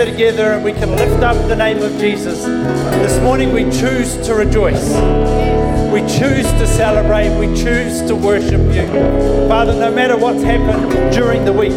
gather 0.00 0.12
together 0.12 0.52
and 0.52 0.64
we 0.64 0.72
can 0.72 0.90
lift 0.92 1.22
up 1.22 1.36
the 1.48 1.56
name 1.56 1.82
of 1.82 1.92
Jesus. 1.98 2.44
This 2.44 3.20
morning 3.20 3.52
we 3.52 3.64
choose 3.64 4.16
to 4.26 4.34
rejoice. 4.34 4.88
We 5.92 6.00
choose 6.00 6.46
to 6.52 6.66
celebrate. 6.66 7.28
We 7.38 7.54
choose 7.54 8.00
to 8.02 8.16
worship 8.16 8.62
you. 8.74 8.86
Father, 9.46 9.74
no 9.74 9.92
matter 9.92 10.16
what's 10.16 10.42
happened 10.42 11.12
during 11.12 11.44
the 11.44 11.52
week, 11.52 11.72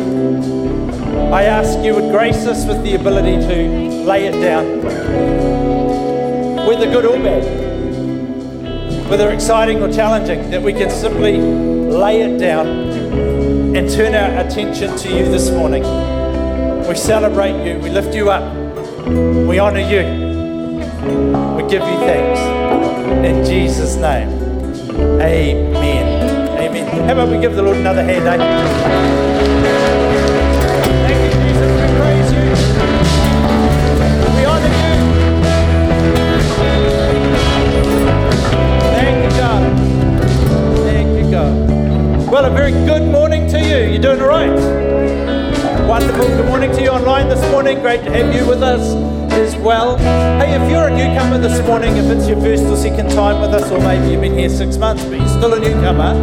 I 1.33 1.43
ask 1.43 1.83
you 1.83 1.95
would 1.95 2.11
grace 2.11 2.45
us 2.45 2.65
with 2.65 2.81
the 2.83 2.95
ability 2.95 3.45
to 3.45 4.05
lay 4.05 4.27
it 4.27 4.41
down, 4.41 4.81
whether 6.65 6.85
good 6.85 7.05
or 7.05 7.17
bad, 7.17 7.43
whether 9.09 9.31
exciting 9.31 9.81
or 9.81 9.91
challenging, 9.91 10.49
that 10.49 10.61
we 10.61 10.71
can 10.71 10.89
simply 10.89 11.37
lay 11.39 12.21
it 12.21 12.37
down 12.37 12.67
and 13.75 13.89
turn 13.89 14.15
our 14.15 14.45
attention 14.45 14.95
to 14.97 15.09
you 15.09 15.25
this 15.25 15.49
morning. 15.49 16.12
We 16.87 16.95
celebrate 16.95 17.65
you, 17.65 17.79
we 17.79 17.89
lift 17.89 18.13
you 18.13 18.29
up, 18.29 18.43
we 19.47 19.59
honour 19.59 19.79
you, 19.79 20.03
we 21.55 21.63
give 21.69 21.81
you 21.81 21.97
thanks. 22.05 22.39
In 23.25 23.43
Jesus' 23.43 23.95
name, 23.95 24.29
amen. 25.19 26.59
Amen. 26.59 26.87
How 27.07 27.13
about 27.13 27.29
we 27.29 27.39
give 27.39 27.55
the 27.55 27.63
Lord 27.63 27.77
another 27.77 28.03
hand, 28.03 28.27
eh? 28.27 28.37
Thank 31.07 31.21
you, 31.23 31.39
Jesus. 31.41 31.71
We 31.81 31.87
praise 31.99 32.31
you. 32.31 32.45
We 34.37 34.43
honor 34.45 34.73
you. 34.83 34.95
Thank 38.93 39.17
you, 39.23 39.31
God. 39.39 39.63
Thank 40.85 41.09
you, 41.17 41.31
God. 41.31 41.53
Well, 42.31 42.45
a 42.45 42.49
very 42.49 42.71
good 42.71 43.03
morning 43.11 43.47
to 43.49 43.59
you. 43.59 43.91
You're 43.93 44.01
doing 44.01 44.21
all 44.21 44.27
right? 44.27 45.42
Wonderful. 45.87 46.27
Good 46.27 46.45
morning 46.45 46.71
to 46.71 46.81
you 46.81 46.89
online 46.89 47.27
this 47.27 47.41
morning. 47.51 47.79
Great 47.81 48.03
to 48.03 48.11
have 48.11 48.33
you 48.33 48.47
with 48.47 48.63
us 48.63 48.95
as 49.33 49.55
well. 49.57 49.97
Hey, 49.97 50.55
if 50.55 50.71
you're 50.71 50.87
a 50.87 50.89
newcomer 50.89 51.37
this 51.37 51.61
morning, 51.67 51.97
if 51.97 52.05
it's 52.05 52.27
your 52.27 52.39
first 52.39 52.63
or 52.63 52.77
second 52.77 53.11
time 53.11 53.41
with 53.41 53.51
us, 53.53 53.69
or 53.69 53.79
maybe 53.79 54.11
you've 54.11 54.21
been 54.21 54.37
here 54.37 54.49
six 54.49 54.77
months, 54.77 55.03
but 55.03 55.19
you're 55.19 55.27
still 55.27 55.53
a 55.53 55.59
newcomer, 55.59 56.13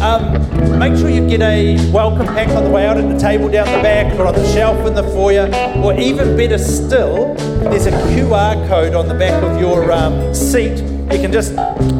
um, 0.00 0.78
make 0.78 0.96
sure 0.96 1.10
you 1.10 1.28
get 1.28 1.42
a 1.42 1.76
welcome 1.90 2.26
pack 2.26 2.48
on 2.50 2.62
the 2.62 2.70
way 2.70 2.86
out 2.86 2.96
at 2.96 3.08
the 3.12 3.18
table 3.18 3.48
down 3.48 3.66
the 3.66 3.82
back 3.82 4.14
or 4.18 4.26
on 4.26 4.34
the 4.34 4.52
shelf 4.52 4.86
in 4.86 4.94
the 4.94 5.02
foyer, 5.02 5.50
or 5.82 5.98
even 5.98 6.36
better 6.36 6.56
still, 6.56 7.34
there's 7.64 7.86
a 7.86 7.90
QR 7.90 8.66
code 8.68 8.94
on 8.94 9.08
the 9.08 9.14
back 9.14 9.42
of 9.42 9.60
your 9.60 9.90
um, 9.90 10.32
seat. 10.32 10.78
You 11.12 11.20
can 11.20 11.32
just 11.32 11.56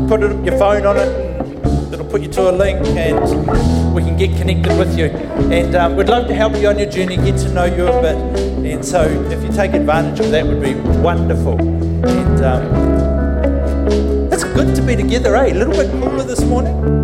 put 0.08 0.23
it, 0.23 0.44
your 0.44 0.56
phone 0.58 0.87
on 0.87 0.96
it, 0.96 1.08
and 1.08 1.93
it'll 1.93 2.06
put 2.06 2.23
you 2.23 2.29
to 2.29 2.50
a 2.50 2.52
link, 2.52 2.87
and 2.87 3.94
we 3.94 4.04
can 4.14 4.31
get 4.31 4.38
connected 4.38 4.78
with 4.78 4.99
you. 4.99 5.06
And 5.50 5.75
um, 5.75 5.96
we'd 5.96 6.08
love 6.08 6.28
to 6.28 6.34
help 6.34 6.56
you 6.56 6.69
on 6.69 6.78
your 6.78 6.90
journey, 6.90 7.16
get 7.16 7.38
to 7.38 7.52
know 7.52 7.64
you 7.64 7.87
a 7.87 8.02
bit. 8.02 8.16
And 8.64 8.84
so, 8.84 9.02
if 9.31 9.43
you 9.43 9.50
take 9.52 9.72
advantage 9.72 10.20
of 10.20 10.31
that, 10.31 10.46
would 10.46 10.62
be 10.62 10.75
wonderful. 11.00 11.61
And 11.61 12.44
um, 12.44 14.32
it's 14.32 14.44
good 14.44 14.75
to 14.76 14.82
be 14.82 14.96
together, 14.96 15.37
eh? 15.37 15.52
A 15.52 15.55
little 15.55 15.75
bit 15.75 15.90
cooler 15.90 16.25
this 16.25 16.43
morning 16.43 16.94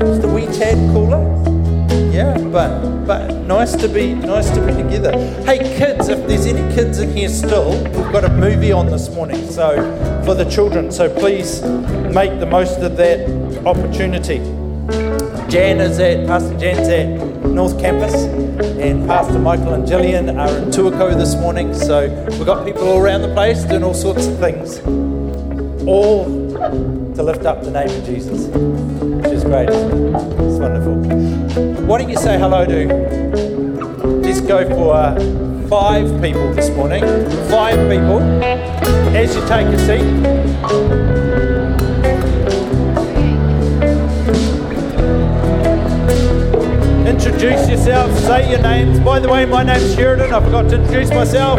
just 0.00 0.22
the 0.22 0.28
wee 0.28 0.46
tad 0.46 0.76
cooler. 0.92 1.20
Yeah, 2.12 2.36
but 2.38 3.06
but 3.06 3.32
nice 3.46 3.74
to 3.76 3.88
be 3.88 4.14
nice 4.14 4.50
to 4.50 4.60
be 4.66 4.72
together. 4.72 5.12
Hey 5.44 5.58
kids, 5.78 6.08
if 6.08 6.26
there's 6.26 6.46
any 6.46 6.74
kids 6.74 6.98
in 6.98 7.16
here 7.16 7.28
still, 7.28 7.70
we've 7.84 8.12
got 8.12 8.24
a 8.24 8.28
movie 8.28 8.72
on 8.72 8.86
this 8.86 9.08
morning, 9.10 9.48
so 9.50 9.76
for 10.24 10.34
the 10.34 10.44
children. 10.44 10.90
So 10.90 11.08
please 11.08 11.62
make 11.62 12.38
the 12.40 12.46
most 12.46 12.80
of 12.80 12.96
that 12.96 13.28
opportunity. 13.64 14.38
Jan 15.52 15.82
is 15.82 15.98
at 15.98 16.26
Pastor 16.26 16.56
Jan's 16.58 16.88
at 16.88 17.44
North 17.44 17.78
Campus, 17.78 18.14
and 18.14 19.06
Pastor 19.06 19.38
Michael 19.38 19.74
and 19.74 19.86
Gillian 19.86 20.30
are 20.38 20.48
in 20.48 20.70
Tuakau 20.70 21.14
this 21.14 21.34
morning. 21.34 21.74
So 21.74 22.08
we've 22.30 22.46
got 22.46 22.64
people 22.64 22.88
all 22.88 22.98
around 22.98 23.20
the 23.20 23.34
place 23.34 23.62
doing 23.64 23.84
all 23.84 23.92
sorts 23.92 24.26
of 24.26 24.38
things, 24.38 24.78
all 25.86 26.24
to 26.24 27.22
lift 27.22 27.44
up 27.44 27.62
the 27.64 27.70
name 27.70 27.90
of 27.90 28.06
Jesus 28.06 28.46
which 28.46 29.26
is 29.26 29.44
great. 29.44 29.68
It's 29.68 30.58
wonderful. 30.58 30.94
Why 31.84 31.98
don't 31.98 32.08
you 32.08 32.16
say 32.16 32.38
hello 32.38 32.64
to? 32.64 32.86
Let's 34.22 34.40
go 34.40 34.66
for 34.70 34.94
uh, 34.94 35.68
five 35.68 36.06
people 36.22 36.50
this 36.54 36.70
morning. 36.70 37.02
Five 37.50 37.76
people. 37.90 38.22
As 39.14 39.36
you 39.36 39.46
take 39.46 39.66
a 39.66 39.78
seat. 39.80 41.51
Introduce 47.42 47.70
yourselves, 47.70 48.20
say 48.20 48.50
your 48.52 48.62
names. 48.62 49.00
By 49.00 49.18
the 49.18 49.28
way, 49.28 49.44
my 49.46 49.64
name's 49.64 49.96
Sheridan. 49.96 50.32
I 50.32 50.40
forgot 50.40 50.68
to 50.70 50.76
introduce 50.76 51.10
myself. 51.10 51.58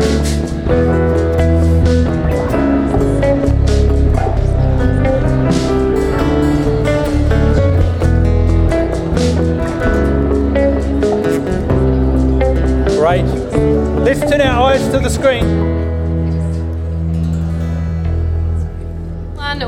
Great. 12.97 13.25
Let's 14.05 14.21
turn 14.21 14.39
our 14.39 14.71
eyes 14.71 14.87
to 14.87 14.99
the 14.99 15.09
screen. 15.09 15.72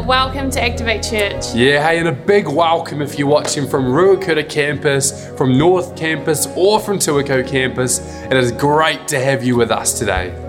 Welcome 0.05 0.51
to 0.51 0.63
Activate 0.63 1.01
Church. 1.01 1.55
Yeah, 1.55 1.83
hey, 1.83 1.97
and 1.97 2.07
a 2.07 2.11
big 2.11 2.47
welcome 2.47 3.01
if 3.01 3.17
you're 3.17 3.27
watching 3.27 3.67
from 3.67 3.85
Ruakura 3.85 4.47
campus, 4.47 5.27
from 5.35 5.57
North 5.57 5.97
campus, 5.97 6.45
or 6.55 6.79
from 6.79 6.99
Tuakau 6.99 7.47
campus. 7.47 8.01
It 8.25 8.33
is 8.33 8.51
great 8.51 9.07
to 9.07 9.19
have 9.19 9.43
you 9.43 9.55
with 9.55 9.71
us 9.71 9.97
today. 9.97 10.44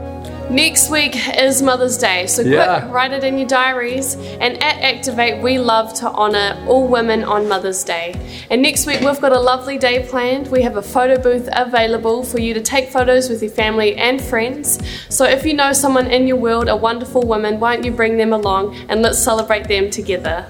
Next 0.51 0.91
week 0.91 1.17
is 1.39 1.61
Mother's 1.61 1.99
Day, 1.99 2.29
so 2.29 2.43
Yeah. 2.43 2.79
quick, 2.81 2.93
write 2.93 3.13
it 3.13 3.25
in 3.25 3.37
your 3.37 3.49
diaries. 3.49 4.17
And 4.41 4.63
at 4.63 4.81
Activate, 4.81 5.43
we 5.43 5.59
love 5.59 5.93
to 5.95 6.07
honour 6.07 6.57
all 6.69 6.87
women 6.87 7.25
on 7.25 7.49
Mother's 7.49 7.83
Day. 7.83 8.15
And 8.49 8.63
next 8.63 8.87
week, 8.87 9.01
we've 9.01 9.21
got 9.21 9.33
a 9.33 9.41
lovely 9.41 9.77
day 9.77 9.99
planned. 10.09 10.47
We 10.49 10.63
have 10.63 10.77
a 10.77 10.83
photo 10.83 11.21
booth 11.21 11.49
available 11.53 12.23
for 12.23 12.41
you 12.41 12.55
to 12.55 12.61
take 12.61 12.91
photos 12.91 13.29
with 13.29 13.43
your 13.43 13.51
family 13.51 13.97
and 13.97 14.21
friends. 14.23 14.79
So 15.09 15.25
if 15.25 15.45
you 15.45 15.53
know 15.53 15.73
someone 15.73 16.07
in 16.07 16.29
your 16.29 16.37
world, 16.37 16.69
a 16.69 16.77
wonderful 16.77 17.23
woman, 17.23 17.59
why 17.59 17.75
don't 17.75 17.85
you 17.85 17.91
bring 17.91 18.17
them 18.17 18.33
along 18.33 18.77
and 18.89 19.03
let's 19.03 19.19
celebrate 19.19 19.67
them 19.67 19.91
together? 19.91 20.47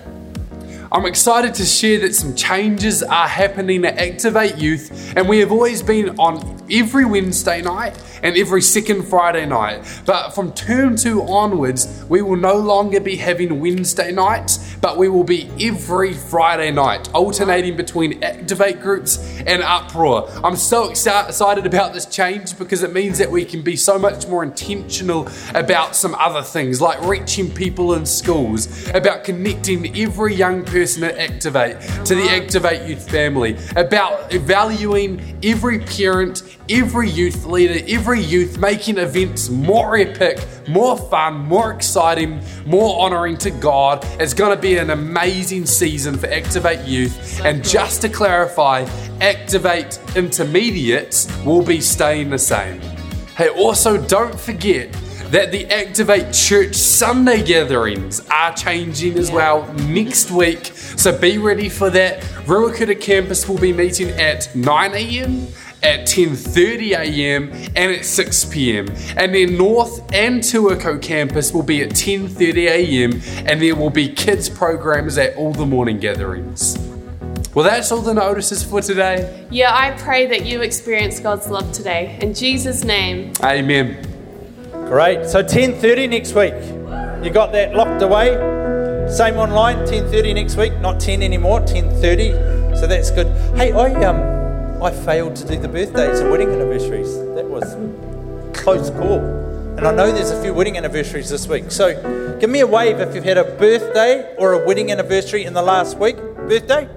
I'm 0.96 1.04
excited 1.04 1.52
to 1.56 1.64
share 1.66 1.98
that 2.00 2.14
some 2.14 2.34
changes 2.34 3.02
are 3.02 3.28
happening 3.28 3.84
at 3.84 3.98
Activate 3.98 4.56
Youth, 4.56 5.12
and 5.14 5.28
we 5.28 5.40
have 5.40 5.52
always 5.52 5.82
been 5.82 6.18
on 6.18 6.56
every 6.70 7.04
Wednesday 7.04 7.60
night 7.60 8.02
and 8.22 8.34
every 8.34 8.62
second 8.62 9.02
Friday 9.02 9.44
night. 9.44 9.84
But 10.06 10.30
from 10.30 10.52
term 10.54 10.96
two 10.96 11.20
onwards, 11.22 12.02
we 12.08 12.22
will 12.22 12.38
no 12.38 12.56
longer 12.56 12.98
be 12.98 13.14
having 13.14 13.60
Wednesday 13.60 14.10
nights, 14.10 14.74
but 14.80 14.96
we 14.96 15.10
will 15.10 15.22
be 15.22 15.50
every 15.60 16.14
Friday 16.14 16.70
night, 16.70 17.12
alternating 17.12 17.76
between 17.76 18.24
Activate 18.24 18.80
groups 18.80 19.18
and 19.46 19.62
Uproar. 19.62 20.30
I'm 20.42 20.56
so 20.56 20.88
excited 20.88 21.66
about 21.66 21.92
this 21.92 22.06
change 22.06 22.56
because 22.58 22.82
it 22.82 22.94
means 22.94 23.18
that 23.18 23.30
we 23.30 23.44
can 23.44 23.60
be 23.60 23.76
so 23.76 23.98
much 23.98 24.26
more 24.28 24.42
intentional 24.42 25.28
about 25.54 25.94
some 25.94 26.14
other 26.14 26.42
things, 26.42 26.80
like 26.80 27.02
reaching 27.02 27.50
people 27.50 27.92
in 27.92 28.06
schools, 28.06 28.88
about 28.94 29.24
connecting 29.24 29.94
every 29.94 30.34
young 30.34 30.64
person 30.64 30.86
at 30.95 31.19
Activate 31.19 31.81
to 32.07 32.14
the 32.14 32.28
Activate 32.31 32.88
Youth 32.88 33.11
family, 33.11 33.57
about 33.76 34.33
valuing 34.33 35.38
every 35.43 35.81
parent, 35.81 36.43
every 36.69 37.11
youth 37.11 37.45
leader, 37.45 37.85
every 37.88 38.21
youth, 38.21 38.59
making 38.59 38.99
events 38.99 39.49
more 39.49 39.97
epic, 39.97 40.38
more 40.69 40.97
fun, 40.97 41.38
more 41.38 41.73
exciting, 41.73 42.40
more 42.64 43.00
honoring 43.00 43.37
to 43.38 43.50
God. 43.50 44.05
It's 44.21 44.35
going 44.35 44.55
to 44.55 44.61
be 44.61 44.76
an 44.78 44.90
amazing 44.90 45.66
season 45.66 46.16
for 46.16 46.26
Activate 46.28 46.87
Youth. 46.87 47.40
and 47.45 47.64
just 47.64 48.02
to 48.02 48.09
clarify, 48.09 48.87
Activate 49.21 49.99
Intermediates 50.14 51.26
will 51.45 51.62
be 51.62 51.81
staying 51.81 52.31
the 52.31 52.38
same. 52.38 52.81
Hey, 53.37 53.49
also 53.50 53.97
don't 54.07 54.38
forget 54.38 54.95
that 55.30 55.50
the 55.50 55.66
Activate 55.66 56.33
Church 56.33 56.75
Sunday 56.75 57.42
gatherings 57.42 58.21
are 58.30 58.54
changing 58.54 59.18
as 59.18 59.30
well 59.30 59.73
next 59.75 60.30
week. 60.30 60.66
So 60.66 61.18
be 61.18 61.38
ready 61.38 61.68
for 61.68 61.90
that. 61.90 62.21
Ruakura 62.47 63.00
campus 63.00 63.49
will 63.49 63.59
be 63.59 63.73
meeting 63.73 64.11
at 64.11 64.54
9 64.54 64.95
a.m. 64.95 65.49
At 65.83 66.00
10:30 66.00 66.97
a.m. 66.97 67.52
and 67.76 67.92
at 67.92 68.04
6 68.04 68.45
p.m. 68.47 68.88
And 69.16 69.35
then 69.35 69.56
North 69.56 70.00
and 70.12 70.40
Tuakau 70.40 71.00
campus 71.00 71.52
will 71.52 71.62
be 71.62 71.83
at 71.83 71.90
10:30 71.90 72.56
a.m. 72.66 73.12
and 73.47 73.61
there 73.61 73.76
will 73.76 73.90
be 73.90 74.09
kids 74.09 74.49
programs 74.49 75.18
at 75.18 75.37
all 75.37 75.52
the 75.52 75.66
morning 75.66 76.00
gatherings. 76.00 76.78
Well, 77.54 77.64
that's 77.64 77.92
all 77.92 78.00
the 78.00 78.14
notices 78.14 78.64
for 78.64 78.80
today. 78.80 79.47
Yeah, 79.50 79.75
I 79.75 79.92
pray 79.92 80.26
that 80.26 80.45
you 80.45 80.62
experience 80.62 81.21
God's 81.21 81.49
love 81.49 81.71
today. 81.73 82.18
In 82.21 82.35
Jesus' 82.35 82.83
name. 82.83 83.33
Amen. 83.42 84.15
Great. 84.87 85.26
So 85.26 85.43
10:30 85.43 86.09
next 86.09 86.33
week. 86.35 86.55
You 87.25 87.31
got 87.31 87.50
that 87.52 87.75
locked 87.75 88.02
away. 88.02 88.35
Same 89.11 89.37
online. 89.37 89.78
10:30 89.78 90.35
next 90.35 90.57
week. 90.57 90.78
Not 90.81 91.00
10 91.00 91.23
anymore. 91.23 91.61
10:30. 91.61 92.76
So 92.76 92.87
that's 92.87 93.11
good. 93.11 93.26
Hey, 93.57 93.73
I 93.73 93.93
um, 94.05 94.81
I 94.81 94.93
failed 94.93 95.35
to 95.37 95.47
do 95.47 95.59
the 95.59 95.66
birthdays 95.66 96.21
and 96.21 96.31
wedding 96.31 96.50
anniversaries. 96.50 97.12
That 97.35 97.47
was 97.47 97.76
close 98.57 98.90
call. 98.90 99.19
And 99.76 99.87
I 99.87 99.93
know 99.93 100.12
there's 100.12 100.31
a 100.31 100.40
few 100.40 100.55
wedding 100.55 100.76
anniversaries 100.76 101.31
this 101.31 101.49
week. 101.49 101.71
So 101.73 102.38
give 102.38 102.49
me 102.49 102.61
a 102.61 102.66
wave 102.66 103.00
if 103.00 103.12
you've 103.14 103.25
had 103.25 103.38
a 103.38 103.45
birthday 103.45 104.37
or 104.38 104.52
a 104.52 104.64
wedding 104.64 104.93
anniversary 104.93 105.45
in 105.45 105.52
the 105.52 105.62
last 105.62 105.99
week. 105.99 106.16
Birthday? 106.16 106.88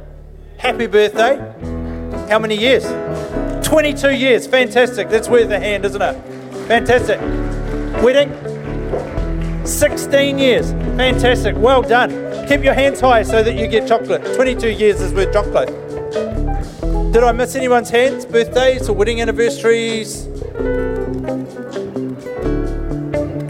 Happy 0.58 0.86
birthday. 0.86 1.38
How 2.30 2.38
many 2.38 2.56
years? 2.56 2.86
22 3.68 4.12
years. 4.12 4.46
Fantastic. 4.46 5.10
That's 5.10 5.28
worth 5.28 5.50
a 5.50 5.60
hand, 5.60 5.86
isn't 5.86 6.02
it? 6.02 6.14
Fantastic. 6.68 7.20
Wedding? 8.02 8.32
16 9.66 10.40
years. 10.40 10.72
Fantastic. 10.72 11.56
Well 11.58 11.82
done. 11.82 12.48
Keep 12.48 12.64
your 12.64 12.74
hands 12.74 13.02
high 13.02 13.24
so 13.24 13.44
that 13.44 13.56
you 13.56 13.68
get 13.68 13.88
chocolate. 13.88 14.24
22 14.36 14.70
years 14.70 15.02
is 15.02 15.14
worth 15.14 15.34
chocolate. 15.34 15.68
Did 17.12 17.24
I 17.24 17.34
miss 17.34 17.56
anyone's 17.56 17.90
hands? 17.90 18.26
Birthdays 18.26 18.88
or 18.88 18.94
wedding 18.94 19.22
anniversaries? 19.22 20.28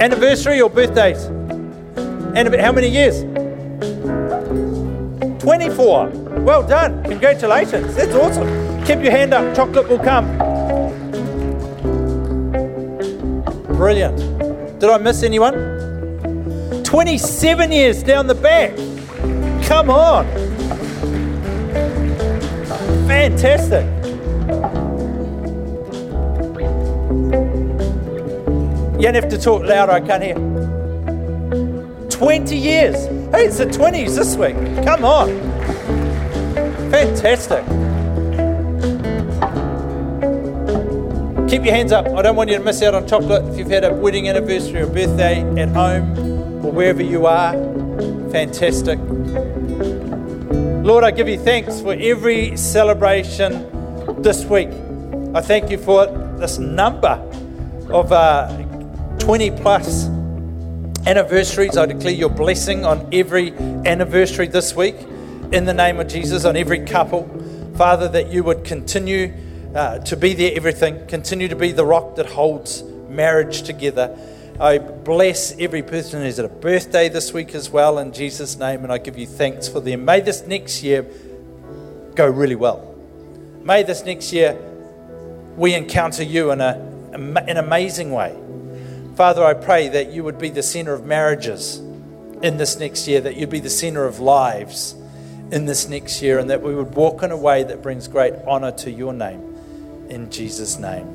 Anniversary 0.01 0.61
or 0.61 0.69
birthdays? 0.69 1.25
And 2.35 2.55
how 2.55 2.71
many 2.71 2.89
years? 2.89 3.21
24. 5.43 6.09
Well 6.39 6.63
done. 6.65 7.03
Congratulations. 7.03 7.95
That's 7.95 8.15
awesome. 8.15 8.83
Keep 8.85 9.03
your 9.03 9.11
hand 9.11 9.33
up. 9.33 9.55
Chocolate 9.55 9.87
will 9.87 9.99
come. 9.99 10.25
Brilliant. 13.75 14.38
Did 14.79 14.89
I 14.89 14.97
miss 14.97 15.23
anyone? 15.23 16.83
27 16.85 17.71
years 17.73 18.01
down 18.01 18.27
the 18.27 18.35
back. 18.35 18.77
Come 19.67 19.89
on. 19.89 20.25
Fantastic. 23.05 23.85
You 28.95 29.05
don't 29.05 29.15
have 29.15 29.29
to 29.29 29.37
talk 29.37 29.63
louder, 29.63 29.91
I 29.91 29.99
can't 29.99 30.23
hear. 30.23 30.35
20 32.09 32.55
years. 32.55 33.05
Hey, 33.31 33.47
it's 33.47 33.57
the 33.57 33.65
20s 33.65 34.15
this 34.15 34.37
week. 34.37 34.55
Come 34.85 35.03
on. 35.03 35.27
Fantastic. 36.89 37.78
Keep 41.49 41.65
your 41.65 41.73
hands 41.73 41.91
up. 41.91 42.05
I 42.09 42.21
don't 42.21 42.35
want 42.35 42.51
you 42.51 42.59
to 42.59 42.63
miss 42.63 42.79
out 42.83 42.93
on 42.93 43.07
chocolate. 43.07 43.43
If 43.45 43.57
you've 43.57 43.71
had 43.71 43.83
a 43.83 43.91
wedding 43.91 44.29
anniversary 44.29 44.81
or 44.81 44.85
birthday 44.85 45.41
at 45.59 45.69
home 45.69 46.15
or 46.63 46.71
wherever 46.71 47.01
you 47.01 47.25
are, 47.25 47.53
fantastic. 48.29 48.99
Lord, 50.85 51.03
I 51.03 51.09
give 51.09 51.27
you 51.27 51.39
thanks 51.39 51.81
for 51.81 51.93
every 51.93 52.55
celebration 52.55 54.21
this 54.21 54.45
week. 54.45 54.69
I 55.33 55.41
thank 55.41 55.71
you 55.71 55.79
for 55.79 56.05
this 56.37 56.59
number 56.59 57.19
of 57.89 58.11
uh, 58.11 58.55
20 59.17 59.49
plus 59.49 60.05
anniversaries. 61.07 61.77
I 61.77 61.87
declare 61.87 62.13
your 62.13 62.29
blessing 62.29 62.85
on 62.85 63.09
every 63.11 63.53
anniversary 63.53 64.47
this 64.47 64.75
week 64.75 64.97
in 65.51 65.65
the 65.65 65.73
name 65.73 65.99
of 65.99 66.07
Jesus, 66.09 66.45
on 66.45 66.55
every 66.55 66.85
couple. 66.85 67.27
Father, 67.75 68.07
that 68.09 68.31
you 68.31 68.43
would 68.43 68.63
continue 68.63 69.33
uh, 69.75 69.99
to 69.99 70.17
be 70.17 70.33
there, 70.33 70.51
everything, 70.55 71.05
continue 71.07 71.47
to 71.47 71.55
be 71.55 71.71
the 71.71 71.85
rock 71.85 72.15
that 72.15 72.25
holds 72.25 72.83
marriage 73.07 73.63
together. 73.63 74.17
I 74.59 74.77
bless 74.77 75.57
every 75.57 75.83
person 75.83 76.21
who's 76.21 76.39
at 76.39 76.45
a 76.45 76.49
birthday 76.49 77.07
this 77.07 77.31
week 77.31 77.55
as 77.55 77.69
well 77.69 77.99
in 77.99 78.11
Jesus' 78.11 78.57
name, 78.57 78.83
and 78.83 78.91
I 78.91 78.97
give 78.97 79.17
you 79.17 79.27
thanks 79.27 79.67
for 79.67 79.79
them. 79.79 80.05
May 80.05 80.21
this 80.21 80.45
next 80.45 80.83
year 80.83 81.05
go 82.15 82.27
really 82.27 82.55
well. 82.55 82.95
May 83.61 83.83
this 83.83 84.03
next 84.03 84.33
year 84.33 84.57
we 85.55 85.75
encounter 85.75 86.23
you 86.23 86.51
in, 86.51 86.61
a, 86.61 86.73
an 87.13 87.57
amazing 87.57 88.11
way. 88.11 88.35
Father, 89.15 89.43
I 89.43 89.53
pray 89.53 89.87
that 89.89 90.11
you 90.11 90.23
would 90.23 90.39
be 90.39 90.49
the 90.49 90.63
center 90.63 90.93
of 90.93 91.05
marriages 91.05 91.77
in 92.41 92.57
this 92.57 92.79
next 92.79 93.07
year, 93.07 93.21
that 93.21 93.35
you'd 93.35 93.49
be 93.49 93.59
the 93.59 93.69
center 93.69 94.05
of 94.05 94.19
lives 94.19 94.95
in 95.51 95.65
this 95.65 95.87
next 95.87 96.21
year, 96.21 96.39
and 96.39 96.49
that 96.49 96.61
we 96.61 96.73
would 96.73 96.95
walk 96.95 97.21
in 97.23 97.31
a 97.31 97.37
way 97.37 97.63
that 97.63 97.81
brings 97.81 98.07
great 98.07 98.33
honor 98.47 98.71
to 98.71 98.91
your 98.91 99.13
name. 99.13 99.48
In 100.09 100.29
Jesus' 100.31 100.77
name, 100.77 101.07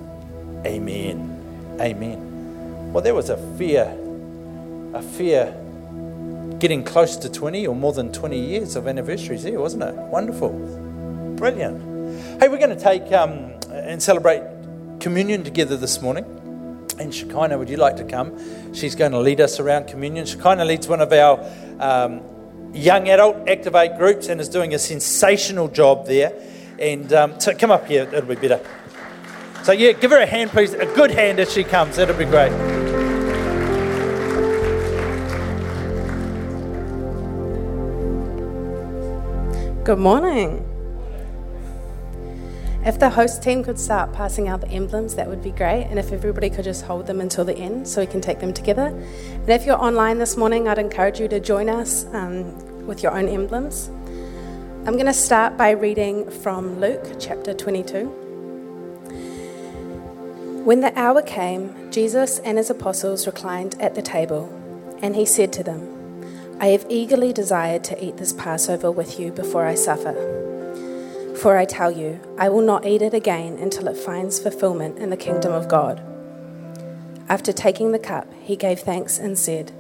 amen. 0.64 1.76
Amen. 1.80 2.92
Well, 2.92 3.02
there 3.02 3.14
was 3.14 3.28
a 3.28 3.36
fear, 3.58 3.92
a 4.94 5.02
fear 5.02 5.52
getting 6.60 6.84
close 6.84 7.16
to 7.16 7.28
20 7.28 7.66
or 7.66 7.74
more 7.74 7.92
than 7.92 8.12
20 8.12 8.38
years 8.38 8.76
of 8.76 8.86
anniversaries 8.86 9.42
here, 9.42 9.58
wasn't 9.58 9.82
it? 9.82 9.94
Wonderful. 9.94 10.50
Brilliant. 11.36 12.40
Hey, 12.40 12.48
we're 12.48 12.58
going 12.58 12.76
to 12.76 12.80
take 12.80 13.12
um, 13.12 13.52
and 13.70 14.00
celebrate 14.00 14.42
communion 15.00 15.42
together 15.42 15.76
this 15.76 16.00
morning. 16.00 16.24
And 17.00 17.12
Shekinah, 17.12 17.58
would 17.58 17.68
you 17.68 17.76
like 17.76 17.96
to 17.96 18.04
come? 18.04 18.72
She's 18.72 18.94
going 18.94 19.10
to 19.10 19.18
lead 19.18 19.40
us 19.40 19.58
around 19.58 19.88
communion. 19.88 20.24
Shekinah 20.26 20.64
leads 20.64 20.86
one 20.86 21.00
of 21.00 21.12
our 21.12 21.44
um, 21.80 22.22
young 22.72 23.08
adult 23.08 23.48
Activate 23.48 23.98
groups 23.98 24.28
and 24.28 24.40
is 24.40 24.48
doing 24.48 24.72
a 24.74 24.78
sensational 24.78 25.66
job 25.66 26.06
there. 26.06 26.32
And 26.78 27.12
um, 27.12 27.40
so 27.40 27.54
come 27.54 27.72
up 27.72 27.86
here, 27.86 28.04
it'll 28.04 28.22
be 28.22 28.36
better. 28.36 28.64
So, 29.64 29.73
yeah, 29.73 29.92
give 29.92 30.11
her 30.11 30.18
a 30.18 30.26
hand, 30.26 30.50
please. 30.50 30.75
A 30.75 30.85
good 30.85 31.11
hand 31.11 31.40
as 31.40 31.50
she 31.50 31.64
comes. 31.64 31.97
That'll 31.97 32.14
be 32.14 32.26
great. 32.26 32.50
Good 39.85 39.99
morning. 39.99 40.71
If 42.85 42.99
the 42.99 43.09
host 43.09 43.42
team 43.42 43.64
could 43.64 43.80
start 43.80 44.12
passing 44.12 44.49
out 44.49 44.61
the 44.61 44.68
emblems, 44.68 45.14
that 45.14 45.28
would 45.28 45.42
be 45.42 45.50
great. 45.50 45.85
And 45.85 45.99
if 45.99 46.12
everybody 46.12 46.50
could 46.50 46.64
just 46.64 46.85
hold 46.85 47.06
them 47.06 47.23
until 47.23 47.47
the 47.47 47.56
end 47.56 47.88
so 47.88 48.02
we 48.02 48.06
can 48.06 48.21
take 48.21 48.40
them 48.40 48.52
together. 48.52 48.88
And 48.88 49.49
if 49.49 49.64
you're 49.64 49.83
online 49.83 50.18
this 50.18 50.37
morning, 50.37 50.68
I'd 50.68 50.78
encourage 50.78 51.18
you 51.18 51.28
to 51.28 51.40
join 51.40 51.71
us 51.71 52.04
um, 52.12 52.87
with 52.87 53.02
your 53.02 53.16
own 53.16 53.30
emblems. 53.30 53.88
I'm 54.87 54.92
going 54.92 55.06
to 55.06 55.14
start 55.14 55.56
by 55.56 55.71
reading 55.71 56.30
from 56.30 56.80
Luke 56.80 57.16
chapter 57.18 57.54
22. 57.54 58.24
When 60.64 60.80
the 60.80 60.99
hour 60.99 61.21
came, 61.21 61.92
Jesus 61.92 62.38
and 62.38 62.56
his 62.56 62.71
apostles 62.71 63.26
reclined 63.26 63.78
at 63.83 63.94
the 63.94 64.00
table, 64.00 64.49
and 65.02 65.14
he 65.14 65.26
said 65.26 65.52
to 65.52 65.62
them, 65.62 66.56
I 66.59 66.68
have 66.68 66.87
eagerly 66.88 67.35
desired 67.35 67.85
to 67.85 68.02
eat 68.02 68.16
this 68.16 68.33
Passover 68.33 68.90
with 68.90 69.21
you 69.21 69.30
before 69.30 69.66
I 69.66 69.75
suffer. 69.75 70.14
For 71.38 71.59
I 71.59 71.66
tell 71.66 71.90
you, 71.90 72.18
I 72.38 72.49
will 72.49 72.62
not 72.62 72.87
eat 72.87 73.02
it 73.02 73.12
again 73.12 73.59
until 73.59 73.88
it 73.88 73.99
finds 73.99 74.40
fulfillment 74.40 74.99
in 74.99 75.11
the 75.11 75.18
kingdom 75.18 75.52
of 75.52 75.68
God. 75.68 76.00
After 77.28 77.52
taking 77.52 77.92
the 77.92 77.99
cup, 77.99 78.33
he 78.40 78.56
gave 78.56 78.80
thanks 78.80 79.18
and 79.18 79.38
said, 79.38 79.71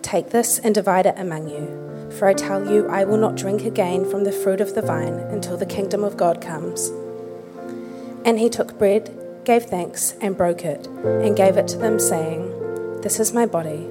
Take 0.00 0.30
this 0.30 0.58
and 0.58 0.74
divide 0.74 1.04
it 1.04 1.18
among 1.18 1.50
you. 1.50 2.12
For 2.16 2.26
I 2.26 2.32
tell 2.32 2.72
you, 2.72 2.88
I 2.88 3.04
will 3.04 3.18
not 3.18 3.36
drink 3.36 3.66
again 3.66 4.08
from 4.08 4.24
the 4.24 4.32
fruit 4.32 4.62
of 4.62 4.74
the 4.74 4.80
vine 4.80 5.18
until 5.18 5.58
the 5.58 5.66
kingdom 5.66 6.02
of 6.02 6.16
God 6.16 6.40
comes. 6.40 6.88
And 8.24 8.38
he 8.38 8.48
took 8.48 8.78
bread, 8.78 9.19
gave 9.44 9.64
thanks, 9.64 10.14
and 10.20 10.36
broke 10.36 10.64
it, 10.64 10.86
and 10.86 11.36
gave 11.36 11.56
it 11.56 11.68
to 11.68 11.78
them, 11.78 11.98
saying, 11.98 13.00
This 13.00 13.18
is 13.18 13.32
my 13.32 13.46
body, 13.46 13.88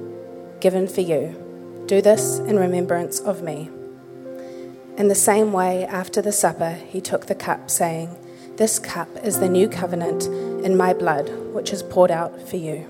given 0.60 0.86
for 0.86 1.00
you. 1.00 1.84
Do 1.86 2.00
this 2.00 2.38
in 2.38 2.58
remembrance 2.58 3.20
of 3.20 3.42
me. 3.42 3.70
In 4.96 5.08
the 5.08 5.14
same 5.14 5.52
way, 5.52 5.84
after 5.84 6.20
the 6.20 6.32
supper, 6.32 6.72
he 6.72 7.00
took 7.00 7.26
the 7.26 7.34
cup, 7.34 7.70
saying, 7.70 8.16
This 8.56 8.78
cup 8.78 9.08
is 9.24 9.40
the 9.40 9.48
new 9.48 9.68
covenant 9.68 10.26
in 10.64 10.76
my 10.76 10.92
blood, 10.92 11.28
which 11.52 11.72
is 11.72 11.82
poured 11.82 12.10
out 12.10 12.48
for 12.48 12.56
you. 12.56 12.86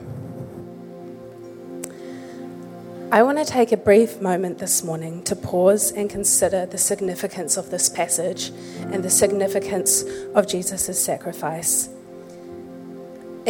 I 3.13 3.23
want 3.25 3.39
to 3.39 3.45
take 3.45 3.73
a 3.73 3.77
brief 3.77 4.21
moment 4.21 4.59
this 4.59 4.85
morning 4.85 5.25
to 5.25 5.35
pause 5.35 5.91
and 5.91 6.09
consider 6.09 6.65
the 6.67 6.79
significance 6.79 7.57
of 7.57 7.71
this 7.71 7.89
passage 7.89 8.51
and 8.93 9.03
the 9.03 9.11
significance 9.11 10.05
of 10.35 10.47
Jesus' 10.47 11.03
sacrifice. 11.03 11.89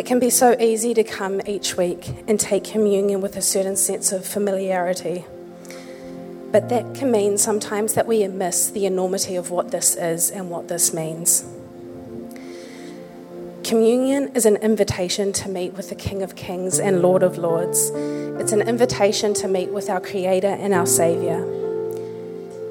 It 0.01 0.07
can 0.07 0.19
be 0.19 0.31
so 0.31 0.57
easy 0.59 0.95
to 0.95 1.05
come 1.05 1.43
each 1.47 1.77
week 1.77 2.09
and 2.27 2.41
take 2.41 2.65
communion 2.65 3.21
with 3.21 3.37
a 3.37 3.43
certain 3.43 3.77
sense 3.77 4.13
of 4.13 4.25
familiarity. 4.25 5.27
But 6.51 6.71
that 6.71 6.95
can 6.95 7.13
mean 7.13 7.37
sometimes 7.37 7.93
that 7.93 8.07
we 8.07 8.27
miss 8.27 8.71
the 8.71 8.87
enormity 8.87 9.37
of 9.37 9.51
what 9.51 9.73
this 9.73 9.97
is 9.97 10.31
and 10.31 10.49
what 10.49 10.69
this 10.69 10.95
means. 10.95 11.45
Communion 13.63 14.35
is 14.35 14.47
an 14.47 14.57
invitation 14.57 15.35
to 15.35 15.51
meet 15.51 15.75
with 15.75 15.91
the 15.91 15.95
King 15.95 16.23
of 16.23 16.35
Kings 16.35 16.81
and 16.81 17.03
Lord 17.03 17.23
of 17.23 17.37
Lords. 17.37 17.91
It's 18.41 18.53
an 18.53 18.63
invitation 18.63 19.35
to 19.35 19.49
meet 19.49 19.69
with 19.69 19.91
our 19.91 20.01
Creator 20.01 20.57
and 20.61 20.73
our 20.73 20.87
Savior. 20.87 21.45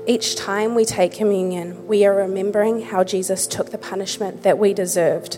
Each 0.08 0.36
time 0.36 0.74
we 0.74 0.84
take 0.84 1.14
communion, 1.14 1.86
we 1.86 2.08
are 2.08 2.16
remembering 2.16 2.82
how 2.82 3.04
Jesus 3.04 3.46
took 3.46 3.70
the 3.70 3.78
punishment 3.78 4.42
that 4.42 4.58
we 4.58 4.74
deserved. 4.74 5.38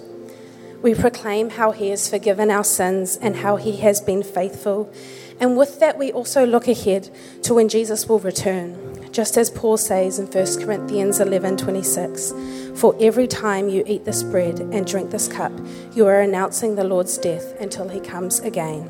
We 0.82 0.96
proclaim 0.96 1.52
how 1.52 1.72
He 1.72 1.90
has 1.90 2.10
forgiven 2.10 2.50
our 2.50 2.64
sins 2.64 3.18
and 3.18 3.36
how 3.36 3.58
He 3.58 3.78
has 3.78 4.02
been 4.02 4.24
faithful. 4.24 4.92
And 5.40 5.56
with 5.56 5.80
that, 5.80 5.98
we 5.98 6.12
also 6.12 6.46
look 6.46 6.68
ahead 6.68 7.10
to 7.44 7.54
when 7.54 7.70
Jesus 7.70 8.08
will 8.08 8.20
return. 8.20 9.12
Just 9.12 9.38
as 9.38 9.50
Paul 9.50 9.78
says 9.78 10.18
in 10.18 10.28
1 10.28 10.64
Corinthians 10.64 11.20
11 11.20 11.58
26, 11.58 12.34
For 12.76 12.96
every 13.00 13.28
time 13.28 13.70
you 13.70 13.84
eat 13.86 14.06
this 14.06 14.24
bread 14.24 14.60
and 14.60 14.88
drink 14.88 15.12
this 15.12 15.28
cup, 15.28 15.52
you 15.94 16.08
are 16.08 16.22
announcing 16.22 16.76
the 16.76 16.84
Lord's 16.84 17.18
death 17.18 17.60
until 17.60 17.90
he 17.90 18.00
comes 18.00 18.40
again. 18.40 18.90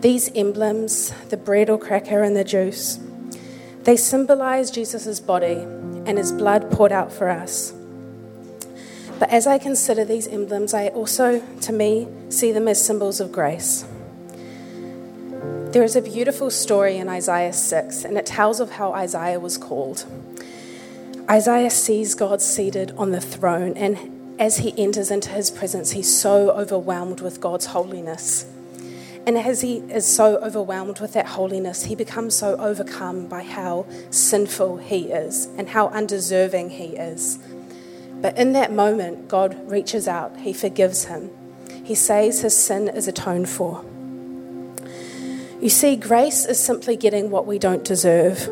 These 0.00 0.30
emblems, 0.34 1.14
the 1.30 1.36
bread 1.36 1.70
or 1.70 1.78
cracker 1.78 2.22
and 2.22 2.36
the 2.36 2.44
juice, 2.44 2.98
they 3.84 3.96
symbolize 3.96 4.70
Jesus' 4.70 5.20
body 5.20 5.54
and 6.06 6.18
his 6.18 6.32
blood 6.32 6.70
poured 6.70 6.92
out 6.92 7.12
for 7.12 7.30
us. 7.30 7.72
But 9.18 9.30
as 9.30 9.46
I 9.46 9.58
consider 9.58 10.04
these 10.04 10.26
emblems, 10.26 10.74
I 10.74 10.88
also, 10.88 11.40
to 11.62 11.72
me, 11.72 12.08
see 12.28 12.52
them 12.52 12.66
as 12.68 12.84
symbols 12.84 13.20
of 13.20 13.30
grace. 13.32 13.84
There 15.70 15.82
is 15.82 15.96
a 15.96 16.02
beautiful 16.02 16.50
story 16.50 16.96
in 16.98 17.08
Isaiah 17.08 17.52
6, 17.52 18.04
and 18.04 18.16
it 18.16 18.26
tells 18.26 18.60
of 18.60 18.72
how 18.72 18.92
Isaiah 18.92 19.40
was 19.40 19.58
called. 19.58 20.04
Isaiah 21.30 21.70
sees 21.70 22.14
God 22.14 22.42
seated 22.42 22.92
on 22.96 23.12
the 23.12 23.20
throne, 23.20 23.76
and 23.76 24.40
as 24.40 24.58
he 24.58 24.74
enters 24.76 25.10
into 25.10 25.30
his 25.30 25.50
presence, 25.50 25.92
he's 25.92 26.12
so 26.12 26.50
overwhelmed 26.50 27.20
with 27.20 27.40
God's 27.40 27.66
holiness. 27.66 28.46
And 29.26 29.38
as 29.38 29.62
he 29.62 29.78
is 29.78 30.04
so 30.04 30.36
overwhelmed 30.36 31.00
with 31.00 31.14
that 31.14 31.26
holiness, 31.26 31.84
he 31.84 31.94
becomes 31.94 32.36
so 32.36 32.56
overcome 32.56 33.26
by 33.26 33.42
how 33.42 33.86
sinful 34.10 34.76
he 34.78 35.12
is 35.12 35.46
and 35.56 35.70
how 35.70 35.88
undeserving 35.88 36.70
he 36.70 36.96
is. 36.96 37.38
But 38.24 38.38
in 38.38 38.54
that 38.54 38.72
moment, 38.72 39.28
God 39.28 39.70
reaches 39.70 40.08
out, 40.08 40.38
he 40.38 40.54
forgives 40.54 41.04
him. 41.04 41.30
He 41.84 41.94
says 41.94 42.40
his 42.40 42.56
sin 42.56 42.88
is 42.88 43.06
atoned 43.06 43.50
for. 43.50 43.84
You 45.60 45.68
see, 45.68 45.94
grace 45.94 46.46
is 46.46 46.58
simply 46.58 46.96
getting 46.96 47.30
what 47.30 47.44
we 47.44 47.58
don't 47.58 47.84
deserve. 47.84 48.48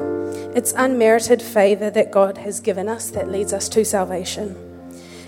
It's 0.54 0.74
unmerited 0.76 1.40
favor 1.40 1.88
that 1.88 2.10
God 2.10 2.36
has 2.36 2.60
given 2.60 2.86
us 2.86 3.08
that 3.12 3.30
leads 3.30 3.54
us 3.54 3.70
to 3.70 3.82
salvation. 3.82 4.56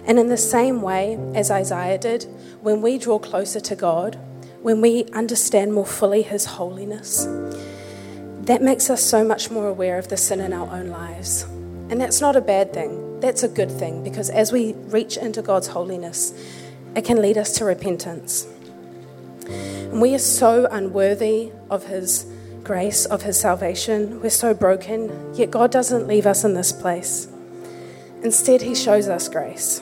And 0.05 0.19
in 0.19 0.29
the 0.29 0.37
same 0.37 0.83
way 0.83 1.19
as 1.35 1.51
Isaiah 1.51 1.97
did, 1.97 2.25
when 2.61 2.83
we 2.83 2.99
draw 2.99 3.19
closer 3.19 3.61
to 3.61 3.75
God, 3.75 4.19
when 4.61 4.83
we 4.83 5.07
understand 5.15 5.73
more 5.73 5.87
fully 5.87 6.21
His 6.21 6.45
holiness, 6.45 7.25
that 8.43 8.61
makes 8.61 8.91
us 8.91 9.03
so 9.03 9.25
much 9.25 9.51
more 9.51 9.69
aware 9.69 9.97
of 9.97 10.09
the 10.09 10.19
sin 10.19 10.41
in 10.43 10.53
our 10.53 10.71
own 10.71 10.89
lives. 10.89 11.45
And 11.89 11.99
that's 11.99 12.21
not 12.21 12.37
a 12.37 12.43
bad 12.43 12.75
thing, 12.75 13.03
that's 13.25 13.43
a 13.43 13.49
good 13.49 13.71
thing 13.71 14.04
because 14.04 14.28
as 14.28 14.52
we 14.52 14.75
reach 14.75 15.16
into 15.16 15.40
God's 15.40 15.69
holiness, 15.69 16.35
it 16.95 17.07
can 17.07 17.23
lead 17.23 17.38
us 17.38 17.52
to 17.52 17.64
repentance. 17.64 18.47
And 19.47 20.02
we 20.02 20.15
are 20.15 20.19
so 20.19 20.67
unworthy 20.71 21.50
of 21.71 21.87
His 21.87 22.26
grace, 22.63 23.06
of 23.06 23.23
His 23.23 23.41
salvation. 23.41 24.21
We're 24.21 24.28
so 24.28 24.52
broken, 24.52 25.34
yet 25.34 25.50
God 25.50 25.73
doesn't 25.73 26.06
leave 26.06 26.26
us 26.26 26.45
in 26.45 26.52
this 26.52 26.71
place. 26.71 27.26
Instead, 28.23 28.60
He 28.60 28.75
shows 28.75 29.08
us 29.08 29.26
grace. 29.30 29.80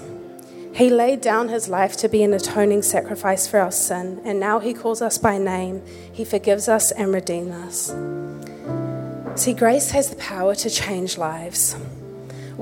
He 0.73 0.89
laid 0.89 1.21
down 1.21 1.49
His 1.49 1.69
life 1.69 1.97
to 1.97 2.09
be 2.09 2.23
an 2.23 2.35
atoning 2.35 2.83
sacrifice 2.83 3.49
for 3.49 3.59
our 3.59 3.73
sin, 3.73 4.23
and 4.25 4.39
now 4.39 4.61
He 4.61 4.73
calls 4.73 5.03
us 5.03 5.19
by 5.19 5.39
name. 5.39 5.83
He 6.13 6.25
forgives 6.25 6.69
us 6.69 6.93
and 6.93 7.13
redeems 7.13 7.51
us. 7.51 9.43
See, 9.43 9.53
grace 9.53 9.91
has 9.91 10.11
the 10.11 10.17
power 10.17 10.55
to 10.55 10.71
change 10.71 11.19
lives. 11.19 11.75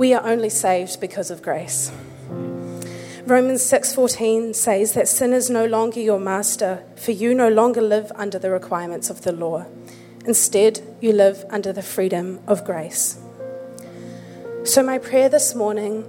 We 0.01 0.15
are 0.15 0.27
only 0.27 0.49
saved 0.49 0.99
because 0.99 1.31
of 1.31 1.43
grace. 1.43 1.93
Romans 3.27 3.63
6:14 3.63 4.55
says 4.55 4.95
that 4.95 5.09
sin 5.09 5.35
is 5.35 5.51
no 5.51 5.67
longer 5.67 6.01
your 6.01 6.19
master, 6.19 6.79
for 6.97 7.11
you 7.11 7.35
no 7.35 7.51
longer 7.51 7.83
live 7.83 8.11
under 8.15 8.39
the 8.39 8.49
requirements 8.49 9.11
of 9.11 9.21
the 9.21 9.33
law. 9.33 9.67
Instead, 10.25 10.81
you 11.03 11.13
live 11.13 11.45
under 11.51 11.71
the 11.71 11.83
freedom 11.83 12.41
of 12.47 12.65
grace. 12.65 13.19
So 14.65 14.83
my 14.83 14.97
prayer 14.97 15.29
this 15.29 15.55
morning 15.55 16.07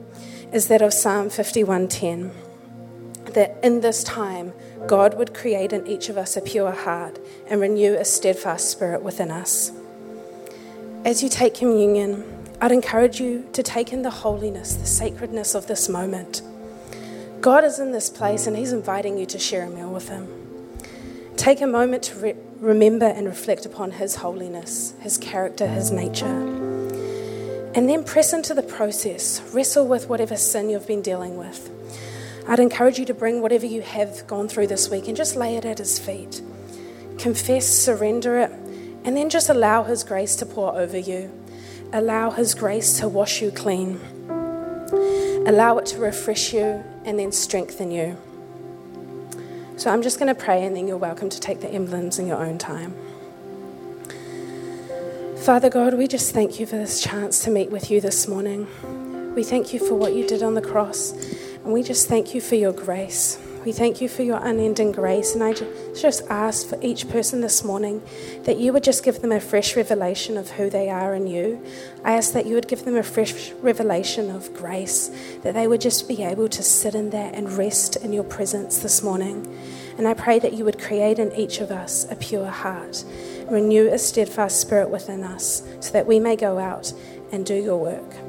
is 0.54 0.67
that 0.67 0.82
of 0.82 0.93
Psalm 0.93 1.30
51:10 1.30 2.32
that 3.34 3.58
in 3.62 3.82
this 3.82 4.06
time 4.06 4.54
God 4.88 5.15
would 5.15 5.34
create 5.34 5.73
in 5.73 5.86
each 5.86 6.08
of 6.08 6.17
us 6.17 6.38
a 6.38 6.41
pure 6.41 6.71
heart 6.71 7.19
and 7.49 7.60
renew 7.60 7.95
a 7.95 8.06
steadfast 8.06 8.69
spirit 8.69 9.04
within 9.04 9.32
us. 9.32 9.73
As 11.04 11.21
you 11.21 11.27
take 11.27 11.56
communion, 11.56 12.23
I'd 12.62 12.71
encourage 12.71 13.19
you 13.19 13.50
to 13.54 13.63
take 13.63 13.91
in 13.91 14.04
the 14.04 14.12
holiness, 14.12 14.76
the 14.76 14.86
sacredness 14.86 15.56
of 15.56 15.65
this 15.65 15.89
moment. 15.89 16.43
God 17.41 17.63
is 17.63 17.80
in 17.80 17.91
this 17.91 18.08
place 18.08 18.45
and 18.45 18.56
He's 18.56 18.71
inviting 18.71 19.17
you 19.17 19.26
to 19.26 19.39
share 19.39 19.65
a 19.65 19.69
meal 19.71 19.91
with 19.91 20.10
Him. 20.10 20.28
Take 21.38 21.60
a 21.62 21.65
moment 21.65 22.04
to 22.04 22.19
re- 22.19 22.36
remember 22.60 23.08
and 23.08 23.26
reflect 23.26 23.65
upon 23.65 23.93
His 23.93 24.17
holiness, 24.17 24.93
His 25.00 25.17
character, 25.17 25.65
His 25.65 25.89
nature. 25.89 26.28
And 27.74 27.89
then 27.89 28.04
press 28.04 28.32
into 28.32 28.54
the 28.54 28.62
process. 28.62 29.41
Wrestle 29.56 29.88
with 29.88 30.08
whatever 30.08 30.38
sin 30.38 30.69
you've 30.69 30.86
been 30.86 31.02
dealing 31.02 31.38
with. 31.38 31.67
I'd 32.47 32.60
encourage 32.60 33.00
you 33.00 33.06
to 33.06 33.13
bring 33.15 33.41
whatever 33.41 33.65
you 33.65 33.82
have 33.82 34.28
gone 34.28 34.47
through 34.47 34.67
this 34.67 34.88
week 34.88 35.08
and 35.08 35.17
just 35.17 35.36
lay 35.36 35.56
it 35.56 35.65
at 35.65 35.80
His 35.80 35.97
feet. 35.97 36.43
Confess, 37.17 37.67
surrender 37.67 38.38
it, 38.38 38.52
and 39.04 39.17
then 39.17 39.32
just 39.32 39.50
allow 39.50 39.82
His 39.82 40.04
grace 40.04 40.36
to 40.36 40.45
pour 40.45 40.78
over 40.78 41.00
you. 41.00 41.40
Allow 41.93 42.32
His 42.32 42.56
grace 42.56 42.99
to 42.99 43.08
wash 43.10 43.41
you 43.41 43.51
clean. 43.51 43.99
Allow 45.45 45.77
it 45.80 45.86
to 45.88 45.99
refresh 45.99 46.54
you 46.54 46.84
and 47.04 47.19
then 47.19 47.32
strengthen 47.32 47.91
you. 47.91 48.17
So 49.75 49.89
I'm 49.89 50.01
just 50.01 50.19
going 50.19 50.34
to 50.34 50.39
pray, 50.39 50.63
and 50.63 50.75
then 50.75 50.88
you're 50.88 50.97
welcome 50.97 51.30
to 51.30 51.39
take 51.39 51.60
the 51.60 51.69
emblems 51.69 52.19
in 52.19 52.27
your 52.27 52.38
own 52.38 52.58
time. 52.58 52.95
Father 55.43 55.69
God, 55.69 55.95
we 55.95 56.08
just 56.08 56.34
thank 56.34 56.60
you 56.60 56.65
for 56.67 56.77
this 56.77 57.01
chance 57.01 57.43
to 57.43 57.49
meet 57.49 57.71
with 57.71 57.89
you 57.89 57.99
this 57.99 58.27
morning. 58.27 58.67
We 59.34 59.43
thank 59.43 59.73
you 59.73 59.80
for 59.80 59.95
what 59.95 60.13
you 60.13 60.27
did 60.27 60.43
on 60.43 60.54
the 60.54 60.62
cross, 60.62 61.13
and 61.63 61.73
we 61.73 61.82
just 61.82 62.08
thank 62.08 62.36
you 62.36 62.41
for 62.41 62.56
your 62.56 62.73
grace. 62.73 63.39
We 63.63 63.74
thank 63.74 64.02
you 64.02 64.10
for 64.10 64.24
your 64.24 64.43
unending 64.43 64.91
grace. 64.91 65.36
And 65.36 65.43
I 65.43 65.54
just 65.54 66.26
ask 66.30 66.67
for 66.67 66.80
each 66.82 67.08
person 67.10 67.41
this 67.41 67.63
morning 67.63 68.02
that 68.45 68.58
you 68.58 68.74
would 68.74 68.84
just 68.84 69.04
give 69.04 69.21
them 69.21 69.32
a 69.32 69.39
fresh 69.39 69.76
revelation 69.76 70.36
of 70.36 70.50
who 70.50 70.71
they 70.71 70.89
are 70.89 71.13
in 71.13 71.28
you. 71.28 71.63
I 72.04 72.13
ask 72.13 72.34
that 72.34 72.47
you 72.47 72.56
would 72.56 72.67
give 72.67 72.86
them 72.86 72.95
a 72.95 73.04
fresh 73.04 73.52
revelation 73.62 74.32
of 74.32 74.52
grace, 74.56 75.12
that 75.43 75.54
they 75.54 75.67
would 75.67 75.80
just 75.80 76.08
be 76.08 76.24
able 76.24 76.50
to 76.50 76.63
sit 76.63 76.95
in 76.95 77.12
that 77.12 77.36
and 77.36 77.54
rest 77.54 77.97
in 77.97 78.13
your 78.13 78.24
presence 78.24 78.80
this 78.80 79.04
morning. 79.04 79.47
And 79.95 80.08
I 80.08 80.15
pray 80.15 80.39
that 80.39 80.54
you 80.54 80.65
would 80.65 80.80
create 80.80 81.19
in 81.19 81.32
each 81.34 81.60
of 81.60 81.69
us 81.69 82.10
a 82.10 82.15
pure 82.15 82.47
heart, 82.47 83.06
renew 83.47 83.89
a 83.89 84.00
steadfast 84.00 84.60
spirit 84.60 84.89
within 84.89 85.24
us, 85.24 85.62
so 85.82 85.91
that 85.91 86.08
we 86.08 86.19
may 86.19 86.36
go 86.36 86.58
out 86.58 86.93
and 87.32 87.45
do 87.45 87.54
your 87.54 87.78
work. 87.78 88.20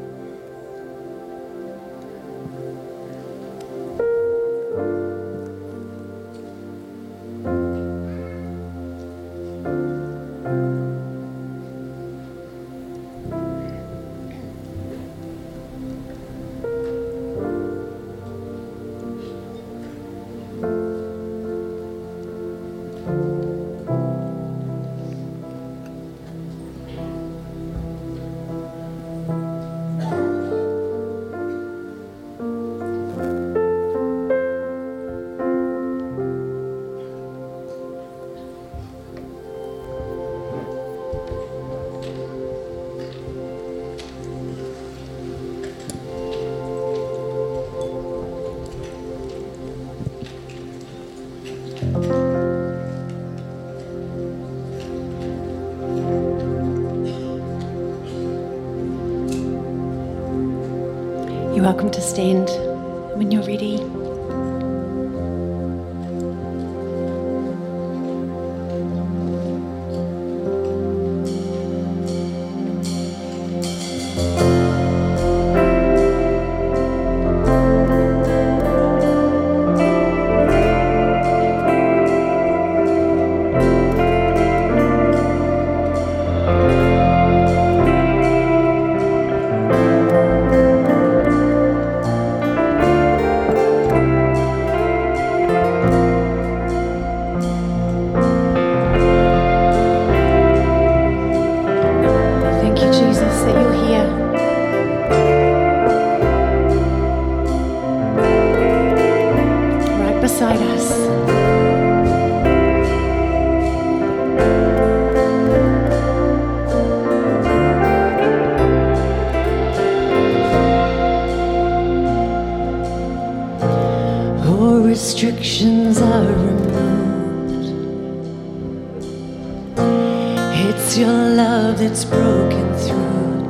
It's 130.93 130.99
your 130.99 131.09
love 131.09 131.79
that's 131.79 132.05
broken 132.05 132.75
through, 132.77 133.47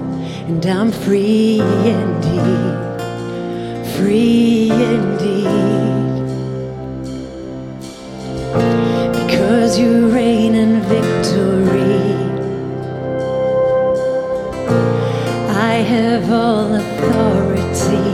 and 0.46 0.64
I'm 0.64 0.92
free 0.92 1.58
indeed, 1.58 2.76
free 3.96 4.70
indeed. 4.70 6.22
Because 9.26 9.76
you 9.76 10.08
reign 10.10 10.54
in 10.54 10.82
victory, 10.82 12.14
I 15.48 15.82
have 15.94 16.30
all 16.30 16.76
authority, 16.76 18.06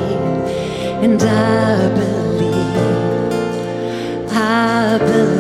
and 1.05 1.23
I 1.23 1.89
believe, 2.01 2.77
I 4.33 4.97
believe. 4.97 5.38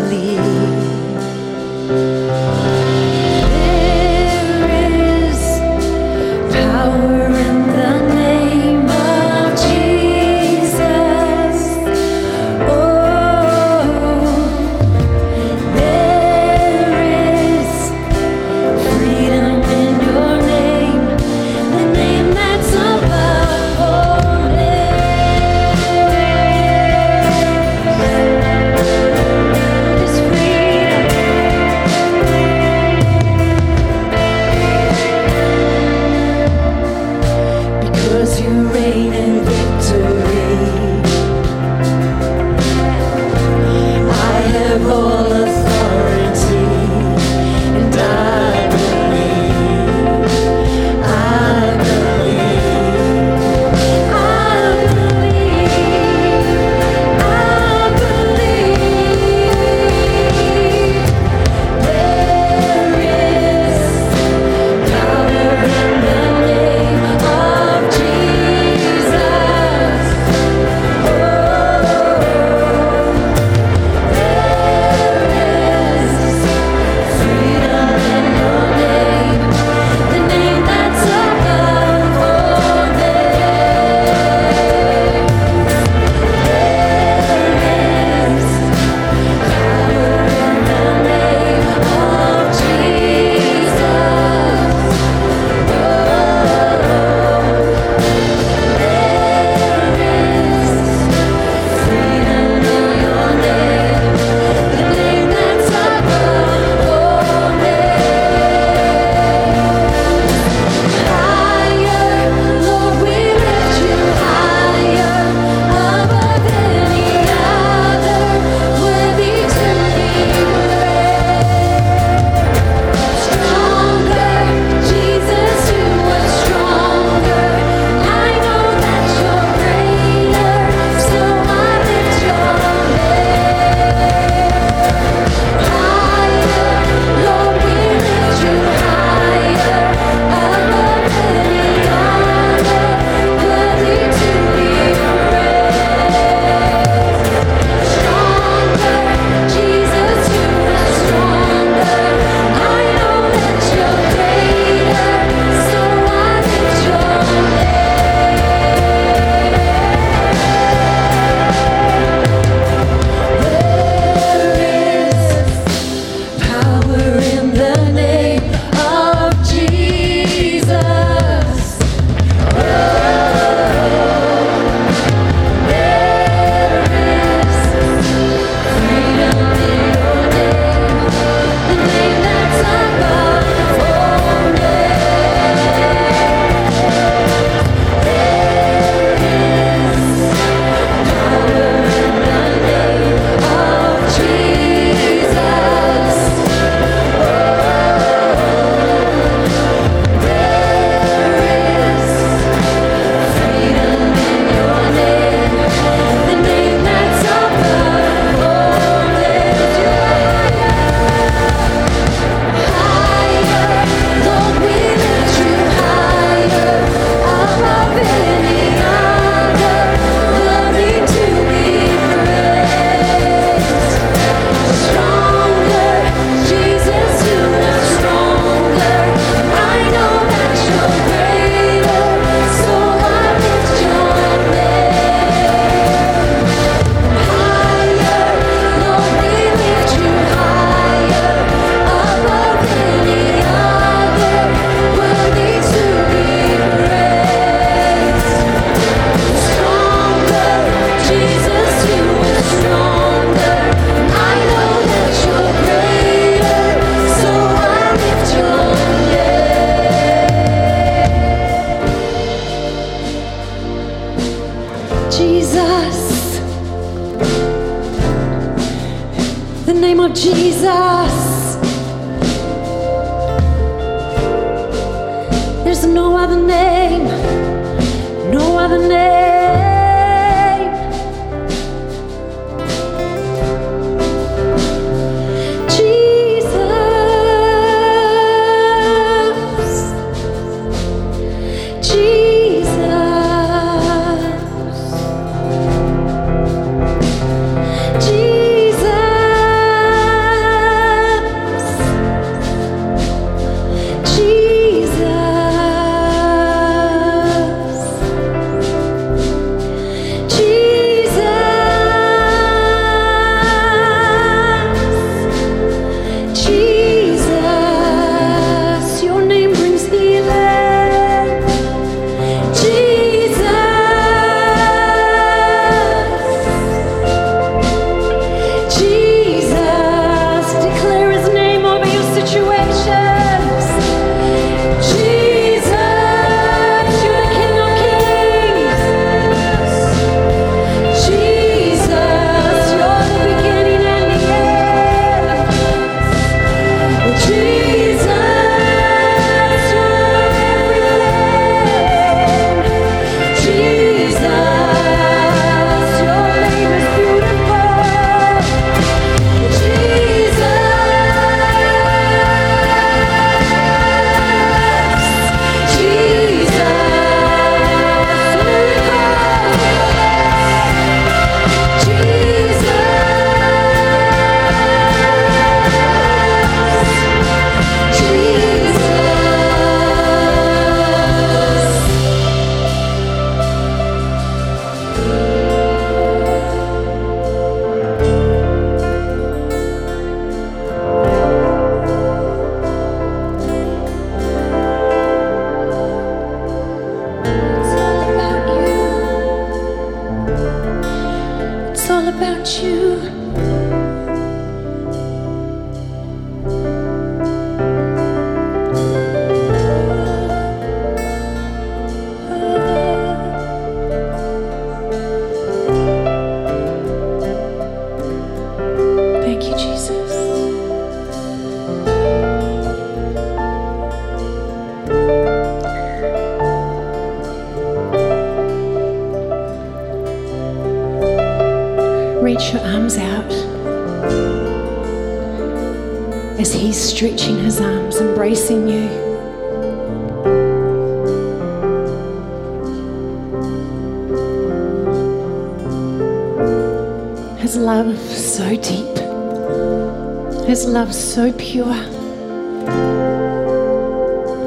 His 450.48 450.64
love 450.64 450.94
so 450.94 451.30
pure. 451.30 451.74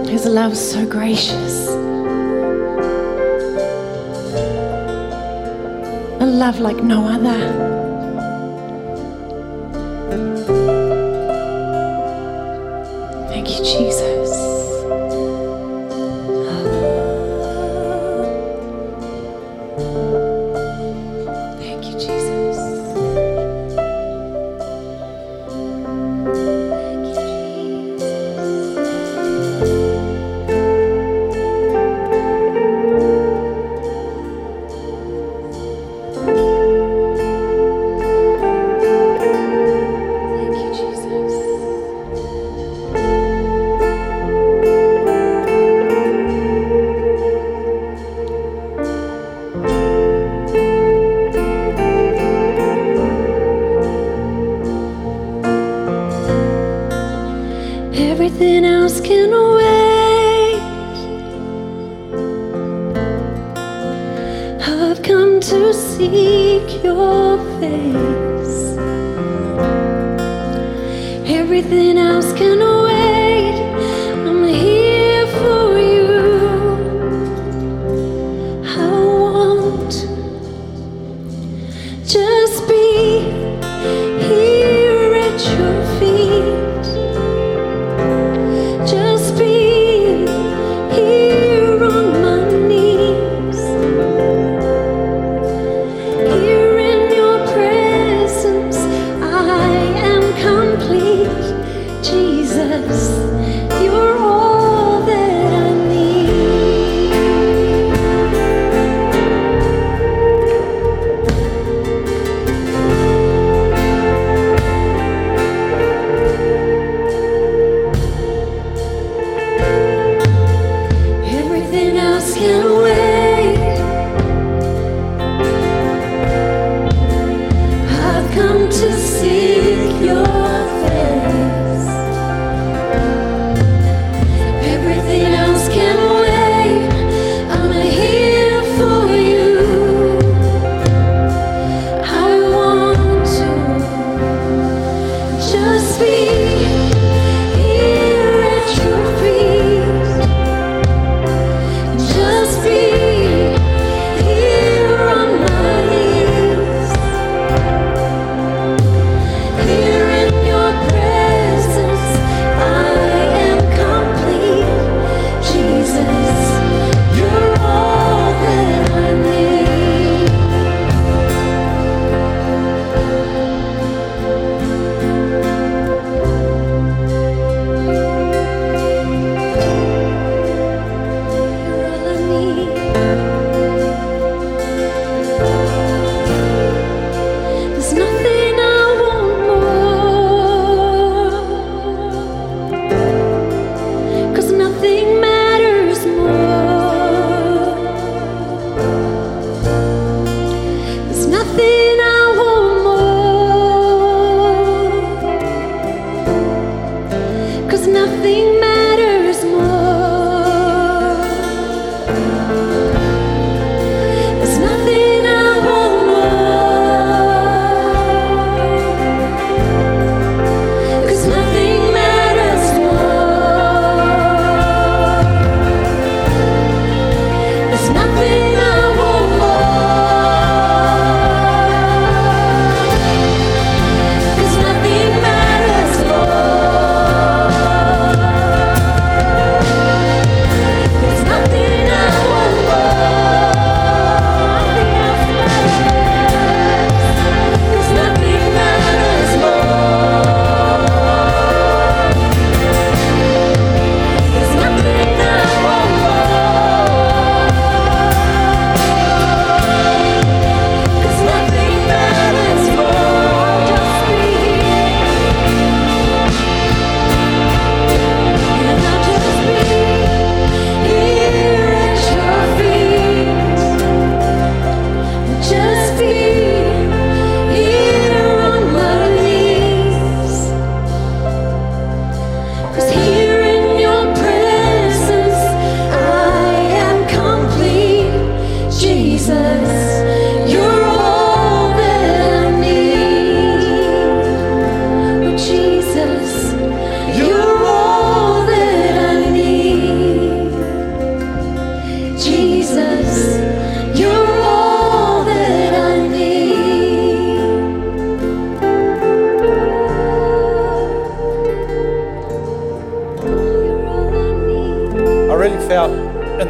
His 0.07 0.25
love 0.25 0.57
so 0.57 0.83
gracious. 0.83 1.67
A 6.19 6.25
love 6.25 6.59
like 6.59 6.77
no 6.77 7.05
other. 7.05 7.70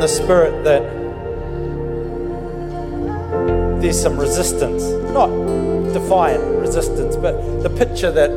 The 0.01 0.07
spirit 0.07 0.63
that 0.63 0.81
there's 3.81 4.01
some 4.01 4.17
resistance, 4.17 4.83
not 5.13 5.27
defiant 5.93 6.43
resistance, 6.59 7.15
but 7.15 7.33
the 7.61 7.69
picture 7.69 8.11
that 8.11 8.31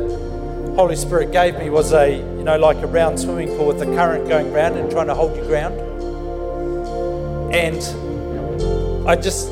Holy 0.75 0.95
Spirit 0.95 1.31
gave 1.31 1.57
me 1.57 1.71
was 1.71 1.91
a, 1.91 2.17
you 2.17 2.43
know, 2.43 2.57
like 2.57 2.77
a 2.77 2.87
round 2.87 3.19
swimming 3.19 3.47
pool 3.49 3.65
with 3.65 3.79
the 3.79 3.85
current 3.85 4.29
going 4.29 4.53
round 4.53 4.77
and 4.77 4.91
trying 4.91 5.07
to 5.07 5.15
hold 5.15 5.35
you 5.35 5.43
ground. 5.45 5.75
And 7.51 7.77
I 9.07 9.15
just, 9.15 9.47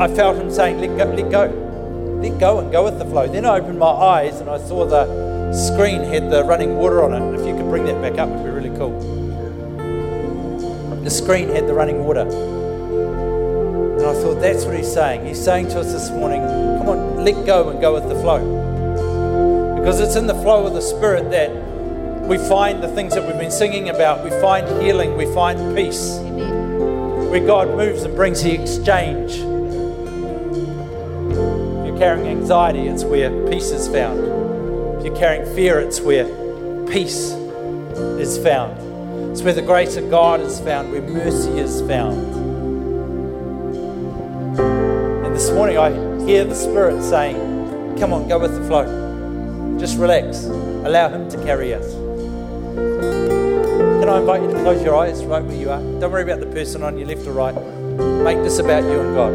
I 0.00 0.14
felt 0.14 0.36
him 0.36 0.50
saying, 0.50 0.80
let 0.80 0.98
go, 0.98 1.04
let 1.04 1.30
go, 1.30 2.20
let 2.20 2.38
go 2.38 2.58
and 2.58 2.70
go 2.70 2.84
with 2.84 2.98
the 2.98 3.06
flow. 3.06 3.26
Then 3.28 3.46
I 3.46 3.60
opened 3.60 3.78
my 3.78 3.86
eyes 3.86 4.40
and 4.40 4.50
I 4.50 4.58
saw 4.58 4.84
the 4.84 5.28
screen 5.54 6.02
had 6.02 6.30
the 6.30 6.44
running 6.44 6.76
water 6.76 7.02
on 7.02 7.14
it. 7.14 7.40
If 7.40 7.46
you 7.46 7.56
could 7.56 7.70
bring 7.70 7.86
that 7.86 8.02
back 8.02 8.18
up, 8.18 8.28
it'd 8.28 8.44
be 8.44 8.50
really 8.50 8.76
cool. 8.76 9.17
The 11.08 11.14
screen 11.14 11.48
had 11.48 11.66
the 11.66 11.72
running 11.72 12.04
water. 12.04 12.20
And 12.20 14.02
I 14.02 14.12
thought, 14.12 14.42
that's 14.42 14.66
what 14.66 14.76
he's 14.76 14.92
saying. 14.92 15.24
He's 15.24 15.42
saying 15.42 15.68
to 15.68 15.80
us 15.80 15.90
this 15.90 16.10
morning, 16.10 16.42
come 16.42 16.86
on, 16.90 17.24
let 17.24 17.46
go 17.46 17.70
and 17.70 17.80
go 17.80 17.94
with 17.94 18.06
the 18.10 18.14
flow. 18.16 19.74
Because 19.76 20.00
it's 20.00 20.16
in 20.16 20.26
the 20.26 20.34
flow 20.34 20.66
of 20.66 20.74
the 20.74 20.82
Spirit 20.82 21.30
that 21.30 21.50
we 22.28 22.36
find 22.36 22.82
the 22.82 22.88
things 22.88 23.14
that 23.14 23.26
we've 23.26 23.38
been 23.38 23.50
singing 23.50 23.88
about. 23.88 24.22
We 24.22 24.28
find 24.42 24.68
healing, 24.82 25.16
we 25.16 25.24
find 25.32 25.74
peace. 25.74 26.18
Where 26.18 27.40
God 27.40 27.68
moves 27.68 28.02
and 28.02 28.14
brings 28.14 28.42
the 28.42 28.52
exchange. 28.52 29.32
If 29.32 29.46
you're 31.86 31.98
carrying 31.98 32.26
anxiety, 32.26 32.86
it's 32.86 33.04
where 33.04 33.30
peace 33.48 33.70
is 33.70 33.88
found. 33.88 34.20
If 34.98 35.06
you're 35.06 35.16
carrying 35.16 35.46
fear, 35.54 35.80
it's 35.80 36.02
where 36.02 36.26
peace 36.86 37.30
is 38.20 38.36
found. 38.36 38.87
It's 39.38 39.44
where 39.44 39.54
the 39.54 39.62
grace 39.62 39.94
of 39.94 40.10
God 40.10 40.40
is 40.40 40.58
found, 40.58 40.90
where 40.90 41.00
mercy 41.00 41.60
is 41.60 41.80
found. 41.82 42.18
And 45.24 45.32
this 45.32 45.52
morning 45.52 45.78
I 45.78 45.90
hear 46.26 46.44
the 46.44 46.56
Spirit 46.56 47.00
saying, 47.04 47.36
Come 48.00 48.12
on, 48.12 48.26
go 48.26 48.40
with 48.40 48.52
the 48.52 48.66
flow. 48.66 49.78
Just 49.78 49.96
relax. 49.96 50.46
Allow 50.46 51.10
Him 51.10 51.28
to 51.30 51.36
carry 51.44 51.72
us. 51.72 51.88
Can 54.00 54.08
I 54.08 54.18
invite 54.18 54.42
you 54.42 54.48
to 54.48 54.54
close 54.54 54.82
your 54.82 54.96
eyes 54.96 55.24
right 55.24 55.44
where 55.44 55.56
you 55.56 55.70
are? 55.70 55.78
Don't 56.00 56.10
worry 56.10 56.24
about 56.24 56.40
the 56.40 56.46
person 56.46 56.82
on 56.82 56.98
your 56.98 57.06
left 57.06 57.24
or 57.24 57.30
right. 57.30 57.54
Make 58.24 58.38
this 58.38 58.58
about 58.58 58.82
you 58.82 58.98
and 58.98 59.14
God. 59.14 59.32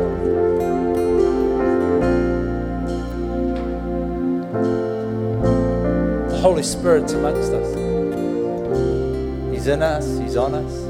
The 6.30 6.40
Holy 6.42 6.64
Spirit's 6.64 7.14
amongst 7.14 7.54
us. 7.54 7.83
He's 9.64 9.70
in 9.70 9.82
us, 9.82 10.20
He's 10.20 10.36
on 10.36 10.56
us. 10.56 10.83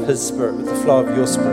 Of 0.00 0.08
His 0.08 0.26
Spirit 0.26 0.54
with 0.54 0.66
the 0.66 0.74
flow 0.76 1.06
of 1.06 1.16
your 1.16 1.26
Spirit. 1.26 1.49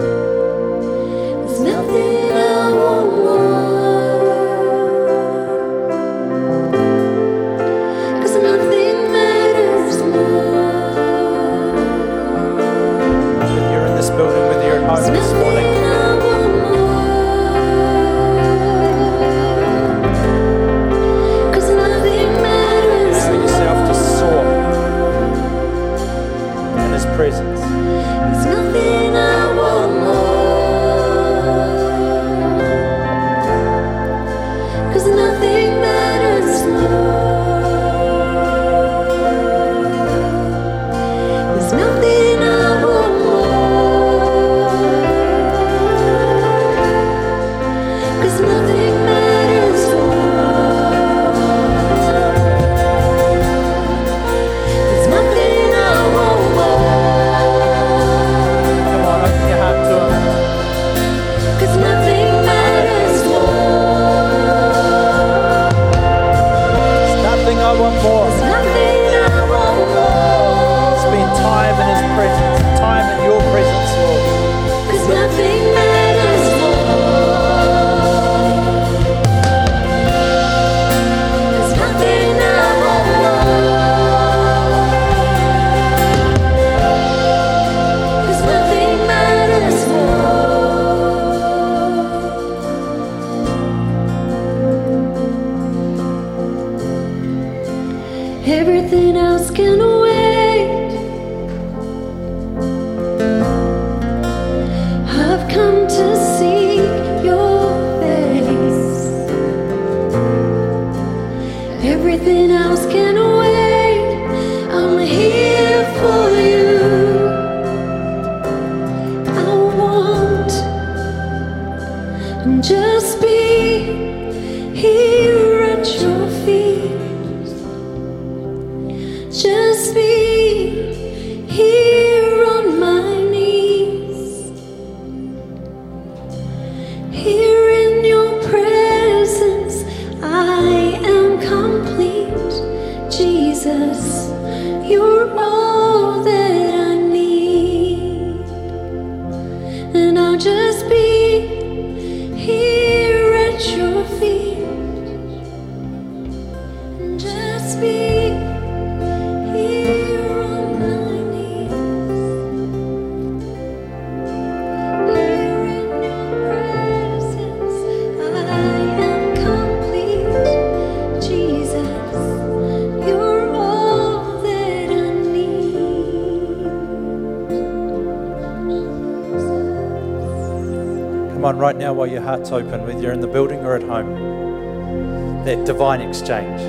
Right 181.58 181.76
now 181.76 181.94
while 181.94 182.08
your 182.08 182.22
heart's 182.22 182.52
open, 182.52 182.86
whether 182.86 183.00
you're 183.02 183.14
in 183.14 183.22
the 183.22 183.28
building 183.28 183.60
or 183.66 183.76
at 183.76 183.84
home. 183.84 185.44
That 185.46 185.66
divine 185.66 186.02
exchange. 186.02 186.62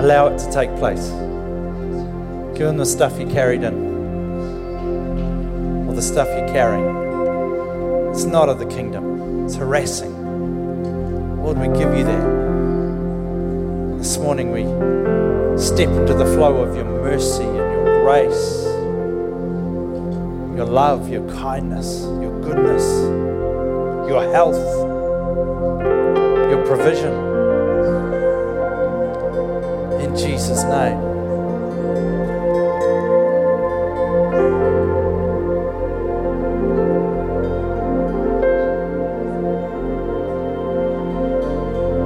Allow 0.00 0.26
it 0.28 0.38
to 0.38 0.50
take 0.50 0.74
place. 0.76 1.10
Give 2.56 2.68
him 2.68 2.76
the 2.76 2.86
stuff 2.86 3.18
you 3.18 3.26
carried 3.26 3.62
in, 3.62 3.74
or 5.88 5.94
the 5.94 6.02
stuff 6.02 6.28
you're 6.28 6.48
carrying. 6.48 6.88
It's 8.10 8.24
not 8.24 8.48
of 8.48 8.58
the 8.58 8.66
kingdom, 8.66 9.44
it's 9.44 9.56
harassing. 9.56 10.12
Lord, 11.42 11.58
we 11.58 11.66
give 11.68 11.94
you 11.96 12.04
that. 12.04 12.44
This 13.98 14.16
morning 14.18 14.50
we 14.52 14.64
step 15.58 15.88
into 15.88 16.14
the 16.14 16.26
flow 16.26 16.62
of 16.62 16.76
your 16.76 16.84
mercy 16.84 17.42
and 17.42 17.56
your 17.56 18.02
grace, 18.02 18.63
your 20.56 20.66
love, 20.66 21.08
your 21.08 21.28
kindness, 21.30 22.02
your 22.02 22.40
goodness, 22.40 22.84
your 24.08 24.22
health, 24.32 24.54
your 26.48 26.64
provision. 26.64 27.12
In 30.00 30.16
Jesus' 30.16 30.62
name. 30.62 30.98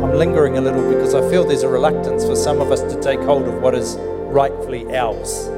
I'm 0.02 0.14
lingering 0.16 0.56
a 0.56 0.60
little 0.62 0.88
because 0.90 1.14
I 1.14 1.20
feel 1.28 1.44
there's 1.44 1.64
a 1.64 1.68
reluctance 1.68 2.24
for 2.24 2.34
some 2.34 2.62
of 2.62 2.72
us 2.72 2.80
to 2.80 2.98
take 3.02 3.20
hold 3.20 3.46
of 3.46 3.60
what 3.60 3.74
is 3.74 3.96
rightfully 3.98 4.96
ours. 4.96 5.50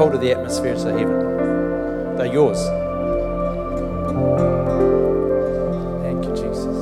Hold 0.00 0.14
of 0.14 0.20
the 0.22 0.32
atmospheres 0.32 0.84
of 0.84 0.98
heaven, 0.98 2.16
they're 2.16 2.32
yours. 2.32 2.56
Thank 6.00 6.24
you, 6.24 6.30
Jesus. 6.30 6.76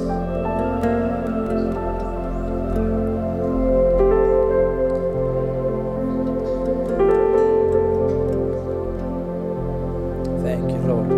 Thank 10.44 10.70
you, 10.70 10.78
Lord. 10.86 11.08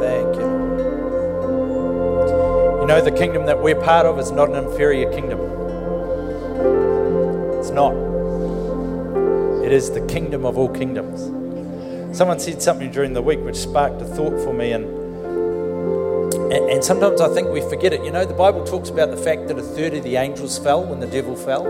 Thank 0.00 0.36
you. 0.36 0.48
You 2.80 2.86
know 2.86 3.02
the 3.04 3.14
kingdom 3.14 3.44
that 3.44 3.62
we're 3.62 3.78
part 3.78 4.06
of 4.06 4.18
is 4.18 4.30
not 4.30 4.48
an 4.48 4.64
inferior 4.64 5.12
kingdom. 5.12 5.38
It's 7.58 7.68
not. 7.68 8.09
It 9.70 9.74
is 9.74 9.92
the 9.92 10.04
kingdom 10.08 10.44
of 10.44 10.58
all 10.58 10.68
kingdoms. 10.68 11.20
Someone 12.18 12.40
said 12.40 12.60
something 12.60 12.90
during 12.90 13.12
the 13.12 13.22
week 13.22 13.38
which 13.44 13.54
sparked 13.54 14.02
a 14.02 14.04
thought 14.04 14.36
for 14.42 14.52
me, 14.52 14.72
and, 14.72 14.84
and 16.52 16.82
sometimes 16.82 17.20
I 17.20 17.32
think 17.32 17.50
we 17.50 17.60
forget 17.60 17.92
it. 17.92 18.04
You 18.04 18.10
know, 18.10 18.24
the 18.24 18.34
Bible 18.34 18.64
talks 18.64 18.88
about 18.88 19.12
the 19.12 19.16
fact 19.16 19.46
that 19.46 19.56
a 19.56 19.62
third 19.62 19.94
of 19.94 20.02
the 20.02 20.16
angels 20.16 20.58
fell 20.58 20.84
when 20.84 20.98
the 20.98 21.06
devil 21.06 21.36
fell. 21.36 21.62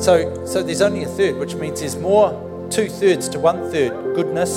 So, 0.00 0.46
so 0.46 0.62
there's 0.62 0.80
only 0.80 1.02
a 1.02 1.06
third, 1.08 1.36
which 1.36 1.54
means 1.56 1.80
there's 1.80 1.94
more 1.94 2.32
two 2.70 2.88
thirds 2.88 3.28
to 3.28 3.38
one 3.38 3.70
third 3.70 4.14
goodness, 4.14 4.56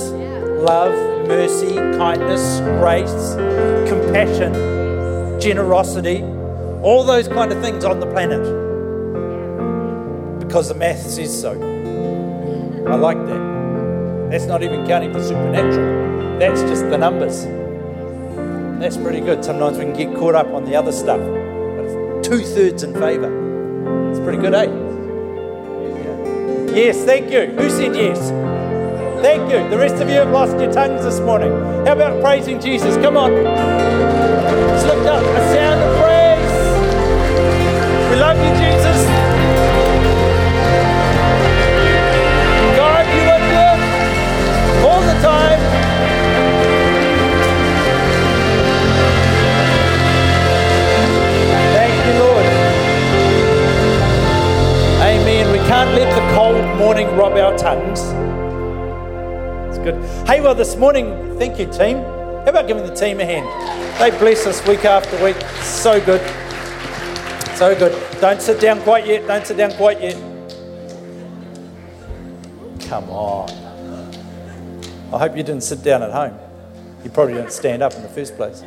love, 0.63 0.93
mercy, 1.27 1.75
kindness, 1.75 2.61
grace, 2.79 3.35
compassion 3.89 4.53
generosity, 5.41 6.23
all 6.81 7.03
those 7.03 7.27
kind 7.27 7.51
of 7.51 7.61
things 7.61 7.83
on 7.83 7.99
the 7.99 8.07
planet. 8.07 8.39
Because 10.39 10.69
the 10.69 10.75
math 10.75 11.01
says 11.01 11.41
so. 11.41 11.78
I 12.91 12.95
like 12.95 13.17
that. 13.27 14.29
That's 14.31 14.45
not 14.45 14.63
even 14.63 14.85
counting 14.87 15.11
the 15.11 15.21
supernatural, 15.23 16.39
that's 16.39 16.61
just 16.61 16.89
the 16.89 16.97
numbers. 16.97 17.45
That's 18.79 18.97
pretty 18.97 19.19
good. 19.19 19.43
Sometimes 19.43 19.77
we 19.77 19.85
can 19.85 19.93
get 19.93 20.15
caught 20.17 20.35
up 20.35 20.47
on 20.47 20.65
the 20.65 20.75
other 20.75 20.91
stuff. 20.91 21.19
Two 22.23 22.39
thirds 22.39 22.83
in 22.83 22.93
favour. 22.93 23.29
It's 24.09 24.19
pretty 24.19 24.37
good, 24.37 24.53
eh? 24.53 24.67
Yes, 26.73 27.03
thank 27.03 27.31
you. 27.31 27.47
Who 27.47 27.69
said 27.69 27.95
yes? 27.95 28.29
Thank 29.21 29.51
you. 29.51 29.69
The 29.69 29.77
rest 29.77 29.95
of 29.95 30.07
you 30.07 30.15
have 30.15 30.29
lost 30.29 30.57
your 30.59 30.71
tongues 30.71 31.03
this 31.03 31.19
morning. 31.19 31.51
How 31.85 31.93
about 31.93 32.21
praising 32.21 32.59
Jesus? 32.61 32.95
Come 32.97 33.17
on. 33.17 33.31
Lift 33.33 35.05
up 35.07 35.23
a 35.23 35.53
sound 35.53 35.78
This 60.57 60.75
morning, 60.75 61.37
thank 61.37 61.57
you, 61.59 61.71
team. 61.71 61.99
How 61.99 62.47
about 62.47 62.67
giving 62.67 62.85
the 62.85 62.93
team 62.93 63.21
a 63.21 63.25
hand? 63.25 63.45
They 63.99 64.09
bless 64.17 64.45
us 64.45 64.67
week 64.67 64.83
after 64.83 65.23
week. 65.23 65.37
So 65.61 66.03
good. 66.03 66.19
So 67.55 67.73
good. 67.77 68.19
Don't 68.19 68.41
sit 68.41 68.59
down 68.59 68.81
quite 68.81 69.07
yet. 69.07 69.25
Don't 69.25 69.45
sit 69.45 69.55
down 69.55 69.71
quite 69.73 70.01
yet. 70.01 70.15
Come 72.89 73.09
on. 73.09 73.49
I 75.13 75.19
hope 75.19 75.37
you 75.37 75.43
didn't 75.43 75.63
sit 75.63 75.81
down 75.83 76.03
at 76.03 76.11
home. 76.11 76.37
You 77.03 77.09
probably 77.11 77.35
didn't 77.35 77.53
stand 77.53 77.81
up 77.81 77.93
in 77.93 78.01
the 78.01 78.09
first 78.09 78.35
place. 78.35 78.63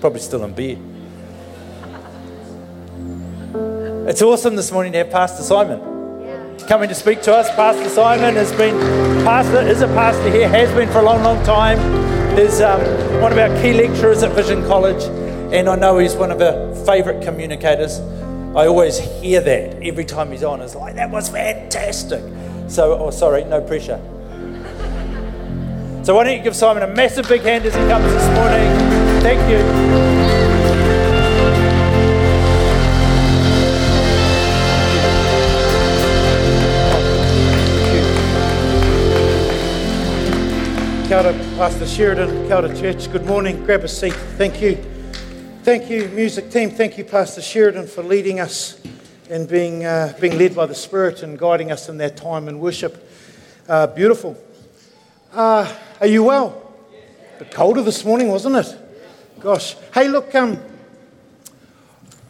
Probably 0.00 0.20
still 0.20 0.44
in 0.44 0.54
bed. 0.54 0.78
It's 4.08 4.22
awesome 4.22 4.56
this 4.56 4.72
morning 4.72 4.92
to 4.92 4.98
have 4.98 5.10
Pastor 5.10 5.42
Simon 5.42 5.93
coming 6.64 6.88
to 6.88 6.94
speak 6.94 7.22
to 7.22 7.34
us. 7.34 7.48
Pastor 7.50 7.88
Simon 7.88 8.34
has 8.34 8.52
been 8.52 8.78
pastor, 9.24 9.60
is 9.60 9.82
a 9.82 9.88
pastor 9.88 10.30
here, 10.30 10.48
has 10.48 10.72
been 10.74 10.88
for 10.90 11.00
a 11.00 11.02
long, 11.02 11.22
long 11.22 11.44
time 11.44 11.78
is 12.38 12.60
um, 12.60 12.80
one 13.20 13.30
of 13.30 13.38
our 13.38 13.48
key 13.62 13.72
lecturers 13.72 14.22
at 14.22 14.32
Vision 14.32 14.64
College, 14.66 15.02
and 15.52 15.68
I 15.68 15.76
know 15.76 15.98
he's 15.98 16.16
one 16.16 16.32
of 16.32 16.40
our 16.40 16.74
favourite 16.84 17.22
communicators. 17.22 18.00
I 18.56 18.66
always 18.66 18.98
hear 18.98 19.40
that 19.40 19.82
every 19.82 20.04
time 20.04 20.32
he's 20.32 20.42
on. 20.42 20.60
It's 20.60 20.74
like, 20.74 20.96
that 20.96 21.10
was 21.10 21.28
fantastic. 21.28 22.22
So, 22.68 22.98
oh, 22.98 23.10
sorry, 23.10 23.44
no 23.44 23.60
pressure. 23.60 24.00
So, 26.04 26.14
why 26.14 26.24
don't 26.24 26.36
you 26.36 26.42
give 26.42 26.56
Simon 26.56 26.82
a 26.82 26.94
massive 26.94 27.28
big 27.28 27.42
hand 27.42 27.64
as 27.66 27.74
he 27.74 27.80
comes 27.82 28.04
this 28.12 28.26
morning? 28.36 29.22
Thank 29.22 29.40
you. 29.50 30.13
Kia 41.14 41.22
ora, 41.22 41.32
Pastor 41.56 41.86
Sheridan, 41.86 42.48
Kia 42.48 42.56
ora, 42.56 42.76
Church. 42.76 43.08
Good 43.12 43.24
morning. 43.24 43.64
Grab 43.64 43.84
a 43.84 43.88
seat. 43.88 44.14
Thank 44.36 44.60
you. 44.60 44.74
Thank 45.62 45.88
you, 45.88 46.08
music 46.08 46.50
team. 46.50 46.70
Thank 46.70 46.98
you, 46.98 47.04
Pastor 47.04 47.40
Sheridan, 47.40 47.86
for 47.86 48.02
leading 48.02 48.40
us 48.40 48.82
and 49.30 49.48
being, 49.48 49.84
uh, 49.84 50.12
being 50.20 50.36
led 50.36 50.56
by 50.56 50.66
the 50.66 50.74
Spirit 50.74 51.22
and 51.22 51.38
guiding 51.38 51.70
us 51.70 51.88
in 51.88 51.98
that 51.98 52.16
time 52.16 52.48
in 52.48 52.58
worship. 52.58 53.08
Uh, 53.68 53.86
beautiful. 53.86 54.36
Uh, 55.32 55.72
are 56.00 56.08
you 56.08 56.24
well? 56.24 56.74
A 57.36 57.44
bit 57.44 57.52
colder 57.52 57.82
this 57.82 58.04
morning, 58.04 58.26
wasn't 58.26 58.56
it? 58.56 58.76
Gosh. 59.38 59.76
Hey, 59.94 60.08
look, 60.08 60.34
um, 60.34 60.58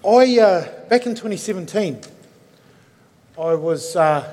I, 0.07 0.39
uh, 0.39 0.89
back 0.91 1.07
in 1.07 1.15
2017, 1.15 2.01
I 3.39 3.55
was, 3.55 3.97
uh, 3.97 4.31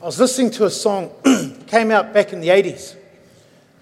I 0.00 0.04
was 0.06 0.18
listening 0.18 0.52
to 0.52 0.64
a 0.64 0.70
song, 0.70 1.10
came 1.66 1.90
out 1.90 2.14
back 2.14 2.32
in 2.32 2.40
the 2.40 2.48
80s 2.48 2.96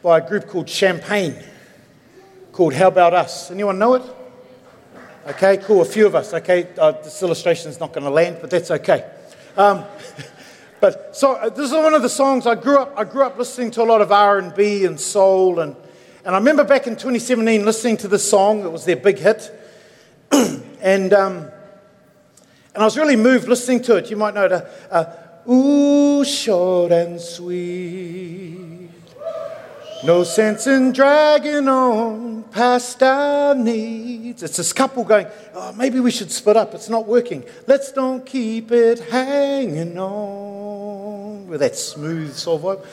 by 0.04 0.18
a 0.18 0.28
group 0.28 0.46
called 0.46 0.68
Champagne, 0.68 1.34
called 2.52 2.74
How 2.74 2.88
About 2.88 3.14
Us? 3.14 3.50
Anyone 3.50 3.78
know 3.78 3.94
it? 3.94 4.02
Okay, 5.28 5.56
cool, 5.56 5.80
a 5.80 5.86
few 5.86 6.06
of 6.06 6.14
us. 6.14 6.34
Okay, 6.34 6.68
uh, 6.76 6.92
this 6.92 7.22
illustration 7.22 7.70
is 7.70 7.80
not 7.80 7.94
going 7.94 8.04
to 8.04 8.10
land, 8.10 8.36
but 8.38 8.50
that's 8.50 8.70
okay. 8.70 9.10
Um, 9.56 9.82
but 10.80 11.16
so 11.16 11.36
uh, 11.36 11.48
this 11.48 11.70
is 11.70 11.72
one 11.72 11.94
of 11.94 12.02
the 12.02 12.10
songs 12.10 12.46
I 12.46 12.54
grew 12.54 12.76
up. 12.76 12.92
I 12.98 13.04
grew 13.04 13.22
up 13.22 13.38
listening 13.38 13.70
to 13.72 13.82
a 13.82 13.84
lot 13.84 14.02
of 14.02 14.12
R 14.12 14.36
and 14.36 14.54
B 14.54 14.84
and 14.84 15.00
soul, 15.00 15.60
and 15.60 15.74
and 16.26 16.34
I 16.34 16.38
remember 16.38 16.64
back 16.64 16.86
in 16.86 16.96
2017 16.96 17.64
listening 17.64 17.96
to 17.98 18.08
this 18.08 18.28
song. 18.28 18.62
It 18.62 18.70
was 18.70 18.84
their 18.84 18.96
big 18.96 19.18
hit, 19.18 19.50
and 20.82 21.14
um, 21.14 21.48
and 22.74 22.82
I 22.82 22.84
was 22.84 22.98
really 22.98 23.16
moved 23.16 23.48
listening 23.48 23.80
to 23.84 23.96
it. 23.96 24.10
You 24.10 24.18
might 24.18 24.34
know 24.34 24.44
it. 24.44 24.52
Uh, 24.90 25.50
Ooh, 25.50 26.24
short 26.26 26.92
and 26.92 27.18
sweet 27.18 28.73
No 30.04 30.22
sense 30.22 30.66
in 30.66 30.92
dragging 30.92 31.66
on 31.66 32.42
past 32.50 33.02
our 33.02 33.54
needs. 33.54 34.42
It's 34.42 34.58
this 34.58 34.70
couple 34.70 35.02
going, 35.02 35.26
oh, 35.54 35.72
maybe 35.72 35.98
we 35.98 36.10
should 36.10 36.30
split 36.30 36.58
up. 36.58 36.74
It's 36.74 36.90
not 36.90 37.06
working. 37.06 37.42
Let's 37.66 37.90
don't 37.90 38.26
keep 38.26 38.70
it 38.70 38.98
hanging 38.98 39.98
on. 39.98 41.46
With 41.48 41.60
that 41.60 41.74
smooth 41.74 42.34
soul 42.34 42.60
vibe. 42.60 42.84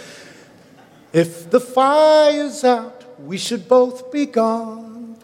If 1.11 1.51
the 1.51 1.59
fire's 1.59 2.63
out, 2.63 3.03
we 3.19 3.37
should 3.37 3.67
both 3.67 4.09
be 4.09 4.25
gone. 4.25 5.17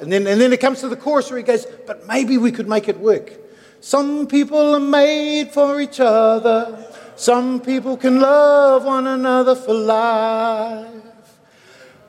And 0.00 0.10
then, 0.10 0.26
and 0.26 0.40
then 0.40 0.50
it 0.50 0.60
comes 0.60 0.80
to 0.80 0.88
the 0.88 0.96
chorus 0.96 1.28
where 1.30 1.36
he 1.36 1.44
goes, 1.44 1.66
but 1.86 2.06
maybe 2.08 2.38
we 2.38 2.52
could 2.52 2.68
make 2.68 2.88
it 2.88 2.98
work. 2.98 3.34
Some 3.82 4.26
people 4.26 4.76
are 4.76 4.80
made 4.80 5.50
for 5.50 5.78
each 5.78 6.00
other. 6.00 6.90
Some 7.16 7.60
people 7.60 7.98
can 7.98 8.18
love 8.18 8.86
one 8.86 9.06
another 9.06 9.54
for 9.54 9.74
life. 9.74 11.03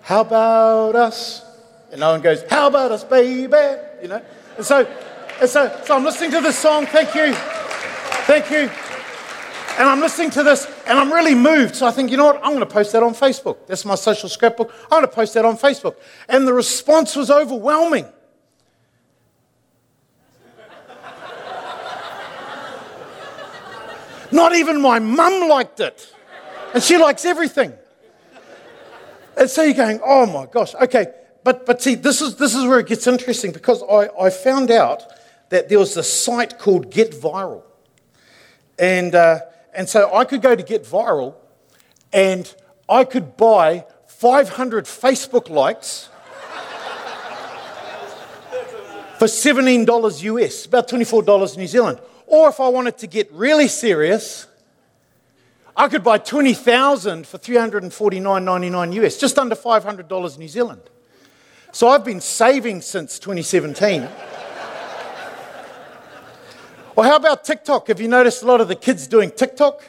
How 0.05 0.21
about 0.21 0.95
us? 0.95 1.43
And 1.89 1.99
no 1.99 2.11
one 2.11 2.21
goes, 2.21 2.43
How 2.47 2.67
about 2.67 2.91
us, 2.91 3.03
baby? 3.03 3.57
You 4.03 4.07
know? 4.07 4.21
And 4.55 4.63
so, 4.63 4.85
and 5.41 5.49
so, 5.49 5.81
so 5.83 5.95
I'm 5.95 6.03
listening 6.03 6.29
to 6.29 6.41
this 6.41 6.59
song. 6.59 6.85
Thank 6.85 7.15
you. 7.15 7.33
Thank 8.27 8.51
you. 8.51 8.69
And 9.79 9.89
I'm 9.89 9.99
listening 9.99 10.29
to 10.31 10.43
this 10.43 10.67
and 10.85 10.99
I'm 10.99 11.11
really 11.11 11.33
moved. 11.33 11.75
So 11.75 11.87
I 11.87 11.91
think, 11.91 12.11
you 12.11 12.17
know 12.17 12.25
what? 12.25 12.35
I'm 12.35 12.51
going 12.51 12.59
to 12.59 12.67
post 12.67 12.91
that 12.91 13.01
on 13.01 13.15
Facebook. 13.15 13.65
That's 13.65 13.83
my 13.83 13.95
social 13.95 14.29
scrapbook. 14.29 14.71
I'm 14.83 14.89
going 14.89 15.01
to 15.01 15.07
post 15.07 15.33
that 15.33 15.43
on 15.43 15.57
Facebook. 15.57 15.95
And 16.29 16.47
the 16.47 16.53
response 16.53 17.15
was 17.15 17.31
overwhelming. 17.31 18.05
Not 24.31 24.55
even 24.55 24.81
my 24.83 24.99
mum 24.99 25.49
liked 25.49 25.79
it. 25.79 26.13
And 26.75 26.83
she 26.83 26.99
likes 26.99 27.25
everything. 27.25 27.73
And 29.37 29.49
so 29.49 29.63
you're 29.63 29.73
going, 29.73 29.99
oh 30.03 30.25
my 30.25 30.45
gosh, 30.45 30.73
okay. 30.75 31.07
But, 31.43 31.65
but 31.65 31.81
see, 31.81 31.95
this 31.95 32.21
is, 32.21 32.37
this 32.37 32.55
is 32.55 32.65
where 32.65 32.79
it 32.79 32.87
gets 32.87 33.05
interesting 33.05 33.51
because 33.51 33.83
I, 33.83 34.09
I 34.19 34.29
found 34.29 34.71
out 34.71 35.03
that 35.49 35.69
there 35.69 35.79
was 35.79 35.95
a 35.97 36.03
site 36.03 36.57
called 36.57 36.89
Get 36.89 37.11
Viral. 37.11 37.63
And, 38.79 39.13
uh, 39.13 39.39
and 39.73 39.87
so 39.87 40.13
I 40.13 40.25
could 40.25 40.41
go 40.41 40.55
to 40.55 40.63
Get 40.63 40.83
Viral 40.83 41.35
and 42.11 42.53
I 42.89 43.03
could 43.03 43.37
buy 43.37 43.85
500 44.07 44.85
Facebook 44.85 45.49
likes 45.49 46.09
for 49.19 49.27
$17 49.27 50.23
US, 50.23 50.65
about 50.65 50.87
$24 50.87 51.57
New 51.57 51.67
Zealand. 51.67 51.99
Or 52.25 52.49
if 52.49 52.59
I 52.59 52.69
wanted 52.69 52.97
to 52.99 53.07
get 53.07 53.31
really 53.31 53.67
serious, 53.67 54.47
I 55.77 55.89
could 55.89 56.03
buy 56.03 56.17
20,000 56.17 57.27
for 57.27 57.37
349.99 57.37 58.93
US, 59.03 59.17
just 59.17 59.37
under 59.37 59.55
$500 59.55 60.37
New 60.37 60.47
Zealand. 60.47 60.81
So 61.73 61.89
I've 61.89 62.05
been 62.05 62.21
saving 62.21 62.81
since 62.81 63.19
2017. 63.19 64.07
Well, 66.95 67.09
how 67.09 67.17
about 67.17 67.43
TikTok? 67.43 67.89
Have 67.89 67.99
you 67.99 68.07
noticed 68.07 68.41
a 68.41 68.45
lot 68.45 68.61
of 68.61 68.69
the 68.69 68.75
kids 68.75 69.05
doing 69.05 69.29
TikTok? 69.29 69.83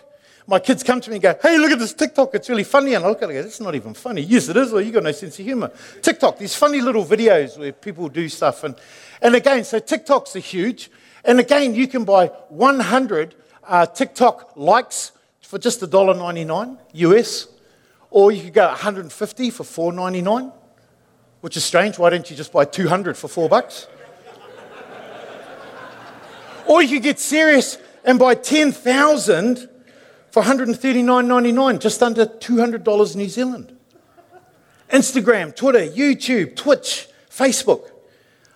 My 0.48 0.58
kids 0.58 0.82
come 0.82 1.00
to 1.00 1.08
me 1.08 1.16
and 1.16 1.22
go, 1.22 1.36
Hey, 1.40 1.56
look 1.56 1.70
at 1.70 1.78
this 1.78 1.92
TikTok, 1.92 2.34
it's 2.34 2.48
really 2.48 2.64
funny. 2.64 2.94
And 2.94 3.04
I 3.04 3.08
look 3.08 3.18
at 3.18 3.30
it 3.30 3.36
and 3.36 3.44
go, 3.44 3.46
It's 3.46 3.60
not 3.60 3.76
even 3.76 3.94
funny. 3.94 4.22
Yes, 4.22 4.48
it 4.48 4.56
is, 4.56 4.72
or 4.72 4.80
you've 4.80 4.92
got 4.92 5.04
no 5.04 5.12
sense 5.12 5.38
of 5.38 5.44
humor. 5.44 5.70
TikTok, 6.02 6.36
these 6.36 6.56
funny 6.56 6.80
little 6.80 7.04
videos 7.04 7.56
where 7.56 7.70
people 7.70 8.08
do 8.08 8.28
stuff. 8.28 8.64
And, 8.64 8.74
and 9.22 9.36
again, 9.36 9.62
so 9.62 9.78
TikToks 9.78 10.34
are 10.34 10.40
huge. 10.40 10.90
And 11.24 11.38
again, 11.38 11.76
you 11.76 11.86
can 11.86 12.04
buy 12.04 12.26
100 12.48 13.36
uh, 13.68 13.86
TikTok 13.86 14.56
likes 14.56 15.12
for 15.46 15.58
just 15.58 15.80
$1.99 15.80 16.76
US, 16.92 17.46
or 18.10 18.32
you 18.32 18.42
could 18.42 18.52
go 18.52 18.66
150 18.66 19.50
for 19.50 19.62
$4.99, 19.62 20.52
which 21.40 21.56
is 21.56 21.64
strange. 21.64 22.00
Why 22.00 22.10
don't 22.10 22.28
you 22.28 22.36
just 22.36 22.52
buy 22.52 22.64
200 22.64 23.16
for 23.16 23.28
4 23.28 23.48
bucks? 23.48 23.86
or 26.66 26.82
you 26.82 26.96
could 26.96 27.04
get 27.04 27.20
serious 27.20 27.78
and 28.04 28.18
buy 28.18 28.34
10,000 28.34 29.68
for 30.32 30.42
$139.99, 30.42 31.78
just 31.78 32.02
under 32.02 32.26
$200 32.26 33.16
New 33.16 33.28
Zealand. 33.28 33.76
Instagram, 34.90 35.54
Twitter, 35.54 35.86
YouTube, 35.86 36.56
Twitch, 36.56 37.06
Facebook. 37.30 37.90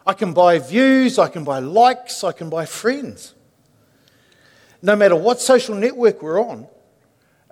I 0.05 0.12
can 0.14 0.32
buy 0.32 0.59
views, 0.59 1.20
I 1.20 1.28
can 1.28 1.45
buy 1.45 1.61
likes, 1.61 2.24
I 2.24 2.32
can 2.32 2.51
buy 2.51 2.66
friends. 2.66 3.34
No 4.82 4.97
matter 4.97 5.14
what 5.14 5.41
social 5.41 5.76
network 5.76 6.20
we're 6.20 6.41
on, 6.41 6.66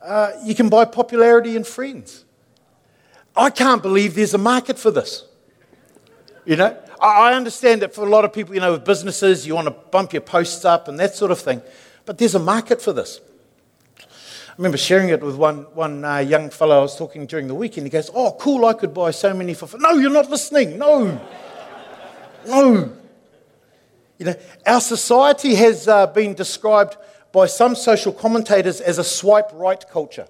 uh, 0.02 0.32
you 0.44 0.54
can 0.54 0.68
buy 0.68 0.84
popularity 0.84 1.56
and 1.56 1.66
friends. 1.66 2.24
I 3.36 3.50
can't 3.50 3.82
believe 3.82 4.14
there's 4.14 4.34
a 4.34 4.38
market 4.38 4.78
for 4.78 4.90
this. 4.90 5.24
You 6.44 6.56
know, 6.56 6.76
I 7.00 7.34
understand 7.34 7.82
that 7.82 7.94
for 7.94 8.06
a 8.06 8.08
lot 8.08 8.24
of 8.24 8.32
people, 8.32 8.54
you 8.54 8.60
know, 8.60 8.72
with 8.72 8.84
businesses, 8.84 9.46
you 9.46 9.54
want 9.54 9.66
to 9.66 9.70
bump 9.70 10.12
your 10.12 10.22
posts 10.22 10.64
up 10.64 10.88
and 10.88 10.98
that 10.98 11.14
sort 11.14 11.30
of 11.30 11.38
thing, 11.38 11.62
but 12.06 12.18
there's 12.18 12.34
a 12.34 12.40
market 12.40 12.80
for 12.80 12.92
this. 12.92 13.20
I 14.00 14.54
remember 14.56 14.78
sharing 14.78 15.10
it 15.10 15.22
with 15.22 15.36
one, 15.36 15.64
one 15.74 16.04
uh, 16.04 16.18
young 16.18 16.50
fellow 16.50 16.78
I 16.78 16.82
was 16.82 16.96
talking 16.96 17.26
during 17.26 17.46
the 17.46 17.54
weekend. 17.54 17.86
he 17.86 17.90
goes, 17.90 18.10
Oh, 18.12 18.36
cool, 18.40 18.64
I 18.64 18.72
could 18.72 18.92
buy 18.92 19.12
so 19.12 19.32
many 19.32 19.54
for. 19.54 19.68
No, 19.78 19.92
you're 19.92 20.10
not 20.10 20.30
listening. 20.30 20.78
No. 20.78 21.20
No. 22.46 22.92
You 24.18 24.26
know, 24.26 24.34
our 24.66 24.80
society 24.80 25.54
has 25.54 25.86
uh, 25.86 26.08
been 26.08 26.34
described 26.34 26.96
by 27.32 27.46
some 27.46 27.74
social 27.74 28.12
commentators 28.12 28.80
as 28.80 28.98
a 28.98 29.04
swipe 29.04 29.50
right 29.52 29.84
culture. 29.90 30.26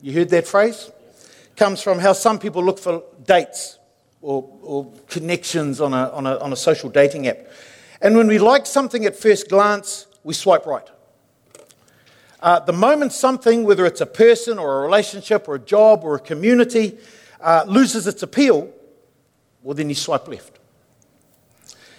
You 0.00 0.12
heard 0.12 0.30
that 0.30 0.46
phrase? 0.46 0.90
Comes 1.56 1.82
from 1.82 1.98
how 1.98 2.12
some 2.12 2.38
people 2.38 2.64
look 2.64 2.78
for 2.78 3.02
dates 3.24 3.78
or, 4.20 4.48
or 4.62 4.92
connections 5.08 5.80
on 5.80 5.92
a, 5.92 6.08
on, 6.10 6.26
a, 6.26 6.38
on 6.38 6.52
a 6.52 6.56
social 6.56 6.88
dating 6.88 7.26
app. 7.26 7.38
And 8.00 8.16
when 8.16 8.26
we 8.26 8.38
like 8.38 8.66
something 8.66 9.04
at 9.04 9.16
first 9.16 9.48
glance, 9.48 10.06
we 10.24 10.34
swipe 10.34 10.66
right. 10.66 10.88
Uh, 12.40 12.58
the 12.58 12.72
moment 12.72 13.12
something, 13.12 13.62
whether 13.62 13.86
it's 13.86 14.00
a 14.00 14.06
person 14.06 14.58
or 14.58 14.80
a 14.80 14.82
relationship 14.82 15.46
or 15.46 15.54
a 15.54 15.60
job 15.60 16.02
or 16.02 16.16
a 16.16 16.20
community, 16.20 16.98
uh, 17.40 17.64
loses 17.68 18.06
its 18.08 18.22
appeal, 18.22 18.72
well, 19.62 19.74
then 19.74 19.88
you 19.88 19.94
swipe 19.94 20.26
left. 20.26 20.58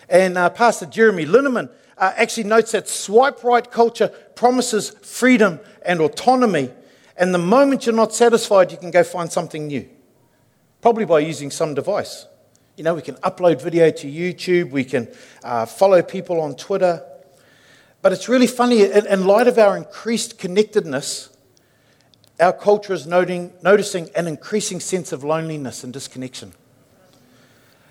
And 0.09 0.37
uh, 0.37 0.49
Pastor 0.49 0.85
Jeremy 0.85 1.25
Linneman 1.25 1.69
uh, 1.97 2.13
actually 2.15 2.45
notes 2.45 2.71
that 2.71 2.87
swipe 2.87 3.43
right 3.43 3.69
culture 3.69 4.09
promises 4.35 4.89
freedom 4.89 5.59
and 5.85 6.01
autonomy. 6.01 6.69
And 7.15 7.33
the 7.33 7.39
moment 7.39 7.85
you're 7.85 7.95
not 7.95 8.13
satisfied, 8.13 8.71
you 8.71 8.77
can 8.77 8.91
go 8.91 9.03
find 9.03 9.31
something 9.31 9.67
new, 9.67 9.87
probably 10.81 11.05
by 11.05 11.19
using 11.19 11.51
some 11.51 11.73
device. 11.73 12.25
You 12.75 12.83
know, 12.83 12.95
we 12.95 13.03
can 13.03 13.15
upload 13.15 13.61
video 13.61 13.91
to 13.91 14.07
YouTube, 14.07 14.71
we 14.71 14.83
can 14.83 15.07
uh, 15.43 15.65
follow 15.65 16.01
people 16.01 16.41
on 16.41 16.55
Twitter. 16.55 17.03
But 18.01 18.13
it's 18.13 18.27
really 18.27 18.47
funny, 18.47 18.81
in, 18.81 19.05
in 19.05 19.25
light 19.25 19.47
of 19.47 19.57
our 19.59 19.77
increased 19.77 20.39
connectedness, 20.39 21.29
our 22.39 22.51
culture 22.51 22.93
is 22.93 23.05
noting, 23.05 23.53
noticing 23.61 24.09
an 24.15 24.27
increasing 24.27 24.79
sense 24.79 25.11
of 25.11 25.23
loneliness 25.23 25.83
and 25.83 25.93
disconnection. 25.93 26.53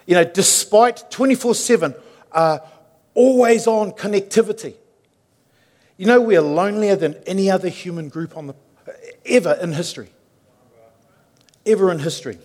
You 0.06 0.14
know, 0.14 0.24
despite 0.24 1.10
24 1.10 1.54
7 1.54 1.94
uh, 2.32 2.58
always 3.14 3.66
on 3.66 3.92
connectivity. 3.92 4.74
You 5.96 6.06
know, 6.06 6.20
we 6.20 6.36
are 6.36 6.42
lonelier 6.42 6.96
than 6.96 7.14
any 7.26 7.50
other 7.50 7.68
human 7.68 8.08
group 8.08 8.36
on 8.36 8.48
the, 8.48 8.54
ever 9.24 9.52
in 9.60 9.72
history. 9.72 10.10
Ever 11.64 11.92
in 11.92 11.98
history. 11.98 12.38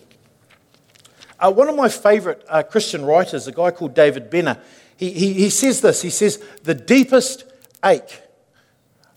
Uh, 1.40 1.52
one 1.52 1.68
of 1.68 1.76
my 1.76 1.88
favorite 1.88 2.44
uh, 2.48 2.62
Christian 2.62 3.04
writers, 3.04 3.46
a 3.46 3.52
guy 3.52 3.70
called 3.70 3.94
David 3.94 4.30
Benner, 4.30 4.60
he, 4.96 5.12
he, 5.12 5.32
he 5.34 5.50
says 5.50 5.80
this. 5.80 6.02
He 6.02 6.10
says, 6.10 6.42
The 6.64 6.74
deepest 6.74 7.44
ache, 7.84 8.22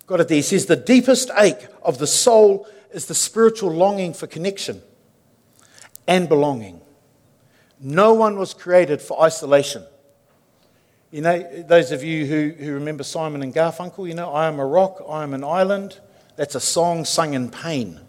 got 0.06 0.20
it 0.20 0.28
there, 0.28 0.36
he 0.36 0.42
says, 0.42 0.68
the 0.68 0.76
deepest 0.76 1.32
ache 1.38 1.68
of 1.82 1.98
the 1.98 2.08
soul 2.08 2.68
is 2.92 3.08
the 3.08 3.16
spiritual 3.16 3.72
longing 3.72 4.14
for 4.14 4.28
connection 4.28 4.82
and 6.08 6.30
belonging. 6.30 6.81
No 7.82 8.14
one 8.14 8.38
was 8.38 8.54
created 8.54 9.02
for 9.02 9.22
isolation. 9.22 9.84
You 11.10 11.22
know, 11.22 11.64
those 11.64 11.92
of 11.92 12.04
you 12.04 12.26
who, 12.26 12.52
who 12.58 12.74
remember 12.74 13.04
Simon 13.04 13.42
and 13.42 13.54
Garfunkel, 13.54 14.08
you 14.08 14.14
know, 14.14 14.32
I 14.32 14.48
am 14.48 14.60
a 14.60 14.66
rock, 14.66 15.04
I 15.10 15.24
am 15.24 15.34
an 15.34 15.44
island. 15.44 16.00
That's 16.38 16.56
a 16.56 16.60
song 16.60 17.04
sung 17.04 17.34
in 17.34 17.50
pain. 17.50 18.00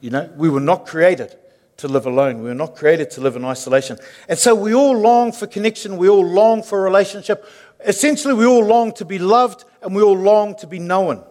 You 0.00 0.10
know, 0.10 0.30
we 0.36 0.48
were 0.48 0.60
not 0.60 0.86
created 0.86 1.36
to 1.76 1.88
live 1.88 2.06
alone. 2.06 2.38
We 2.38 2.48
were 2.48 2.54
not 2.54 2.76
created 2.76 3.10
to 3.12 3.20
live 3.20 3.36
in 3.36 3.44
isolation. 3.44 3.98
And 4.28 4.38
so 4.38 4.54
we 4.54 4.72
all 4.72 4.96
long 4.96 5.32
for 5.32 5.46
connection. 5.46 5.96
We 5.96 6.08
all 6.08 6.24
long 6.24 6.62
for 6.62 6.80
relationship. 6.80 7.44
Essentially, 7.84 8.34
we 8.34 8.46
all 8.46 8.64
long 8.64 8.92
to 8.92 9.04
be 9.04 9.18
loved 9.18 9.64
and 9.82 9.94
we 9.94 10.00
all 10.02 10.16
long 10.16 10.54
to 10.56 10.66
be 10.66 10.78
known. 10.78 11.24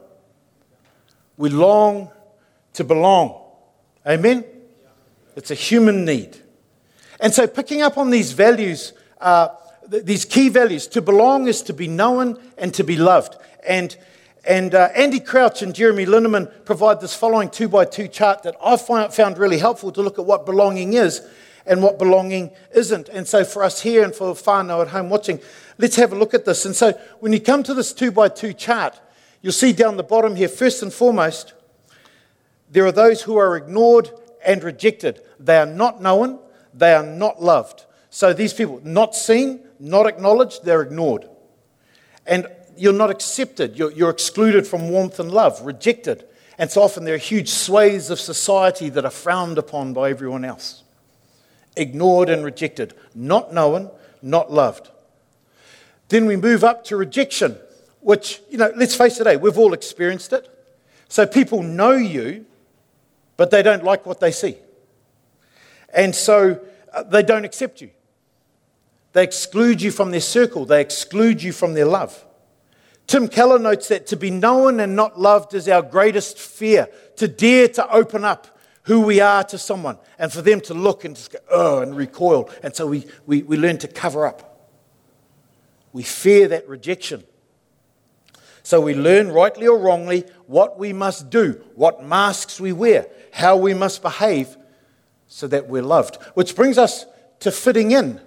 We 1.37 1.49
long 1.49 2.11
to 2.73 2.83
belong. 2.83 3.41
Amen? 4.05 4.43
It's 5.35 5.51
a 5.51 5.55
human 5.55 6.05
need. 6.05 6.37
And 7.21 7.33
so, 7.33 7.47
picking 7.47 7.81
up 7.81 7.97
on 7.97 8.09
these 8.09 8.33
values, 8.33 8.93
uh, 9.21 9.49
these 9.87 10.25
key 10.25 10.49
values. 10.49 10.87
To 10.87 11.01
belong 11.01 11.47
is 11.47 11.61
to 11.63 11.73
be 11.73 11.87
known 11.87 12.37
and 12.57 12.73
to 12.73 12.83
be 12.83 12.97
loved. 12.97 13.37
And, 13.65 13.95
And 14.43 14.73
uh, 14.73 14.89
Andy 14.95 15.19
Crouch 15.19 15.61
and 15.61 15.75
Jeremy 15.75 16.07
Linneman 16.07 16.49
provide 16.65 16.99
this 16.99 17.13
following 17.13 17.49
two 17.49 17.69
by 17.69 17.85
two 17.85 18.07
chart 18.07 18.41
that 18.43 18.55
I 18.63 18.75
found 18.75 19.37
really 19.37 19.59
helpful 19.59 19.91
to 19.91 20.01
look 20.01 20.17
at 20.17 20.25
what 20.25 20.47
belonging 20.47 20.93
is 20.93 21.21
and 21.67 21.83
what 21.83 21.99
belonging 21.99 22.49
isn't. 22.73 23.07
And 23.09 23.27
so 23.27 23.45
for 23.45 23.63
us 23.63 23.81
here 23.81 24.03
and 24.03 24.15
for 24.15 24.33
whānau 24.33 24.81
at 24.81 24.87
home 24.87 25.11
watching, 25.11 25.39
let's 25.77 25.95
have 25.97 26.11
a 26.11 26.15
look 26.15 26.33
at 26.33 26.45
this. 26.45 26.65
And 26.65 26.75
so 26.75 26.93
when 27.19 27.33
you 27.33 27.39
come 27.39 27.61
to 27.63 27.75
this 27.75 27.93
two 27.93 28.11
by 28.11 28.29
two 28.29 28.53
chart, 28.53 28.99
you'll 29.43 29.53
see 29.53 29.73
down 29.73 29.97
the 29.97 30.03
bottom 30.03 30.35
here, 30.35 30.49
first 30.49 30.81
and 30.81 30.91
foremost, 30.91 31.53
there 32.71 32.85
are 32.85 32.91
those 32.91 33.21
who 33.21 33.37
are 33.37 33.55
ignored 33.55 34.09
and 34.43 34.63
rejected. 34.63 35.21
They 35.39 35.57
are 35.57 35.67
not 35.67 36.01
known, 36.01 36.39
they 36.73 36.93
are 36.93 37.05
not 37.05 37.41
loved. 37.41 37.85
So 38.09 38.33
these 38.33 38.53
people, 38.53 38.81
not 38.83 39.15
seen, 39.15 39.61
not 39.79 40.05
acknowledged, 40.07 40.63
they're 40.63 40.81
ignored. 40.81 41.27
And 42.25 42.47
you're 42.77 42.93
not 42.93 43.09
accepted, 43.09 43.77
you're, 43.77 43.91
you're 43.91 44.09
excluded 44.09 44.67
from 44.67 44.89
warmth 44.89 45.19
and 45.19 45.31
love, 45.31 45.61
rejected. 45.61 46.25
And 46.57 46.69
so 46.69 46.81
often 46.81 47.05
there 47.05 47.15
are 47.15 47.19
huge 47.19 47.49
swathes 47.49 48.09
of 48.09 48.19
society 48.19 48.89
that 48.89 49.05
are 49.05 49.11
frowned 49.11 49.57
upon 49.57 49.93
by 49.93 50.09
everyone 50.09 50.45
else. 50.45 50.83
Ignored 51.75 52.29
and 52.29 52.43
rejected, 52.43 52.93
not 53.15 53.53
known, 53.53 53.89
not 54.21 54.51
loved. 54.51 54.89
Then 56.09 56.25
we 56.25 56.35
move 56.35 56.63
up 56.63 56.83
to 56.85 56.97
rejection, 56.97 57.57
which, 58.01 58.41
you 58.49 58.57
know, 58.57 58.71
let's 58.75 58.95
face 58.95 59.19
it, 59.19 59.41
we've 59.41 59.57
all 59.57 59.73
experienced 59.73 60.33
it. 60.33 60.47
So 61.07 61.25
people 61.25 61.63
know 61.63 61.93
you, 61.93 62.45
but 63.37 63.51
they 63.51 63.63
don't 63.63 63.83
like 63.83 64.05
what 64.05 64.19
they 64.19 64.31
see. 64.31 64.57
And 65.93 66.15
so 66.15 66.59
uh, 66.93 67.03
they 67.03 67.23
don't 67.23 67.45
accept 67.45 67.81
you. 67.81 67.91
They 69.13 69.23
exclude 69.23 69.81
you 69.81 69.91
from 69.91 70.11
their 70.11 70.21
circle, 70.21 70.65
they 70.65 70.81
exclude 70.81 71.43
you 71.43 71.51
from 71.51 71.73
their 71.73 71.85
love. 71.85 72.25
Tim 73.07 73.27
Keller 73.27 73.59
notes 73.59 73.89
that 73.89 74.07
to 74.07 74.15
be 74.15 74.31
known 74.31 74.79
and 74.79 74.95
not 74.95 75.19
loved 75.19 75.53
is 75.53 75.67
our 75.67 75.81
greatest 75.81 76.39
fear, 76.39 76.87
to 77.17 77.27
dare 77.27 77.67
to 77.69 77.91
open 77.91 78.23
up 78.23 78.57
who 78.83 79.01
we 79.01 79.19
are 79.19 79.43
to 79.43 79.57
someone 79.57 79.97
and 80.17 80.31
for 80.31 80.41
them 80.41 80.61
to 80.61 80.73
look 80.73 81.03
and 81.03 81.15
just 81.15 81.31
go, 81.31 81.39
oh, 81.49 81.81
and 81.81 81.95
recoil. 81.95 82.49
And 82.63 82.73
so 82.75 82.87
we, 82.87 83.05
we, 83.25 83.43
we 83.43 83.57
learn 83.57 83.77
to 83.79 83.87
cover 83.87 84.25
up. 84.25 84.69
We 85.93 86.03
fear 86.03 86.47
that 86.47 86.67
rejection. 86.69 87.25
So 88.63 88.79
we 88.79 88.93
learn, 88.93 89.31
rightly 89.31 89.67
or 89.67 89.77
wrongly, 89.77 90.23
what 90.47 90.79
we 90.79 90.93
must 90.93 91.29
do, 91.29 91.61
what 91.75 92.03
masks 92.03 92.59
we 92.59 92.71
wear, 92.71 93.07
how 93.33 93.57
we 93.57 93.73
must 93.73 94.01
behave 94.01 94.55
so 95.33 95.47
that 95.47 95.69
we're 95.69 95.81
loved. 95.81 96.17
Which 96.33 96.57
brings 96.57 96.77
us 96.77 97.05
to 97.39 97.51
fitting 97.51 97.91
in. 97.91 98.19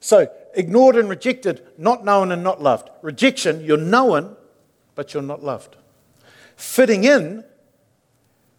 So, 0.00 0.28
ignored 0.52 0.96
and 0.96 1.08
rejected, 1.08 1.64
not 1.78 2.04
known 2.04 2.32
and 2.32 2.42
not 2.42 2.60
loved. 2.60 2.90
Rejection, 3.02 3.64
you're 3.64 3.76
known, 3.76 4.36
but 4.96 5.14
you're 5.14 5.22
not 5.22 5.44
loved. 5.44 5.76
Fitting 6.56 7.04
in, 7.04 7.44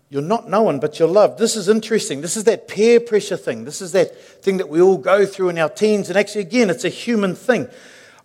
you're 0.09 0.21
not 0.21 0.49
known, 0.49 0.79
but 0.79 0.99
you're 0.99 1.09
loved. 1.09 1.37
This 1.37 1.57
is 1.57 1.67
interesting. 1.67 2.21
This 2.21 2.37
is 2.37 2.45
that 2.45 2.69
peer 2.69 3.01
pressure 3.01 3.37
thing. 3.37 3.65
This 3.65 3.81
is 3.81 3.91
that 3.91 4.17
thing 4.41 4.55
that 4.57 4.69
we 4.69 4.81
all 4.81 4.97
go 4.97 5.25
through 5.25 5.49
in 5.49 5.57
our 5.57 5.69
teens. 5.69 6.07
And 6.07 6.17
actually, 6.17 6.41
again, 6.41 6.69
it's 6.69 6.85
a 6.85 6.89
human 6.89 7.35
thing. 7.35 7.67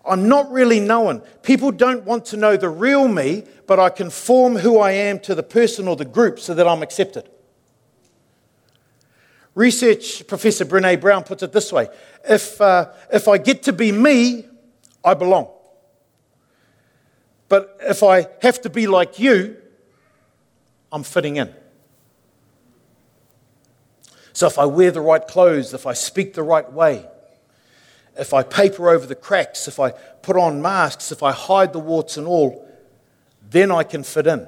I'm 0.05 0.29
not 0.29 0.49
really 0.49 0.79
known. 0.79 1.19
People 1.43 1.71
don't 1.71 2.05
want 2.05 2.25
to 2.27 2.37
know 2.37 2.55
the 2.55 2.69
real 2.69 3.09
me, 3.09 3.43
but 3.67 3.81
I 3.81 3.89
conform 3.89 4.55
who 4.55 4.79
I 4.79 4.91
am 4.91 5.19
to 5.21 5.35
the 5.35 5.43
person 5.43 5.89
or 5.89 5.97
the 5.97 6.05
group 6.05 6.39
so 6.39 6.53
that 6.53 6.65
I'm 6.65 6.81
accepted. 6.81 7.29
Research 9.55 10.27
professor 10.27 10.65
Brene 10.65 10.99
Brown 10.99 11.23
puts 11.23 11.41
it 11.41 11.53
this 11.53 11.71
way 11.71 11.87
if, 12.27 12.59
uh, 12.59 12.91
if 13.11 13.27
I 13.27 13.37
get 13.37 13.63
to 13.63 13.73
be 13.73 13.91
me, 13.91 14.45
I 15.03 15.13
belong. 15.13 15.49
But 17.47 17.77
if 17.81 18.03
I 18.03 18.27
have 18.41 18.61
to 18.61 18.69
be 18.69 18.87
like 18.87 19.19
you, 19.19 19.57
I'm 20.91 21.03
fitting 21.03 21.37
in. 21.37 21.53
So 24.33 24.47
if 24.47 24.57
I 24.57 24.65
wear 24.65 24.91
the 24.91 25.01
right 25.01 25.25
clothes, 25.25 25.73
if 25.73 25.85
I 25.85 25.93
speak 25.93 26.33
the 26.33 26.43
right 26.43 26.71
way, 26.71 27.05
if 28.17 28.33
I 28.33 28.43
paper 28.43 28.89
over 28.89 29.05
the 29.05 29.15
cracks, 29.15 29.67
if 29.67 29.79
I 29.79 29.91
put 29.91 30.37
on 30.37 30.61
masks, 30.61 31.11
if 31.11 31.21
I 31.21 31.31
hide 31.31 31.73
the 31.73 31.79
warts 31.79 32.17
and 32.17 32.27
all, 32.27 32.67
then 33.49 33.71
I 33.71 33.83
can 33.83 34.03
fit 34.03 34.27
in. 34.27 34.47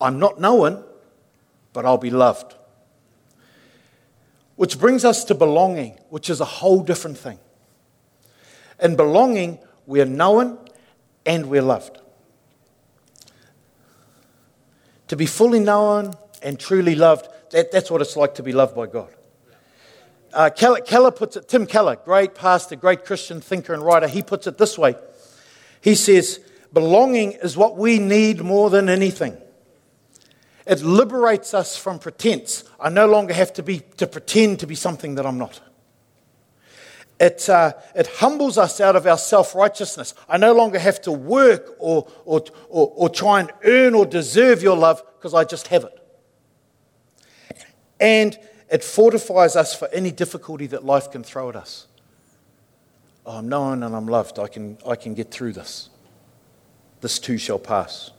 I'm 0.00 0.18
not 0.18 0.40
known, 0.40 0.84
but 1.72 1.86
I'll 1.86 1.98
be 1.98 2.10
loved. 2.10 2.55
Which 4.56 4.78
brings 4.78 5.04
us 5.04 5.24
to 5.24 5.34
belonging, 5.34 5.98
which 6.08 6.28
is 6.30 6.40
a 6.40 6.44
whole 6.44 6.82
different 6.82 7.18
thing. 7.18 7.38
In 8.80 8.96
belonging, 8.96 9.58
we're 9.86 10.04
known 10.04 10.58
and 11.24 11.46
we're 11.46 11.62
loved. 11.62 11.98
To 15.08 15.16
be 15.16 15.26
fully 15.26 15.60
known 15.60 16.12
and 16.42 16.58
truly 16.58 16.94
loved, 16.94 17.28
that, 17.50 17.70
that's 17.70 17.90
what 17.90 18.00
it's 18.00 18.16
like 18.16 18.34
to 18.36 18.42
be 18.42 18.52
loved 18.52 18.74
by 18.74 18.86
God. 18.86 19.12
Uh, 20.32 20.50
Keller, 20.50 20.80
Keller 20.80 21.10
puts 21.10 21.36
it, 21.36 21.48
Tim 21.48 21.66
Keller, 21.66 21.96
great 21.96 22.34
pastor, 22.34 22.76
great 22.76 23.04
Christian 23.04 23.40
thinker 23.40 23.72
and 23.72 23.82
writer, 23.82 24.08
he 24.08 24.22
puts 24.22 24.46
it 24.46 24.58
this 24.58 24.76
way. 24.76 24.96
He 25.80 25.94
says, 25.94 26.40
Belonging 26.72 27.32
is 27.32 27.56
what 27.56 27.76
we 27.76 27.98
need 27.98 28.40
more 28.42 28.68
than 28.68 28.88
anything. 28.88 29.38
It 30.66 30.82
liberates 30.82 31.54
us 31.54 31.76
from 31.76 31.98
pretense. 31.98 32.64
I 32.80 32.88
no 32.88 33.06
longer 33.06 33.32
have 33.32 33.52
to, 33.54 33.62
be, 33.62 33.80
to 33.98 34.06
pretend 34.06 34.60
to 34.60 34.66
be 34.66 34.74
something 34.74 35.14
that 35.14 35.24
I'm 35.24 35.38
not. 35.38 35.60
It, 37.18 37.48
uh, 37.48 37.72
it 37.94 38.06
humbles 38.06 38.58
us 38.58 38.80
out 38.80 38.94
of 38.96 39.06
our 39.06 39.16
self 39.16 39.54
righteousness. 39.54 40.12
I 40.28 40.36
no 40.36 40.52
longer 40.52 40.78
have 40.78 41.00
to 41.02 41.12
work 41.12 41.74
or, 41.78 42.06
or, 42.24 42.44
or, 42.68 42.92
or 42.94 43.08
try 43.08 43.40
and 43.40 43.50
earn 43.64 43.94
or 43.94 44.04
deserve 44.04 44.62
your 44.62 44.76
love 44.76 45.02
because 45.16 45.32
I 45.32 45.44
just 45.44 45.68
have 45.68 45.84
it. 45.84 46.02
And 47.98 48.38
it 48.68 48.84
fortifies 48.84 49.56
us 49.56 49.74
for 49.74 49.88
any 49.88 50.10
difficulty 50.10 50.66
that 50.66 50.84
life 50.84 51.10
can 51.10 51.22
throw 51.22 51.48
at 51.48 51.56
us. 51.56 51.86
Oh, 53.24 53.38
I'm 53.38 53.48
known 53.48 53.82
and 53.82 53.94
I'm 53.94 54.06
loved. 54.06 54.38
I 54.38 54.48
can, 54.48 54.76
I 54.86 54.96
can 54.96 55.14
get 55.14 55.30
through 55.30 55.54
this. 55.54 55.88
This 57.00 57.18
too 57.18 57.38
shall 57.38 57.58
pass. 57.58 58.10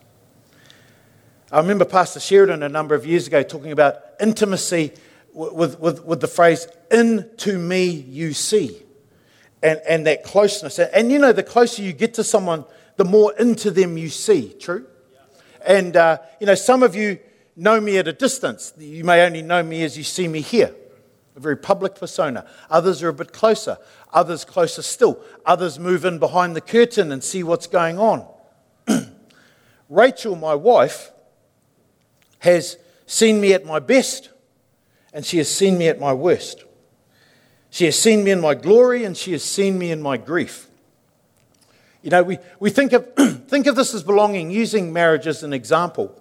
I 1.50 1.60
remember 1.60 1.86
Pastor 1.86 2.20
Sheridan 2.20 2.62
a 2.62 2.68
number 2.68 2.94
of 2.94 3.06
years 3.06 3.28
ago 3.28 3.42
talking 3.42 3.72
about 3.72 4.02
intimacy 4.20 4.92
with, 5.32 5.80
with, 5.80 6.04
with 6.04 6.20
the 6.20 6.28
phrase, 6.28 6.68
into 6.92 7.58
me 7.58 7.86
you 7.86 8.34
see, 8.34 8.82
and, 9.64 9.80
and 9.88 10.06
that 10.08 10.24
closeness. 10.24 10.78
And, 10.78 10.90
and, 10.94 11.12
you 11.12 11.20
know, 11.20 11.32
the 11.32 11.44
closer 11.44 11.84
you 11.84 11.94
get 11.94 12.16
to 12.16 12.24
someone, 12.24 12.66
the 12.98 13.06
more 13.06 13.34
into 13.38 13.72
them 13.72 13.98
you 13.98 14.10
see, 14.10 14.54
true? 14.60 14.88
And, 15.66 15.96
uh, 15.96 16.18
you 16.42 16.48
know, 16.48 16.56
some 16.56 16.84
of 16.84 16.96
you 16.96 17.20
know 17.56 17.80
me 17.80 17.98
at 17.98 18.10
a 18.10 18.14
distance. 18.14 18.74
You 18.78 19.06
may 19.06 19.26
only 19.26 19.42
know 19.42 19.64
me 19.64 19.84
as 19.84 19.98
you 19.98 20.04
see 20.04 20.28
me 20.28 20.42
here, 20.42 20.76
a 21.38 21.40
very 21.40 21.58
public 21.58 21.96
persona. 21.96 22.46
Others 22.70 23.04
are 23.04 23.10
a 23.10 23.14
bit 23.14 23.32
closer, 23.32 23.78
others 24.12 24.44
closer 24.44 24.82
still. 24.82 25.22
Others 25.46 25.80
move 25.80 26.04
in 26.04 26.20
behind 26.20 26.58
the 26.58 26.62
curtain 26.62 27.12
and 27.14 27.24
see 27.24 27.42
what's 27.42 27.68
going 27.68 27.98
on. 28.00 28.28
Rachel, 29.90 30.36
my 30.36 30.54
wife, 30.54 31.12
has 32.40 32.78
seen 33.06 33.40
me 33.42 33.54
at 33.54 33.66
my 33.66 33.80
best 33.80 34.30
and 35.14 35.26
she 35.26 35.38
has 35.38 35.50
seen 35.50 35.78
me 35.78 35.88
at 35.88 36.00
my 36.00 36.14
worst. 36.14 36.64
She 37.70 37.86
has 37.86 37.98
seen 37.98 38.24
me 38.24 38.32
in 38.32 38.42
my 38.42 38.54
glory 38.54 39.04
and 39.04 39.16
she 39.16 39.32
has 39.32 39.44
seen 39.44 39.78
me 39.78 39.92
in 39.92 40.02
my 40.02 40.18
grief. 40.18 40.68
You 42.02 42.12
know, 42.12 42.24
we, 42.24 42.38
we 42.60 42.70
think, 42.70 42.94
of, 42.94 43.06
think 43.48 43.68
of 43.68 43.76
this 43.76 43.94
as 43.94 44.04
belonging, 44.04 44.52
using 44.52 44.94
marriage 44.94 45.28
as 45.28 45.44
an 45.44 45.54
example. 45.54 46.14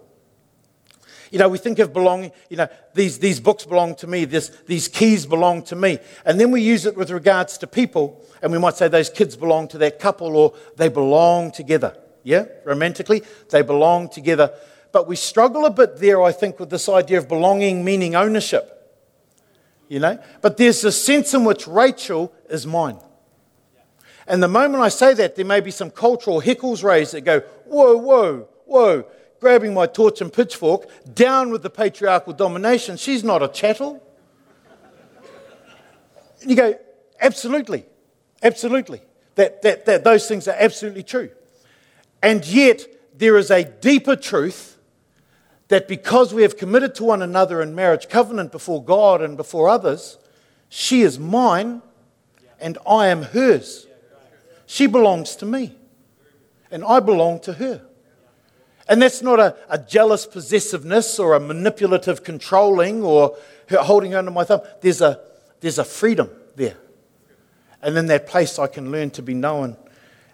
You 1.31 1.39
know, 1.39 1.49
we 1.49 1.59
think 1.59 1.79
of 1.79 1.93
belonging, 1.93 2.33
you 2.49 2.57
know, 2.57 2.69
these, 2.95 3.19
these 3.19 3.41
books 3.41 3.65
belong 3.65 3.95
to 3.97 4.07
me, 4.07 4.25
this, 4.25 4.49
these 4.67 4.89
keys 4.89 5.27
belong 5.27 5.63
to 5.65 5.77
me. 5.77 5.99
And 6.25 6.41
then 6.41 6.51
we 6.51 6.63
use 6.63 6.87
it 6.87 6.97
with 6.97 7.11
regards 7.11 7.59
to 7.59 7.67
people, 7.67 8.25
and 8.43 8.53
we 8.53 8.59
might 8.59 8.77
say 8.77 8.89
those 8.89 9.11
kids 9.11 9.37
belong 9.37 9.69
to 9.69 9.79
that 9.79 9.99
couple 9.99 10.37
or 10.37 10.55
they 10.77 10.89
belong 10.89 11.51
together. 11.51 11.97
Yeah, 12.23 12.47
romantically, 12.65 13.23
they 13.51 13.63
belong 13.63 14.09
together. 14.09 14.53
But 14.97 15.07
we 15.07 15.17
struggle 15.17 15.67
a 15.67 15.71
bit 15.71 15.99
there, 15.99 16.23
I 16.23 16.33
think, 16.33 16.59
with 16.59 16.71
this 16.71 16.89
idea 16.89 17.19
of 17.19 17.29
belonging 17.29 17.85
meaning 17.85 18.15
ownership. 18.15 18.99
You 19.89 20.01
know? 20.01 20.19
But 20.41 20.57
there's 20.57 20.83
a 20.85 20.91
sense 20.91 21.35
in 21.35 21.45
which 21.45 21.67
Rachel 21.67 22.33
is 22.49 22.67
mine. 22.67 22.97
And 24.27 24.43
the 24.43 24.49
moment 24.49 24.83
I 24.83 24.89
say 24.89 25.13
that, 25.13 25.37
there 25.37 25.45
may 25.45 25.61
be 25.61 25.71
some 25.71 25.91
cultural 25.91 26.41
heckles 26.41 26.83
raised 26.83 27.13
that 27.13 27.27
go, 27.27 27.41
whoa, 27.67 27.99
whoa, 27.99 28.49
whoa, 28.65 29.05
grabbing 29.39 29.75
my 29.75 29.85
torch 29.85 30.23
and 30.23 30.33
pitchfork, 30.33 30.89
down 31.15 31.51
with 31.51 31.63
the 31.63 31.69
patriarchal 31.69 32.33
domination. 32.33 32.97
She's 32.97 33.23
not 33.23 33.43
a 33.43 33.49
chattel. 33.49 34.03
And 36.41 36.49
you 36.51 36.57
go, 36.57 36.75
absolutely, 37.21 37.85
absolutely. 38.43 39.03
That, 39.35 39.61
that, 39.61 39.85
that 39.85 40.05
those 40.05 40.27
things 40.27 40.49
are 40.49 40.57
absolutely 40.59 41.03
true. 41.03 41.29
And 42.23 42.47
yet, 42.47 42.87
there 43.15 43.37
is 43.37 43.51
a 43.51 43.63
deeper 43.63 44.17
truth 44.17 44.73
that 45.69 45.89
because 45.89 46.33
we 46.33 46.43
have 46.43 46.57
committed 46.57 46.95
to 46.97 47.05
one 47.05 47.23
another 47.23 47.61
in 47.61 47.75
marriage 47.75 48.09
covenant 48.09 48.53
before 48.53 48.83
God 48.83 49.21
and 49.21 49.37
before 49.37 49.69
others, 49.69 50.19
she 50.69 51.03
is 51.03 51.19
mine 51.19 51.83
and 52.61 52.79
I 52.89 53.09
am 53.09 53.23
hers. 53.23 53.87
She 54.67 54.87
belongs 54.87 55.37
to 55.37 55.47
me 55.47 55.75
and 56.71 56.85
I 56.85 57.01
belong 57.01 57.41
to 57.41 57.55
her. 57.55 57.83
And 58.89 59.03
that's 59.03 59.21
not 59.21 59.41
a, 59.41 59.57
a 59.69 59.79
jealous 59.79 60.27
possessiveness 60.27 61.19
or 61.19 61.35
a 61.35 61.41
manipulative 61.41 62.23
controlling 62.23 63.03
or 63.03 63.37
her 63.69 63.79
holding 63.79 64.13
her 64.13 64.19
under 64.19 64.31
my 64.31 64.45
thumb. 64.45 64.61
There's 64.81 65.01
a, 65.01 65.21
there's 65.61 65.79
a 65.79 65.85
freedom 65.85 66.31
there. 66.55 66.77
And 67.83 67.97
in 67.97 68.07
that 68.07 68.27
place, 68.29 68.59
I 68.59 68.69
can 68.69 68.93
learn 68.93 69.11
to 69.11 69.23
be 69.23 69.35
known 69.35 69.77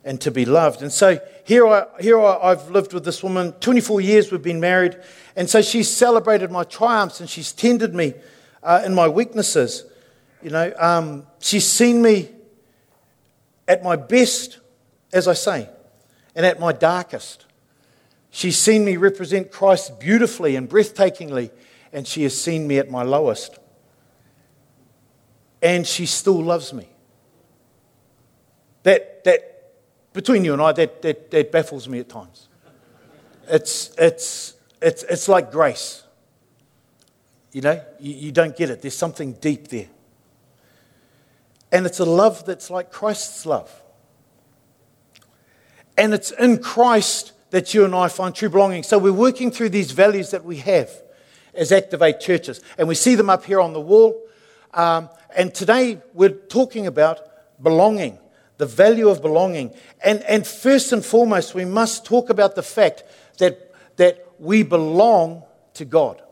and 0.05 0.21
to 0.21 0.31
be 0.31 0.45
loved. 0.45 0.83
And 0.83 0.93
so 0.93 1.21
here, 1.45 1.67
I, 1.67 1.87
here 2.01 2.21
I, 2.21 2.51
I've 2.51 2.71
lived 2.71 2.93
with 2.93 3.05
this 3.05 3.23
woman 3.23 3.53
24 3.53 4.01
years, 4.01 4.33
we've 4.33 4.43
been 4.43 4.61
married. 4.61 4.97
And 5.37 5.49
so 5.49 5.63
she's 5.63 5.91
celebrated 5.91 6.51
my 6.51 6.65
triumphs 6.65 7.21
and 7.21 7.29
she's 7.29 7.53
tended 7.53 7.95
me 7.95 8.15
uh, 8.63 8.83
in 8.85 8.95
my 8.95 9.09
weaknesses. 9.09 9.85
You 10.43 10.51
know, 10.51 10.73
um, 10.79 11.27
she's 11.39 11.67
seen 11.67 12.03
me 12.03 12.31
at 13.69 13.83
my 13.83 13.97
best, 13.97 14.59
as 15.13 15.29
I 15.29 15.35
say, 15.35 15.69
and 16.35 16.45
at 16.45 16.59
my 16.59 16.73
darkest. 16.73 17.47
She's 18.31 18.59
seen 18.59 18.85
me 18.85 18.97
represent 18.97 19.53
Christ 19.53 20.01
beautifully 20.01 20.57
and 20.57 20.69
breathtakingly, 20.69 21.51
and 21.93 22.07
she 22.07 22.23
has 22.25 22.41
seen 22.41 22.67
me 22.67 22.79
at 22.79 22.91
my 22.91 23.03
lowest. 23.03 23.59
And 25.61 25.87
she 25.87 26.07
still 26.07 26.43
loves 26.43 26.73
me. 26.73 26.89
That, 28.83 29.23
that 29.25 29.52
between 30.13 30.45
you 30.45 30.53
and 30.53 30.63
I, 30.63 30.73
that, 30.73 31.03
that, 31.03 31.31
that 31.31 31.53
baffles 31.53 31.89
me 31.89 31.99
at 32.01 32.09
times. 32.09 32.49
It's, 33.49 33.95
it's, 33.99 34.55
it's, 34.81 35.03
it's 35.05 35.29
like 35.29 35.51
grace. 35.51 36.03
You 37.53 37.61
know, 37.63 37.83
you, 38.01 38.15
you 38.15 38.33
don't 38.33 38.57
get 38.57 38.71
it. 38.71 38.83
There's 38.83 38.97
something 38.97 39.35
deep 39.35 39.69
there. 39.69 39.89
And 41.71 41.87
it's 41.87 42.01
a 42.01 42.05
love 42.05 42.45
that's 42.45 42.71
like 42.71 42.91
Christ's 42.91 43.47
love. 43.47 43.83
And 45.97 46.15
it's 46.15 46.31
in 46.33 46.59
Christ 46.59 47.33
that 47.51 47.75
you 47.75 47.85
and 47.85 47.95
I 47.95 48.09
find 48.09 48.35
true 48.35 48.49
belonging. 48.49 48.83
So 48.83 48.99
we're 48.99 49.13
working 49.13 49.51
through 49.51 49.71
these 49.71 49.91
values 49.91 50.31
that 50.31 50.45
we 50.45 50.57
have 50.59 50.91
as 51.55 51.71
Activate 51.71 52.21
churches. 52.21 52.61
And 52.79 52.89
we 52.89 52.95
see 52.95 53.15
them 53.15 53.29
up 53.29 53.45
here 53.45 53.61
on 53.61 53.73
the 53.73 53.81
wall. 53.81 54.21
Um, 54.73 55.11
and 55.37 55.55
today 55.55 56.01
we're 56.15 56.31
talking 56.31 56.87
about 56.87 57.21
belonging, 57.63 58.19
the 58.59 58.67
value 58.67 59.09
of 59.09 59.23
belonging. 59.23 59.75
And, 60.05 60.23
and 60.23 60.47
first 60.47 60.93
and 60.93 61.05
foremost, 61.05 61.55
we 61.55 61.65
must 61.65 62.05
talk 62.05 62.31
about 62.31 62.55
the 62.55 62.63
fact 62.63 63.05
that, 63.39 63.75
that 63.97 64.27
we 64.39 64.63
belong 64.63 65.45
to 65.75 65.85
God. 65.85 66.23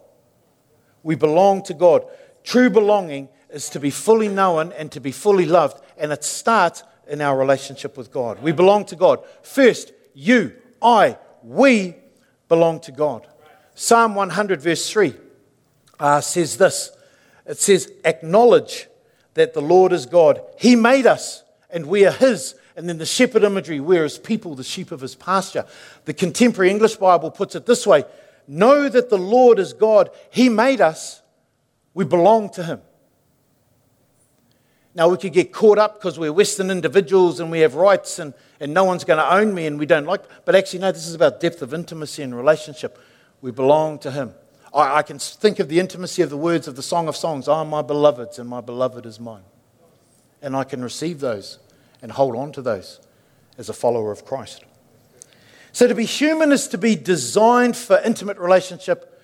We 1.02 1.14
belong 1.14 1.62
to 1.64 1.74
God. 1.74 2.04
True 2.44 2.70
belonging 2.70 3.28
is 3.48 3.68
to 3.70 3.80
be 3.80 3.90
fully 3.90 4.28
known 4.28 4.72
and 4.72 4.92
to 4.92 5.00
be 5.00 5.12
fully 5.12 5.46
loved, 5.46 5.82
and 5.96 6.12
it 6.12 6.24
starts 6.24 6.82
in 7.08 7.20
our 7.20 7.36
relationship 7.36 7.96
with 7.96 8.12
God. 8.12 8.40
We 8.40 8.52
belong 8.52 8.84
to 8.86 8.96
God. 8.96 9.24
First, 9.42 9.92
you, 10.14 10.52
I, 10.80 11.18
we 11.42 11.96
belong 12.48 12.80
to 12.80 12.92
God. 12.92 13.26
Psalm 13.74 14.14
100, 14.14 14.60
verse 14.60 14.88
3 14.90 15.14
uh, 15.98 16.20
says 16.20 16.56
this 16.58 16.92
it 17.46 17.58
says, 17.58 17.92
Acknowledge 18.04 18.86
that 19.34 19.54
the 19.54 19.62
Lord 19.62 19.92
is 19.92 20.06
God. 20.06 20.40
He 20.58 20.76
made 20.76 21.06
us, 21.06 21.42
and 21.72 21.86
we 21.86 22.04
are 22.06 22.12
His. 22.12 22.54
And 22.76 22.88
then 22.88 22.98
the 22.98 23.06
shepherd 23.06 23.44
imagery, 23.44 23.80
we're 23.80 24.04
His 24.04 24.18
people, 24.18 24.54
the 24.54 24.64
sheep 24.64 24.92
of 24.92 25.00
His 25.00 25.14
pasture. 25.14 25.66
The 26.04 26.14
contemporary 26.14 26.70
English 26.70 26.96
Bible 26.96 27.30
puts 27.30 27.54
it 27.54 27.66
this 27.66 27.86
way 27.86 28.04
Know 28.46 28.88
that 28.88 29.10
the 29.10 29.18
Lord 29.18 29.58
is 29.58 29.72
God. 29.72 30.10
He 30.30 30.48
made 30.48 30.80
us, 30.80 31.22
we 31.94 32.04
belong 32.04 32.50
to 32.50 32.64
Him. 32.64 32.80
Now, 34.94 35.08
we 35.08 35.16
could 35.18 35.32
get 35.32 35.52
caught 35.52 35.78
up 35.78 36.00
because 36.00 36.18
we're 36.18 36.32
Western 36.32 36.68
individuals 36.70 37.38
and 37.38 37.50
we 37.50 37.60
have 37.60 37.76
rights 37.76 38.18
and, 38.18 38.34
and 38.58 38.74
no 38.74 38.82
one's 38.82 39.04
going 39.04 39.18
to 39.20 39.34
own 39.34 39.54
me 39.54 39.66
and 39.66 39.78
we 39.78 39.86
don't 39.86 40.04
like. 40.04 40.22
But 40.44 40.56
actually, 40.56 40.80
no, 40.80 40.90
this 40.90 41.06
is 41.06 41.14
about 41.14 41.38
depth 41.38 41.62
of 41.62 41.72
intimacy 41.72 42.24
and 42.24 42.34
relationship. 42.34 42.98
We 43.40 43.52
belong 43.52 44.00
to 44.00 44.10
Him. 44.10 44.34
I, 44.74 44.96
I 44.96 45.02
can 45.02 45.18
think 45.18 45.60
of 45.60 45.68
the 45.68 45.78
intimacy 45.78 46.22
of 46.22 46.30
the 46.30 46.36
words 46.36 46.66
of 46.66 46.74
the 46.74 46.82
Song 46.82 47.06
of 47.06 47.16
Songs 47.16 47.48
I 47.48 47.60
am 47.60 47.68
my 47.68 47.82
beloved's 47.82 48.38
and 48.38 48.48
my 48.48 48.60
beloved 48.60 49.06
is 49.06 49.20
mine. 49.20 49.42
And 50.42 50.56
I 50.56 50.64
can 50.64 50.82
receive 50.82 51.20
those 51.20 51.58
and 52.02 52.12
hold 52.12 52.36
on 52.36 52.52
to 52.52 52.62
those 52.62 53.00
as 53.58 53.68
a 53.68 53.72
follower 53.72 54.10
of 54.10 54.24
Christ. 54.24 54.64
So, 55.72 55.86
to 55.86 55.94
be 55.94 56.04
human 56.04 56.50
is 56.50 56.66
to 56.68 56.78
be 56.78 56.96
designed 56.96 57.76
for 57.76 58.00
intimate 58.00 58.38
relationship 58.38 59.22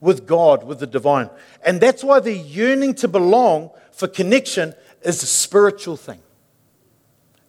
with 0.00 0.26
God, 0.26 0.64
with 0.64 0.80
the 0.80 0.86
divine. 0.86 1.30
And 1.64 1.80
that's 1.80 2.04
why 2.04 2.20
the 2.20 2.36
yearning 2.36 2.94
to 2.96 3.08
belong 3.08 3.70
for 3.92 4.08
connection 4.08 4.74
is 5.02 5.22
a 5.22 5.26
spiritual 5.26 5.96
thing. 5.96 6.20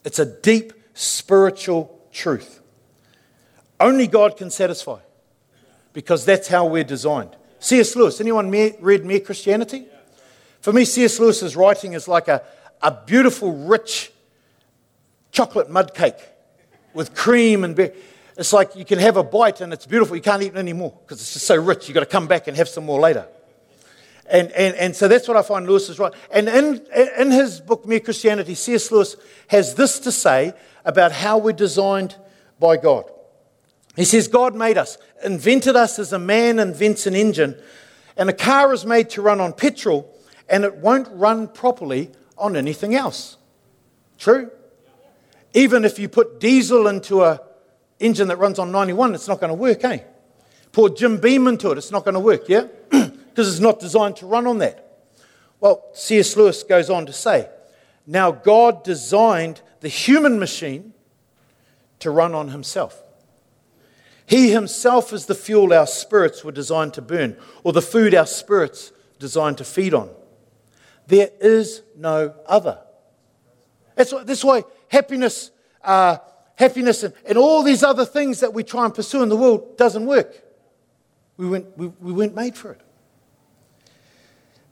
It's 0.04 0.20
a 0.20 0.26
deep 0.26 0.74
spiritual 0.94 2.00
truth. 2.12 2.62
Only 3.80 4.08
God 4.08 4.38
can 4.38 4.50
satisfy 4.50 5.00
because 5.94 6.26
that's 6.26 6.48
how 6.48 6.66
we're 6.66 6.84
designed. 6.84 7.36
C.S. 7.60 7.96
Lewis, 7.96 8.20
anyone 8.20 8.52
read 8.52 9.06
Mere 9.06 9.20
Christianity? 9.20 9.86
For 10.62 10.74
me, 10.74 10.86
C.S. 10.86 11.20
Lewis's 11.20 11.56
writing 11.56 11.94
is 11.94 12.08
like 12.08 12.28
a, 12.28 12.44
a 12.84 12.92
beautiful, 12.92 13.52
rich 13.52 14.12
chocolate 15.32 15.70
mud 15.70 15.96
cake 15.96 16.20
with 16.94 17.16
cream 17.16 17.64
and 17.64 17.76
beer. 17.76 17.94
It's 18.38 18.54
like 18.54 18.76
you 18.76 18.86
can 18.86 19.00
have 19.00 19.18
a 19.18 19.24
bite 19.24 19.62
and 19.62 19.74
it's 19.74 19.86
beautiful. 19.86 20.16
You 20.16 20.22
can't 20.22 20.44
eat 20.44 20.54
it 20.54 20.58
anymore 20.58 20.94
because 21.02 21.22
it's 21.22 21.34
just 21.34 21.48
so 21.48 21.56
rich. 21.56 21.88
You've 21.88 21.96
got 21.96 22.02
to 22.02 22.06
come 22.06 22.28
back 22.28 22.48
and 22.48 22.58
have 22.58 22.68
some 22.68 22.86
more 22.86 23.00
later. 23.00 23.28
And, 24.26 24.52
and, 24.52 24.76
and 24.76 24.96
so 24.96 25.08
that's 25.08 25.28
what 25.28 25.38
I 25.38 25.42
find 25.42 25.68
Lewis 25.68 25.90
is 25.90 26.00
right. 26.00 26.14
And 26.32 26.48
in, 26.48 26.86
in 27.18 27.32
his 27.32 27.60
book, 27.60 27.86
Mere 27.86 28.00
Christianity, 28.00 28.56
C.S. 28.56 28.92
Lewis 28.92 29.16
has 29.48 29.76
this 29.76 30.00
to 30.00 30.12
say 30.12 30.54
about 30.86 31.12
how 31.12 31.38
we're 31.38 31.52
designed 31.52 32.16
by 32.60 32.78
God. 32.78 33.06
He 33.96 34.06
says, 34.06 34.28
God 34.28 34.56
made 34.56 34.78
us, 34.78 34.98
invented 35.24 35.76
us 35.76 36.00
as 36.00 36.14
a 36.14 36.20
man 36.20 36.58
invents 36.58 37.06
an 37.06 37.16
engine, 37.16 37.56
and 38.18 38.30
a 38.30 38.34
car 38.34 38.74
is 38.74 38.86
made 38.86 39.10
to 39.12 39.22
run 39.22 39.40
on 39.40 39.54
petrol, 39.54 40.10
and 40.50 40.64
it 40.64 40.78
won't 40.78 41.08
run 41.12 41.48
properly 41.48 42.10
on 42.38 42.56
anything 42.56 42.96
else. 42.96 43.38
True? 44.18 44.52
Even 45.54 45.86
if 45.86 46.00
you 46.00 46.10
put 46.10 46.40
diesel 46.40 46.88
into 46.88 47.24
a 47.24 47.42
engine 48.00 48.28
that 48.28 48.38
runs 48.38 48.60
on 48.60 48.72
91, 48.72 49.16
it's 49.16 49.28
not 49.28 49.40
going 49.40 49.50
to 49.50 49.56
work, 49.56 49.84
eh? 49.84 50.00
Pour 50.72 50.90
Jim 50.90 51.18
Beam 51.18 51.48
into 51.48 51.72
it, 51.72 51.78
it's 51.78 51.92
not 51.92 52.04
going 52.04 52.16
to 52.16 52.20
work, 52.20 52.50
yeah? 52.50 52.68
Because 53.34 53.50
it's 53.50 53.60
not 53.60 53.80
designed 53.80 54.16
to 54.18 54.28
run 54.28 54.46
on 54.46 54.60
that. 54.60 55.08
Well, 55.60 55.84
C.S. 55.94 56.38
Lewis 56.38 56.62
goes 56.62 56.92
on 56.92 57.08
to 57.08 57.14
say, 57.14 57.50
now 58.06 58.32
God 58.32 58.84
designed 58.84 59.62
the 59.80 59.88
human 59.88 60.38
machine 60.40 60.94
to 62.00 62.12
run 62.12 62.36
on 62.36 62.50
himself. 62.50 63.02
He 64.26 64.52
himself 64.52 65.14
is 65.14 65.26
the 65.26 65.36
fuel 65.36 65.74
our 65.74 65.88
spirits 65.88 66.44
were 66.44 66.52
designed 66.52 66.94
to 66.96 67.02
burn, 67.02 67.38
or 67.64 67.74
the 67.74 67.82
food 67.82 68.14
our 68.14 68.26
spirits 68.26 68.92
designed 69.20 69.58
to 69.60 69.64
feed 69.64 69.94
on. 69.94 70.10
There 71.08 71.30
is 71.40 71.82
no 71.98 72.34
other. 72.46 72.80
That's 73.96 74.12
why, 74.12 74.24
that's 74.24 74.44
why 74.44 74.64
happiness 74.90 75.52
uh, 75.84 76.18
happiness 76.56 77.04
and, 77.04 77.14
and 77.26 77.38
all 77.38 77.64
these 77.64 77.84
other 77.84 78.06
things 78.06 78.40
that 78.40 78.54
we 78.54 78.64
try 78.64 78.86
and 78.86 78.94
pursue 78.94 79.24
in 79.24 79.30
the 79.30 79.36
world 79.36 79.78
doesn't 79.78 80.06
work. 80.06 80.34
We 81.38 81.48
weren't, 81.48 81.78
we, 81.78 81.88
we 81.88 82.12
weren't 82.12 82.36
made 82.36 82.56
for 82.56 82.72
it. 82.72 82.82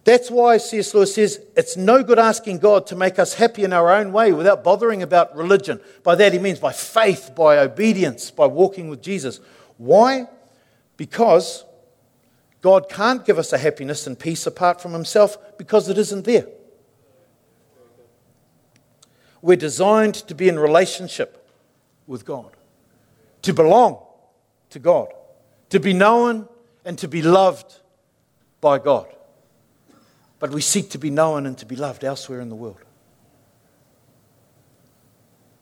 That's 0.03 0.31
why 0.31 0.57
C.S. 0.57 0.93
Lewis 0.95 1.13
says 1.13 1.39
it's 1.55 1.77
no 1.77 2.01
good 2.01 2.17
asking 2.17 2.57
God 2.57 2.87
to 2.87 2.95
make 2.95 3.19
us 3.19 3.35
happy 3.35 3.63
in 3.63 3.71
our 3.71 3.91
own 3.91 4.11
way 4.11 4.31
without 4.31 4.63
bothering 4.63 5.03
about 5.03 5.35
religion. 5.35 5.79
By 6.01 6.15
that 6.15 6.33
he 6.33 6.39
means 6.39 6.59
by 6.59 6.71
faith, 6.71 7.33
by 7.35 7.59
obedience, 7.59 8.31
by 8.31 8.47
walking 8.47 8.89
with 8.89 9.03
Jesus. 9.03 9.39
Why? 9.77 10.27
Because 10.97 11.65
God 12.61 12.89
can't 12.89 13.25
give 13.25 13.37
us 13.37 13.53
a 13.53 13.59
happiness 13.59 14.07
and 14.07 14.17
peace 14.17 14.47
apart 14.47 14.81
from 14.81 14.93
himself 14.93 15.37
because 15.57 15.87
it 15.87 15.99
isn't 15.99 16.25
there. 16.25 16.47
We're 19.41 19.57
designed 19.57 20.15
to 20.15 20.35
be 20.35 20.47
in 20.47 20.59
relationship 20.59 21.47
with 22.07 22.25
God, 22.25 22.51
to 23.41 23.53
belong 23.53 23.99
to 24.69 24.79
God, 24.79 25.11
to 25.69 25.79
be 25.79 25.93
known 25.93 26.47
and 26.85 26.97
to 26.99 27.07
be 27.07 27.21
loved 27.21 27.79
by 28.59 28.77
God. 28.77 29.07
But 30.39 30.51
we 30.51 30.61
seek 30.61 30.89
to 30.91 30.97
be 30.97 31.09
known 31.09 31.45
and 31.45 31.57
to 31.59 31.65
be 31.65 31.75
loved 31.75 32.03
elsewhere 32.03 32.41
in 32.41 32.49
the 32.49 32.55
world. 32.55 32.79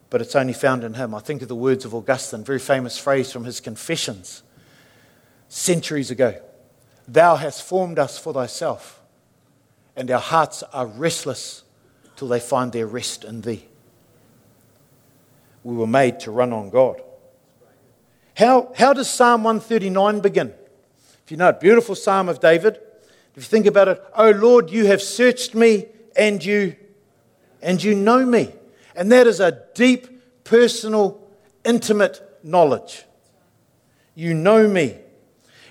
But 0.09 0.21
it's 0.21 0.35
only 0.35 0.53
found 0.53 0.83
in 0.83 0.95
Him. 0.95 1.13
I 1.13 1.19
think 1.19 1.41
of 1.41 1.47
the 1.47 1.55
words 1.55 1.85
of 1.85 1.93
Augustine, 1.93 2.43
very 2.43 2.59
famous 2.59 2.97
phrase 2.97 3.31
from 3.31 3.43
his 3.43 3.59
Confessions 3.59 4.43
centuries 5.49 6.11
ago 6.11 6.39
Thou 7.07 7.37
hast 7.37 7.63
formed 7.63 7.97
us 7.97 8.19
for 8.19 8.33
thyself, 8.33 9.01
and 9.95 10.09
our 10.11 10.19
hearts 10.19 10.63
are 10.63 10.85
restless 10.85 11.63
till 12.19 12.27
they 12.27 12.39
find 12.39 12.71
their 12.71 12.85
rest 12.85 13.23
in 13.23 13.41
thee 13.41 13.65
we 15.63 15.75
were 15.75 15.87
made 15.87 16.19
to 16.21 16.31
run 16.31 16.53
on 16.53 16.69
God. 16.69 17.01
How, 18.35 18.71
how 18.75 18.93
does 18.93 19.09
Psalm 19.09 19.43
139 19.43 20.19
begin? 20.21 20.53
If 21.25 21.31
you 21.31 21.37
know 21.37 21.49
it, 21.49 21.59
beautiful 21.59 21.95
Psalm 21.95 22.29
of 22.29 22.39
David. 22.39 22.79
If 23.35 23.37
you 23.37 23.41
think 23.43 23.65
about 23.65 23.87
it, 23.87 24.03
oh 24.15 24.31
Lord, 24.31 24.71
you 24.71 24.85
have 24.87 25.01
searched 25.01 25.53
me 25.55 25.85
and 26.15 26.43
you 26.43 26.75
and 27.61 27.83
you 27.83 27.93
know 27.93 28.25
me. 28.25 28.53
And 28.95 29.11
that 29.11 29.27
is 29.27 29.39
a 29.39 29.63
deep, 29.75 30.43
personal, 30.43 31.21
intimate 31.65 32.21
knowledge. 32.43 33.03
You 34.15 34.33
know 34.33 34.67
me. 34.67 34.97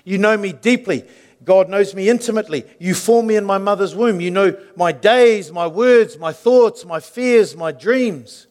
You 0.03 0.17
know 0.17 0.37
me 0.37 0.53
deeply. 0.53 1.05
God 1.49 1.67
knows 1.67 1.95
me 1.95 2.09
intimately. 2.09 2.63
You 2.77 2.93
formed 2.93 3.27
me 3.27 3.35
in 3.35 3.43
my 3.43 3.57
mother's 3.57 3.95
womb. 3.95 4.21
You 4.21 4.29
know 4.29 4.55
my 4.75 4.91
days, 4.91 5.51
my 5.51 5.65
words, 5.65 6.15
my 6.19 6.31
thoughts, 6.31 6.85
my 6.85 6.99
fears, 6.99 7.55
my 7.55 7.71
dreams. 7.71 8.45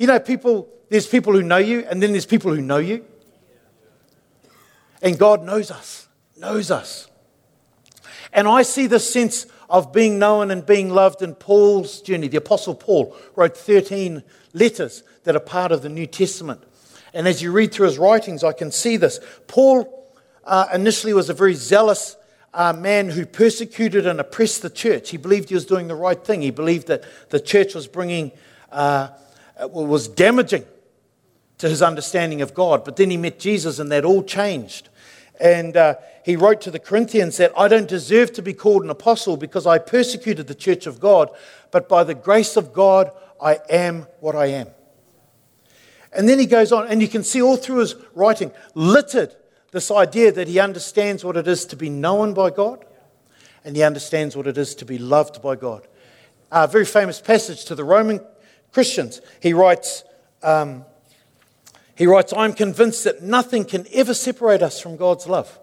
You 0.00 0.08
know, 0.08 0.18
people, 0.18 0.68
there's 0.90 1.06
people 1.06 1.32
who 1.32 1.44
know 1.44 1.58
you, 1.58 1.86
and 1.88 2.02
then 2.02 2.10
there's 2.10 2.26
people 2.26 2.52
who 2.52 2.60
know 2.60 2.78
you. 2.78 3.04
And 5.00 5.16
God 5.16 5.44
knows 5.44 5.70
us, 5.70 6.08
knows 6.36 6.72
us. 6.72 7.06
And 8.32 8.48
I 8.48 8.62
see 8.62 8.88
this 8.88 9.08
sense 9.08 9.46
of 9.70 9.92
being 9.92 10.18
known 10.18 10.50
and 10.50 10.66
being 10.66 10.90
loved 10.90 11.22
in 11.22 11.36
Paul's 11.36 12.00
journey. 12.00 12.26
The 12.26 12.38
Apostle 12.38 12.74
Paul 12.74 13.16
wrote 13.36 13.56
13 13.56 14.24
letters 14.54 15.04
that 15.22 15.36
are 15.36 15.40
part 15.40 15.70
of 15.70 15.82
the 15.82 15.88
New 15.88 16.08
Testament. 16.08 16.64
And 17.14 17.28
as 17.28 17.42
you 17.42 17.52
read 17.52 17.72
through 17.72 17.86
his 17.86 17.96
writings, 17.96 18.42
I 18.42 18.54
can 18.54 18.72
see 18.72 18.96
this. 18.96 19.20
Paul 19.46 19.97
uh, 20.48 20.68
initially 20.72 21.12
was 21.12 21.28
a 21.28 21.34
very 21.34 21.54
zealous 21.54 22.16
uh, 22.54 22.72
man 22.72 23.10
who 23.10 23.26
persecuted 23.26 24.06
and 24.06 24.18
oppressed 24.18 24.62
the 24.62 24.70
church. 24.70 25.10
He 25.10 25.18
believed 25.18 25.50
he 25.50 25.54
was 25.54 25.66
doing 25.66 25.88
the 25.88 25.94
right 25.94 26.22
thing. 26.22 26.40
He 26.40 26.50
believed 26.50 26.88
that 26.88 27.04
the 27.28 27.38
church 27.38 27.74
was 27.74 27.86
bringing, 27.86 28.32
uh, 28.72 29.10
was 29.60 30.08
damaging 30.08 30.64
to 31.58 31.68
his 31.68 31.82
understanding 31.82 32.40
of 32.40 32.54
God. 32.54 32.84
But 32.84 32.96
then 32.96 33.10
he 33.10 33.18
met 33.18 33.38
Jesus 33.38 33.78
and 33.78 33.92
that 33.92 34.04
all 34.04 34.22
changed. 34.22 34.88
And 35.38 35.76
uh, 35.76 35.96
he 36.24 36.34
wrote 36.34 36.62
to 36.62 36.70
the 36.70 36.78
Corinthians 36.78 37.36
that 37.36 37.52
I 37.56 37.68
don't 37.68 37.88
deserve 37.88 38.32
to 38.32 38.42
be 38.42 38.54
called 38.54 38.82
an 38.82 38.90
apostle 38.90 39.36
because 39.36 39.66
I 39.66 39.78
persecuted 39.78 40.46
the 40.46 40.54
church 40.54 40.86
of 40.86 40.98
God, 40.98 41.30
but 41.70 41.88
by 41.88 42.04
the 42.04 42.14
grace 42.14 42.56
of 42.56 42.72
God, 42.72 43.12
I 43.40 43.60
am 43.68 44.06
what 44.20 44.34
I 44.34 44.46
am. 44.46 44.68
And 46.12 46.28
then 46.28 46.38
he 46.38 46.46
goes 46.46 46.72
on, 46.72 46.88
and 46.88 47.02
you 47.02 47.06
can 47.06 47.22
see 47.22 47.42
all 47.42 47.56
through 47.56 47.80
his 47.80 47.94
writing, 48.14 48.50
littered 48.74 49.36
this 49.70 49.90
idea 49.90 50.32
that 50.32 50.48
he 50.48 50.58
understands 50.58 51.24
what 51.24 51.36
it 51.36 51.46
is 51.46 51.66
to 51.66 51.76
be 51.76 51.90
known 51.90 52.34
by 52.34 52.50
God 52.50 52.84
and 53.64 53.76
he 53.76 53.82
understands 53.82 54.36
what 54.36 54.46
it 54.46 54.56
is 54.56 54.74
to 54.76 54.84
be 54.84 54.98
loved 54.98 55.42
by 55.42 55.56
God. 55.56 55.86
A 56.50 56.66
very 56.66 56.86
famous 56.86 57.20
passage 57.20 57.66
to 57.66 57.74
the 57.74 57.84
Roman 57.84 58.20
Christians. 58.72 59.20
He 59.40 59.52
writes, 59.52 60.04
um, 60.42 60.84
he 61.94 62.06
writes, 62.06 62.32
I'm 62.34 62.54
convinced 62.54 63.04
that 63.04 63.22
nothing 63.22 63.64
can 63.64 63.86
ever 63.92 64.14
separate 64.14 64.62
us 64.62 64.80
from 64.80 64.96
God's 64.96 65.26
love. 65.26 65.58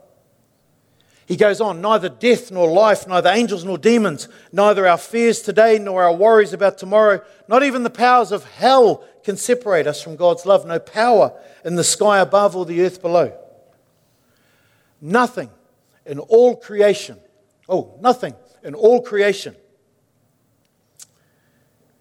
He 1.26 1.36
goes 1.36 1.60
on, 1.60 1.82
neither 1.82 2.10
death 2.10 2.52
nor 2.52 2.70
life, 2.70 3.08
neither 3.08 3.30
angels 3.30 3.64
nor 3.64 3.80
demons, 3.80 4.28
neither 4.52 4.86
our 4.86 5.00
fears 5.00 5.42
today 5.42 5.80
nor 5.80 6.04
our 6.04 6.14
worries 6.14 6.54
about 6.54 6.78
tomorrow, 6.78 7.24
not 7.48 7.64
even 7.64 7.82
the 7.82 7.90
powers 7.90 8.32
of 8.32 8.44
hell 8.44 9.04
can 9.24 9.36
separate 9.36 9.88
us 9.88 10.04
from 10.04 10.16
God's 10.16 10.46
love. 10.46 10.68
No 10.68 10.78
power 10.78 11.34
in 11.64 11.76
the 11.76 11.84
sky 11.84 12.20
above 12.20 12.56
or 12.56 12.66
the 12.66 12.84
earth 12.84 13.02
below. 13.02 13.36
Nothing 15.06 15.52
in 16.04 16.18
all 16.18 16.56
creation, 16.56 17.20
oh, 17.70 17.96
nothing 18.02 18.34
in 18.64 18.74
all 18.74 19.04
creation 19.04 19.56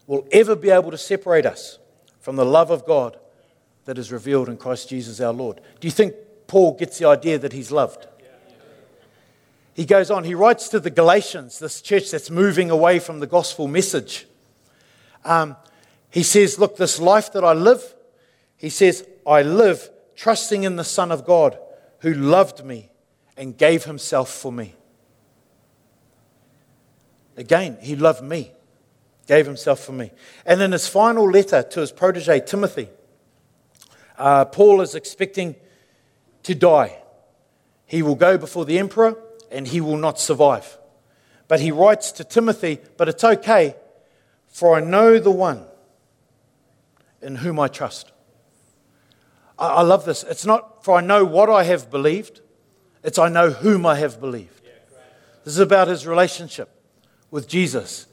will 0.07 0.27
ever 0.33 0.57
be 0.57 0.71
able 0.71 0.91
to 0.91 0.97
separate 0.97 1.45
us 1.45 1.79
from 2.21 2.37
the 2.37 2.47
love 2.47 2.71
of 2.71 2.87
God 2.87 3.19
that 3.85 3.99
is 3.99 4.11
revealed 4.11 4.49
in 4.49 4.57
Christ 4.57 4.89
Jesus 4.89 5.21
our 5.21 5.35
Lord. 5.35 5.61
Do 5.81 5.87
you 5.87 5.93
think 5.93 6.15
Paul 6.47 6.79
gets 6.79 6.99
the 6.99 7.07
idea 7.07 7.39
that 7.39 7.53
he's 7.53 7.71
loved? 7.71 8.07
He 9.75 9.85
goes 9.85 10.11
on, 10.11 10.25
he 10.25 10.35
writes 10.35 10.71
to 10.71 10.81
the 10.81 10.89
Galatians, 10.89 11.59
this 11.59 11.83
church 11.83 12.11
that's 12.11 12.31
moving 12.31 12.71
away 12.71 13.01
from 13.01 13.21
the 13.21 13.27
gospel 13.27 13.69
message. 13.69 14.27
Um, 15.27 15.57
he 16.09 16.23
says, 16.23 16.59
Look, 16.59 16.79
this 16.79 16.99
life 16.99 17.35
that 17.35 17.45
I 17.45 17.53
live, 17.53 17.83
he 18.57 18.71
says, 18.71 19.07
I 19.27 19.43
live 19.43 19.91
trusting 20.17 20.63
in 20.63 20.77
the 20.77 20.85
Son 20.85 21.13
of 21.13 21.27
God 21.27 21.59
who 21.99 22.15
loved 22.15 22.65
me 22.65 22.89
and 23.37 23.57
gave 23.57 23.85
himself 23.85 24.31
for 24.31 24.53
me. 24.53 24.75
Again, 27.37 27.79
he 27.81 27.97
loved 27.97 28.23
me, 28.23 28.53
gave 29.27 29.47
himself 29.47 29.81
for 29.81 29.93
me. 29.93 30.13
And 30.47 30.63
in 30.63 30.73
his 30.73 30.87
final 30.87 31.29
letter 31.29 31.63
to 31.63 31.81
his 31.81 31.91
protege, 31.91 32.41
Timothy, 32.41 32.89
uh, 34.17 34.45
Paul 34.45 34.81
is 34.81 34.95
expecting 34.95 35.57
to 36.45 36.55
die. 36.55 36.99
He 37.87 38.03
will 38.03 38.15
go 38.15 38.39
before 38.39 38.65
the 38.65 38.79
emperor 38.79 39.17
and 39.51 39.67
he 39.67 39.81
will 39.81 39.97
not 39.97 40.21
survive. 40.21 40.79
But 41.49 41.61
he 41.61 41.71
writes 41.71 42.13
to 42.13 42.25
Timothy, 42.25 42.79
But 42.97 43.09
it's 43.09 43.25
okay, 43.25 43.77
for 44.49 44.77
I 44.77 44.81
know 44.81 45.19
the 45.19 45.31
one 45.31 45.65
in 47.21 47.37
whom 47.37 47.59
I 47.59 47.69
trust. 47.69 48.13
I, 49.59 49.69
I 49.69 49.83
love 49.83 50.05
this. 50.05 50.23
It's 50.23 50.47
not 50.47 50.85
for 50.85 50.97
I 50.97 51.01
know 51.01 51.25
what 51.25 51.51
I 51.51 51.65
have 51.65 51.91
believed, 51.91 52.41
it's 53.05 53.19
I 53.19 53.29
know 53.29 53.51
whom 53.51 53.87
I 53.87 53.97
have 53.97 54.19
believed. 54.19 54.63
This 55.45 55.55
is 55.55 55.61
about 55.61 55.89
his 55.89 56.07
relationship 56.07 56.71
with 57.31 57.47
Jesus. 57.47 58.07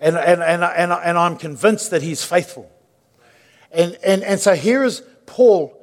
And, 0.00 0.16
and, 0.16 0.42
and, 0.42 0.62
and, 0.62 0.92
and 0.92 1.18
I'm 1.18 1.36
convinced 1.36 1.90
that 1.90 2.02
he's 2.02 2.22
faithful. 2.22 2.70
And, 3.72 3.98
and, 4.04 4.22
and 4.22 4.38
so 4.38 4.54
here 4.54 4.84
is 4.84 5.02
Paul. 5.24 5.82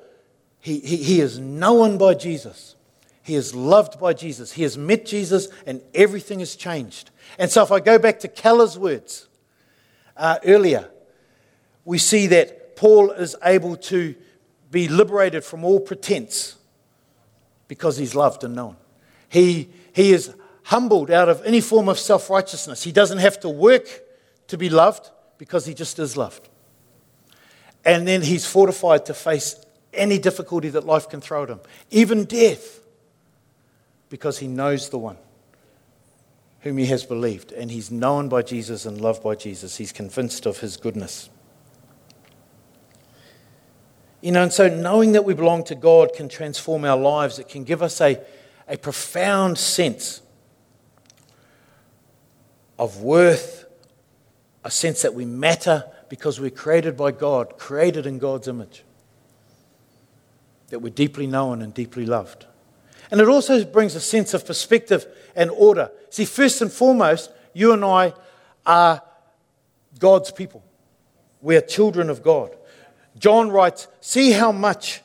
He, 0.60 0.80
he, 0.80 0.98
he 0.98 1.22
is 1.22 1.40
known 1.40 1.98
by 1.98 2.14
Jesus. 2.14 2.76
He 3.24 3.34
is 3.34 3.56
loved 3.56 4.00
by 4.00 4.14
Jesus. 4.14 4.52
He 4.52 4.64
has 4.64 4.78
met 4.78 5.06
Jesus, 5.08 5.48
and 5.66 5.82
everything 5.96 6.40
has 6.40 6.56
changed. 6.56 7.10
And 7.40 7.50
so, 7.50 7.64
if 7.64 7.72
I 7.72 7.80
go 7.80 7.98
back 7.98 8.20
to 8.20 8.28
Keller's 8.28 8.78
words 8.78 9.28
uh, 10.18 10.38
earlier, 10.46 10.90
we 11.86 11.98
see 11.98 12.28
that 12.28 12.76
Paul 12.76 13.12
is 13.12 13.36
able 13.44 13.76
to 13.78 14.16
be 14.70 14.88
liberated 14.88 15.44
from 15.44 15.64
all 15.64 15.80
pretense 15.80 16.58
because 17.72 17.96
he's 17.96 18.14
loved 18.14 18.44
and 18.44 18.54
known. 18.54 18.76
He, 19.30 19.70
he 19.94 20.12
is 20.12 20.36
humbled 20.64 21.10
out 21.10 21.30
of 21.30 21.42
any 21.46 21.62
form 21.62 21.88
of 21.88 21.98
self 21.98 22.30
righteousness. 22.30 22.84
He 22.84 22.92
doesn't 22.92 23.20
have 23.20 23.40
to 23.40 23.50
work 23.50 23.88
to 24.48 24.58
be 24.58 24.70
loved 24.70 25.10
because 25.38 25.66
he 25.66 25.74
just 25.74 25.98
is 25.98 26.18
loved. 26.18 26.50
And 27.86 28.06
then 28.06 28.24
he's 28.24 28.46
fortified 28.46 29.06
to 29.06 29.14
face 29.14 29.56
any 29.94 30.20
difficulty 30.20 30.68
that 30.68 30.86
life 30.86 31.08
can 31.08 31.22
throw 31.22 31.44
at 31.44 31.50
him, 31.50 31.62
even 31.92 32.26
death, 32.26 32.82
because 34.10 34.40
he 34.40 34.48
knows 34.48 34.90
the 34.90 34.98
one 34.98 35.16
whom 36.60 36.78
he 36.78 36.88
has 36.88 37.06
believed. 37.06 37.54
And 37.54 37.72
he's 37.72 37.90
known 37.90 38.28
by 38.28 38.42
Jesus 38.42 38.86
and 38.86 39.00
loved 39.00 39.24
by 39.24 39.36
Jesus. 39.36 39.78
He's 39.78 39.94
convinced 39.94 40.46
of 40.46 40.60
his 40.60 40.76
goodness. 40.76 41.30
You 44.22 44.32
know, 44.32 44.44
and 44.44 44.54
so 44.54 44.68
knowing 44.68 45.14
that 45.14 45.26
we 45.26 45.34
belong 45.34 45.64
to 45.66 45.76
God 45.76 46.14
can 46.14 46.30
transform 46.30 46.86
our 46.86 46.98
lives. 46.98 47.40
It 47.40 47.50
can 47.50 47.64
give 47.64 47.82
us 47.82 48.00
a, 48.00 48.20
a 48.68 48.78
profound 48.78 49.58
sense 49.58 50.22
of 52.78 53.02
worth, 53.02 53.66
a 54.64 54.72
sense 54.72 55.02
that 55.02 55.16
we 55.16 55.26
matter 55.26 55.86
because 56.08 56.40
we're 56.40 56.52
created 56.52 56.96
by 56.96 57.12
God, 57.12 57.58
created 57.58 58.06
in 58.06 58.20
God's 58.20 58.48
image, 58.48 58.84
that 60.70 60.80
we're 60.80 60.90
deeply 60.90 61.26
known 61.26 61.62
and 61.62 61.74
deeply 61.74 62.06
loved. 62.06 62.46
And 63.10 63.20
it 63.20 63.28
also 63.28 63.66
brings 63.66 63.96
a 63.96 64.00
sense 64.00 64.34
of 64.34 64.46
perspective 64.46 65.06
and 65.36 65.50
order. 65.52 65.92
See, 66.12 66.26
first 66.26 66.62
and 66.62 66.72
foremost, 66.72 67.32
you 67.54 67.74
and 67.74 67.84
I 67.84 68.14
are 68.66 69.02
God's 70.00 70.32
people. 70.32 70.64
We 71.42 71.58
are 71.58 71.62
children 71.62 72.10
of 72.10 72.22
God. 72.22 72.56
John 73.22 73.52
writes, 73.52 73.88
See 74.02 74.32
how 74.32 74.52
much, 74.52 75.02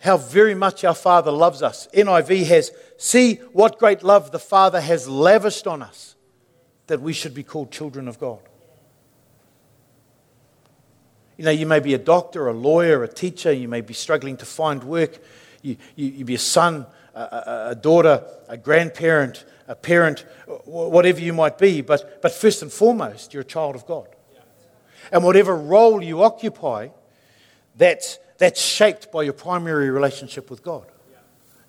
how 0.00 0.16
very 0.16 0.54
much 0.54 0.84
our 0.84 0.94
Father 0.94 1.30
loves 1.30 1.62
us. 1.62 1.86
NIV 1.94 2.46
has, 2.46 2.72
See 2.96 3.34
what 3.52 3.78
great 3.78 4.02
love 4.02 4.32
the 4.32 4.38
Father 4.38 4.80
has 4.80 5.06
lavished 5.06 5.66
on 5.66 5.82
us 5.82 6.16
that 6.86 7.02
we 7.02 7.12
should 7.12 7.34
be 7.34 7.42
called 7.42 7.70
children 7.70 8.08
of 8.08 8.18
God. 8.18 8.40
You 11.36 11.44
know, 11.44 11.50
you 11.50 11.66
may 11.66 11.78
be 11.78 11.92
a 11.92 11.98
doctor, 11.98 12.48
a 12.48 12.54
lawyer, 12.54 13.04
a 13.04 13.08
teacher, 13.08 13.52
you 13.52 13.68
may 13.68 13.82
be 13.82 13.92
struggling 13.92 14.38
to 14.38 14.46
find 14.46 14.82
work, 14.82 15.18
you, 15.60 15.76
you, 15.94 16.06
you 16.06 16.24
be 16.24 16.36
a 16.36 16.38
son, 16.38 16.86
a, 17.14 17.68
a 17.72 17.74
daughter, 17.74 18.24
a 18.48 18.56
grandparent, 18.56 19.44
a 19.68 19.74
parent, 19.74 20.24
whatever 20.64 21.20
you 21.20 21.34
might 21.34 21.58
be, 21.58 21.82
but, 21.82 22.22
but 22.22 22.32
first 22.32 22.62
and 22.62 22.72
foremost, 22.72 23.34
you're 23.34 23.42
a 23.42 23.44
child 23.44 23.76
of 23.76 23.86
God. 23.86 24.08
And 25.12 25.22
whatever 25.22 25.54
role 25.54 26.02
you 26.02 26.22
occupy, 26.22 26.88
that's, 27.78 28.18
that's 28.36 28.60
shaped 28.60 29.10
by 29.10 29.22
your 29.22 29.32
primary 29.32 29.90
relationship 29.90 30.50
with 30.50 30.62
God. 30.62 30.86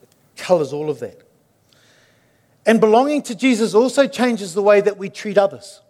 It 0.01 0.09
colors 0.35 0.73
all 0.73 0.89
of 0.89 0.99
that. 0.99 1.21
And 2.65 2.79
belonging 2.79 3.21
to 3.23 3.35
Jesus 3.35 3.73
also 3.73 4.07
changes 4.07 4.53
the 4.53 4.61
way 4.61 4.81
that 4.81 4.97
we 4.97 5.09
treat 5.09 5.37
others. 5.37 5.81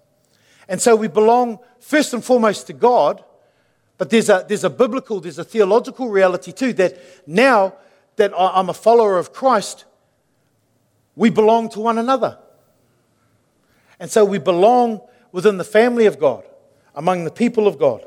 And 0.67 0.79
so 0.79 0.95
we 0.95 1.07
belong 1.07 1.59
first 1.79 2.13
and 2.13 2.23
foremost 2.23 2.67
to 2.67 2.73
God, 2.73 3.23
but 3.97 4.09
there's 4.09 4.29
a, 4.29 4.45
there's 4.47 4.63
a 4.63 4.69
biblical, 4.69 5.19
there's 5.19 5.39
a 5.39 5.43
theological 5.43 6.09
reality 6.09 6.51
too 6.51 6.73
that 6.73 6.97
now 7.27 7.73
that 8.17 8.31
I'm 8.37 8.69
a 8.69 8.73
follower 8.73 9.17
of 9.17 9.33
Christ, 9.33 9.85
we 11.15 11.29
belong 11.29 11.69
to 11.69 11.79
one 11.79 11.97
another. 11.97 12.37
And 13.99 14.09
so 14.09 14.23
we 14.23 14.37
belong 14.37 15.01
within 15.31 15.57
the 15.57 15.63
family 15.63 16.05
of 16.05 16.19
God, 16.19 16.43
among 16.95 17.23
the 17.23 17.31
people 17.31 17.67
of 17.67 17.77
God. 17.77 18.05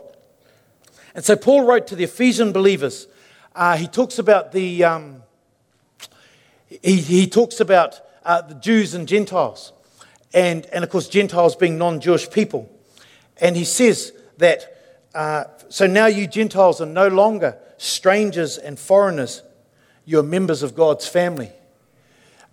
And 1.14 1.24
so 1.24 1.36
Paul 1.36 1.64
wrote 1.64 1.86
to 1.88 1.96
the 1.96 2.04
Ephesian 2.04 2.52
believers. 2.52 3.06
Uh, 3.54 3.76
he 3.76 3.86
talks 3.86 4.18
about 4.18 4.52
the, 4.52 4.84
um, 4.84 5.22
he, 6.68 6.96
he 6.96 7.26
talks 7.26 7.60
about 7.60 8.00
uh, 8.24 8.40
the 8.40 8.54
Jews 8.54 8.94
and 8.94 9.06
Gentiles, 9.06 9.72
and, 10.32 10.64
and 10.66 10.84
of 10.84 10.90
course, 10.90 11.08
Gentiles 11.08 11.56
being 11.56 11.76
non 11.76 12.00
Jewish 12.00 12.30
people. 12.30 12.70
And 13.38 13.56
he 13.56 13.64
says 13.64 14.12
that, 14.38 15.04
uh, 15.14 15.44
so 15.68 15.86
now 15.86 16.06
you 16.06 16.26
Gentiles 16.26 16.80
are 16.80 16.86
no 16.86 17.08
longer 17.08 17.58
strangers 17.76 18.56
and 18.56 18.78
foreigners, 18.78 19.42
you're 20.04 20.22
members 20.22 20.62
of 20.62 20.74
God's 20.74 21.06
family. 21.06 21.50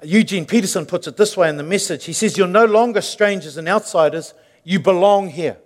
Eugene 0.04 0.46
Peterson 0.46 0.86
puts 0.86 1.08
it 1.08 1.18
this 1.18 1.36
way 1.36 1.50
in 1.50 1.58
the 1.58 1.64
message. 1.64 2.06
He 2.06 2.14
says, 2.14 2.38
You're 2.38 2.48
no 2.48 2.66
longer 2.66 3.02
strangers 3.02 3.58
and 3.58 3.68
outsiders, 3.68 4.34
you 4.64 4.80
belong 4.80 5.30
here. 5.30 5.58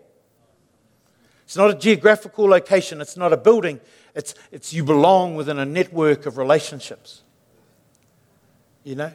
It's 1.46 1.58
not 1.58 1.70
a 1.70 1.76
geographical 1.76 2.46
location, 2.46 3.02
it's 3.02 3.18
not 3.18 3.34
a 3.34 3.38
building, 3.38 3.80
it's, 4.16 4.34
it's 4.52 4.74
you 4.74 4.84
belong 4.84 5.36
within 5.36 5.60
a 5.60 5.66
network 5.66 6.26
of 6.26 6.38
relationships. 6.38 7.22
You 8.84 8.96
know? 8.96 9.12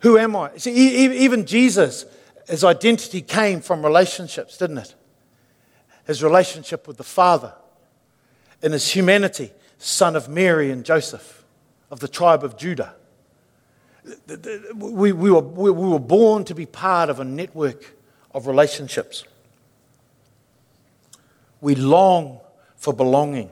Who 0.00 0.16
am 0.18 0.34
I? 0.36 0.56
See, 0.56 0.72
even 0.72 1.46
Jesus, 1.46 2.06
his 2.48 2.64
identity 2.64 3.20
came 3.20 3.60
from 3.60 3.84
relationships, 3.84 4.56
didn't 4.56 4.78
it? 4.78 4.94
His 6.06 6.22
relationship 6.22 6.88
with 6.88 6.96
the 6.96 7.04
Father. 7.04 7.54
In 8.62 8.72
his 8.72 8.90
humanity, 8.90 9.52
son 9.78 10.16
of 10.16 10.28
Mary 10.28 10.70
and 10.70 10.84
Joseph, 10.84 11.44
of 11.90 12.00
the 12.00 12.08
tribe 12.08 12.44
of 12.44 12.56
Judah. 12.56 12.94
We, 14.74 15.12
we, 15.12 15.30
were, 15.30 15.40
we 15.40 15.70
were 15.70 15.98
born 15.98 16.44
to 16.44 16.54
be 16.54 16.66
part 16.66 17.10
of 17.10 17.20
a 17.20 17.24
network 17.24 17.94
of 18.32 18.46
relationships. 18.46 19.24
We 21.60 21.74
long 21.74 22.40
for 22.76 22.92
belonging. 22.92 23.50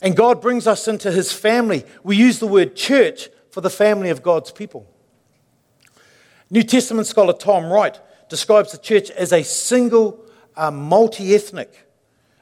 And 0.00 0.16
God 0.16 0.40
brings 0.40 0.66
us 0.66 0.88
into 0.88 1.12
his 1.12 1.32
family. 1.32 1.84
We 2.02 2.16
use 2.16 2.38
the 2.38 2.46
word 2.46 2.74
church 2.74 3.28
for 3.50 3.60
the 3.60 3.70
family 3.70 4.10
of 4.10 4.22
God's 4.22 4.50
people. 4.50 4.86
New 6.50 6.62
Testament 6.62 7.06
scholar 7.06 7.32
Tom 7.32 7.72
Wright 7.72 7.98
describes 8.28 8.72
the 8.72 8.78
church 8.78 9.10
as 9.10 9.32
a 9.32 9.42
single, 9.42 10.24
uh, 10.56 10.70
multi 10.70 11.34
ethnic 11.34 11.86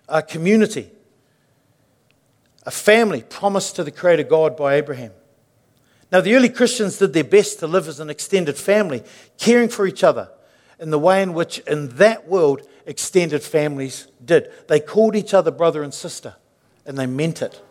uh, 0.09 0.21
community, 0.21 0.91
a 2.65 2.71
family 2.71 3.23
promised 3.23 3.77
to 3.77 3.85
the 3.85 3.91
Creator 3.91 4.25
God 4.25 4.57
by 4.57 4.75
Abraham. 4.75 5.13
Now, 6.11 6.21
the 6.21 6.35
early 6.35 6.49
Christians 6.49 6.99
did 6.99 7.13
their 7.13 7.25
best 7.25 7.61
to 7.61 7.67
live 7.67 7.87
as 7.87 8.01
an 8.01 8.11
extended 8.11 8.57
family, 8.57 9.03
caring 9.39 9.69
for 9.69 9.87
each 9.87 10.03
other 10.03 10.29
in 10.81 10.91
the 10.91 10.99
way 10.99 11.23
in 11.23 11.35
which, 11.35 11.59
in 11.61 11.89
that 11.97 12.27
world, 12.27 12.63
extended 12.91 13.41
families 13.41 14.09
did. 14.23 14.51
They 14.67 14.81
called 14.81 15.15
each 15.15 15.33
other 15.33 15.53
brother 15.53 15.85
and 15.85 15.95
sister, 15.95 16.35
and 16.85 16.99
they 16.99 17.07
meant 17.07 17.41
it. 17.41 17.63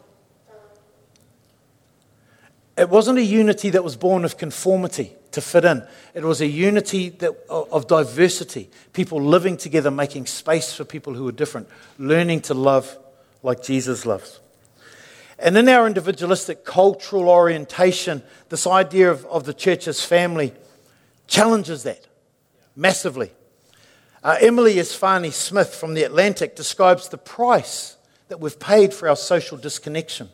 It 2.78 2.90
wasn't 2.90 3.20
a 3.20 3.24
unity 3.24 3.70
that 3.72 3.84
was 3.84 3.98
born 3.98 4.24
of 4.24 4.38
conformity 4.38 5.14
to 5.34 5.42
fit 5.42 5.66
in, 5.66 5.86
it 6.16 6.24
was 6.24 6.40
a 6.42 6.48
unity 6.48 7.10
that, 7.10 7.32
of 7.50 7.88
diversity, 7.88 8.70
people 8.94 9.22
living 9.22 9.58
together, 9.58 9.92
making 9.92 10.26
space 10.26 10.74
for 10.74 10.86
people 10.86 11.14
who 11.14 11.28
are 11.28 11.34
different, 11.34 11.68
learning 12.00 12.42
to 12.42 12.54
love 12.54 12.98
like 13.44 13.62
Jesus 13.62 14.06
loves. 14.06 14.40
And 15.38 15.58
in 15.58 15.68
our 15.68 15.86
individualistic 15.86 16.64
cultural 16.64 17.30
orientation, 17.30 18.24
this 18.48 18.66
idea 18.66 19.12
of, 19.12 19.26
of 19.26 19.44
the 19.44 19.54
church 19.54 19.88
as 19.88 20.04
family 20.04 20.54
challenges 21.28 21.84
that 21.84 22.08
massively. 22.76 23.32
Uh, 24.24 24.38
Emily 24.42 24.76
Esfahani 24.76 25.32
Smith 25.32 25.74
from 25.74 25.94
The 25.94 26.04
Atlantic 26.04 26.56
describes 26.56 27.10
the 27.10 27.18
price 27.18 27.96
that 28.28 28.40
we've 28.40 28.60
paid 28.60 28.94
for 28.94 29.08
our 29.08 29.16
social 29.16 29.58
disconnection. 29.58 30.30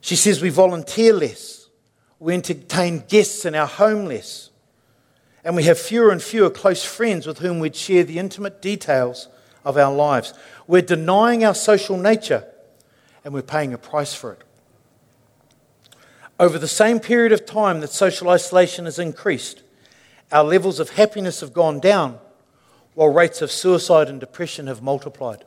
She 0.00 0.16
says 0.16 0.42
we 0.42 0.48
volunteer 0.48 1.12
less, 1.12 1.68
we 2.18 2.34
entertain 2.34 3.04
guests 3.08 3.44
in 3.44 3.54
our 3.54 3.66
home 3.66 4.06
less, 4.06 4.50
and 5.44 5.54
we 5.54 5.64
have 5.64 5.78
fewer 5.78 6.10
and 6.10 6.22
fewer 6.22 6.50
close 6.50 6.84
friends 6.84 7.26
with 7.26 7.38
whom 7.38 7.60
we'd 7.60 7.76
share 7.76 8.04
the 8.04 8.18
intimate 8.18 8.60
details 8.60 9.28
of 9.64 9.76
our 9.76 9.94
lives. 9.94 10.34
We're 10.66 10.82
denying 10.82 11.44
our 11.44 11.54
social 11.54 11.96
nature 11.96 12.44
and 13.24 13.32
we're 13.32 13.42
paying 13.42 13.72
a 13.72 13.78
price 13.78 14.14
for 14.14 14.32
it. 14.32 14.42
Over 16.38 16.58
the 16.58 16.68
same 16.68 17.00
period 17.00 17.32
of 17.32 17.44
time 17.44 17.80
that 17.80 17.90
social 17.90 18.30
isolation 18.30 18.86
has 18.86 18.98
increased, 18.98 19.62
our 20.32 20.44
levels 20.44 20.80
of 20.80 20.90
happiness 20.90 21.40
have 21.40 21.52
gone 21.52 21.80
down 21.80 22.18
while 22.94 23.08
rates 23.08 23.42
of 23.42 23.50
suicide 23.50 24.08
and 24.08 24.20
depression 24.20 24.66
have 24.66 24.82
multiplied. 24.82 25.44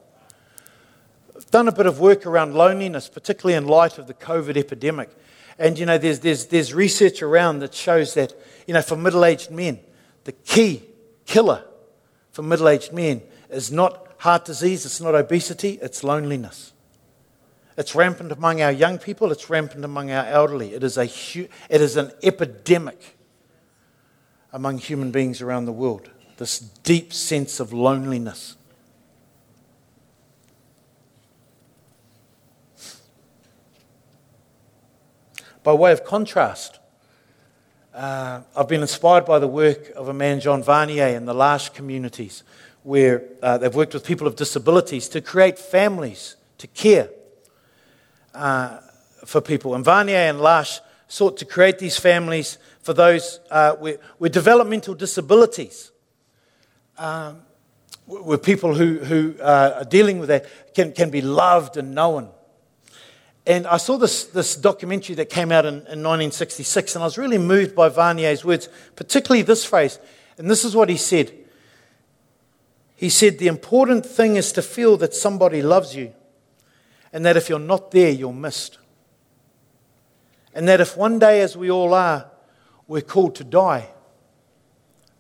I've 1.36 1.50
done 1.52 1.68
a 1.68 1.72
bit 1.72 1.86
of 1.86 2.00
work 2.00 2.26
around 2.26 2.54
loneliness, 2.54 3.10
particularly 3.10 3.56
in 3.56 3.68
light 3.68 3.98
of 3.98 4.08
the 4.08 4.14
COVID 4.14 4.58
epidemic. 4.58 5.10
And, 5.58 5.78
you 5.78 5.86
know, 5.86 5.98
there's, 5.98 6.20
there's, 6.20 6.48
there's 6.48 6.74
research 6.74 7.22
around 7.22 7.60
that 7.60 7.74
shows 7.74 8.14
that, 8.16 8.34
you 8.68 8.74
know, 8.74 8.82
for 8.82 8.96
middle 8.96 9.24
aged 9.24 9.52
men, 9.52 9.80
the 10.24 10.32
key 10.32 10.84
killer 11.26 11.64
for 12.32 12.42
middle 12.42 12.68
aged 12.68 12.92
men 12.94 13.22
is 13.50 13.72
not 13.72 14.08
heart 14.18 14.46
disease, 14.46 14.86
it's 14.86 15.02
not 15.02 15.16
obesity, 15.16 15.80
it's 15.82 16.04
loneliness. 16.04 16.74
It's 17.78 17.96
rampant 17.96 18.32
among 18.32 18.62
our 18.62 18.72
young 18.72 18.98
people, 18.98 19.32
it's 19.32 19.50
rampant 19.50 19.84
among 19.84 20.12
our 20.12 20.26
elderly. 20.26 20.74
It 20.74 20.84
is, 20.84 20.98
a, 20.98 21.06
it 21.06 21.82
is 21.82 21.98
an 21.98 22.12
epidemic 22.22 23.18
among 24.54 24.78
human 24.78 25.10
beings 25.10 25.42
around 25.42 25.66
the 25.66 25.72
world, 25.72 26.12
this 26.38 26.60
deep 26.60 27.12
sense 27.12 27.60
of 27.60 27.74
loneliness. 27.74 28.56
By 35.64 35.74
way 35.74 35.92
of 35.92 36.04
contrast, 36.04 36.80
uh, 37.96 38.42
I've 38.56 38.68
been 38.68 38.82
inspired 38.82 39.26
by 39.26 39.40
the 39.40 39.48
work 39.48 39.90
of 39.96 40.08
a 40.08 40.14
man, 40.14 40.40
John 40.40 40.62
Vanier, 40.62 41.16
in 41.16 41.26
the 41.26 41.34
L'Arche 41.34 41.74
communities, 41.74 42.44
where 42.84 43.24
uh, 43.42 43.58
they've 43.58 43.74
worked 43.74 43.94
with 43.94 44.06
people 44.06 44.28
of 44.28 44.36
disabilities 44.36 45.08
to 45.10 45.22
create 45.22 45.58
families 45.58 46.36
to 46.58 46.68
care 46.68 47.10
uh, 48.36 48.80
for 49.26 49.42
people. 49.42 49.74
And 49.74 49.86
Vanier 49.86 50.30
and 50.30 50.42
L'Arche 50.42 50.82
sought 51.14 51.38
to 51.38 51.46
create 51.46 51.78
these 51.78 51.96
families 51.96 52.58
for 52.82 52.92
those 52.92 53.40
uh, 53.52 53.76
with, 53.80 54.00
with, 54.18 54.34
developmental 54.34 54.96
disabilities, 54.96 55.92
um, 56.98 57.42
with 58.08 58.42
people 58.42 58.74
who, 58.74 58.98
who 58.98 59.36
uh, 59.40 59.76
are 59.78 59.86
dealing 59.86 60.18
with 60.18 60.30
that, 60.30 60.48
can, 60.74 60.92
can 60.92 61.12
be 61.12 61.22
loved 61.22 61.78
and 61.78 61.94
known. 61.94 62.30
And 63.46 63.68
I 63.68 63.78
saw 63.78 63.98
this, 63.98 64.24
this 64.24 64.56
documentary 64.56 65.14
that 65.16 65.30
came 65.30 65.52
out 65.52 65.66
in, 65.66 65.76
in 65.76 66.02
1966, 66.02 66.96
and 66.96 67.04
I 67.04 67.06
was 67.06 67.20
really 67.20 67.38
moved 67.38 67.76
by 67.76 67.90
Vanier's 67.90 68.44
words, 68.44 68.68
particularly 68.96 69.44
this 69.44 69.64
phrase. 69.64 70.00
And 70.40 70.50
this 70.50 70.66
is 70.66 70.76
what 70.76 70.90
he 70.90 70.98
said 70.98 71.32
He 72.96 73.10
said, 73.10 73.38
The 73.38 73.48
important 73.48 74.04
thing 74.04 74.36
is 74.36 74.52
to 74.54 74.64
feel 74.64 74.98
that 74.98 75.14
somebody 75.14 75.62
loves 75.62 75.96
you, 75.96 76.12
and 77.12 77.24
that 77.24 77.38
if 77.38 77.50
you're 77.50 77.60
not 77.60 77.92
there, 77.92 78.10
you're 78.10 78.34
missed. 78.34 78.80
And 80.54 80.68
that 80.68 80.82
if 80.82 80.96
one 80.96 81.20
day, 81.20 81.42
as 81.42 81.58
we 81.58 81.72
all 81.72 81.94
are, 81.94 82.30
we're 82.88 83.02
called 83.02 83.36
to 83.36 83.44
die, 83.44 83.90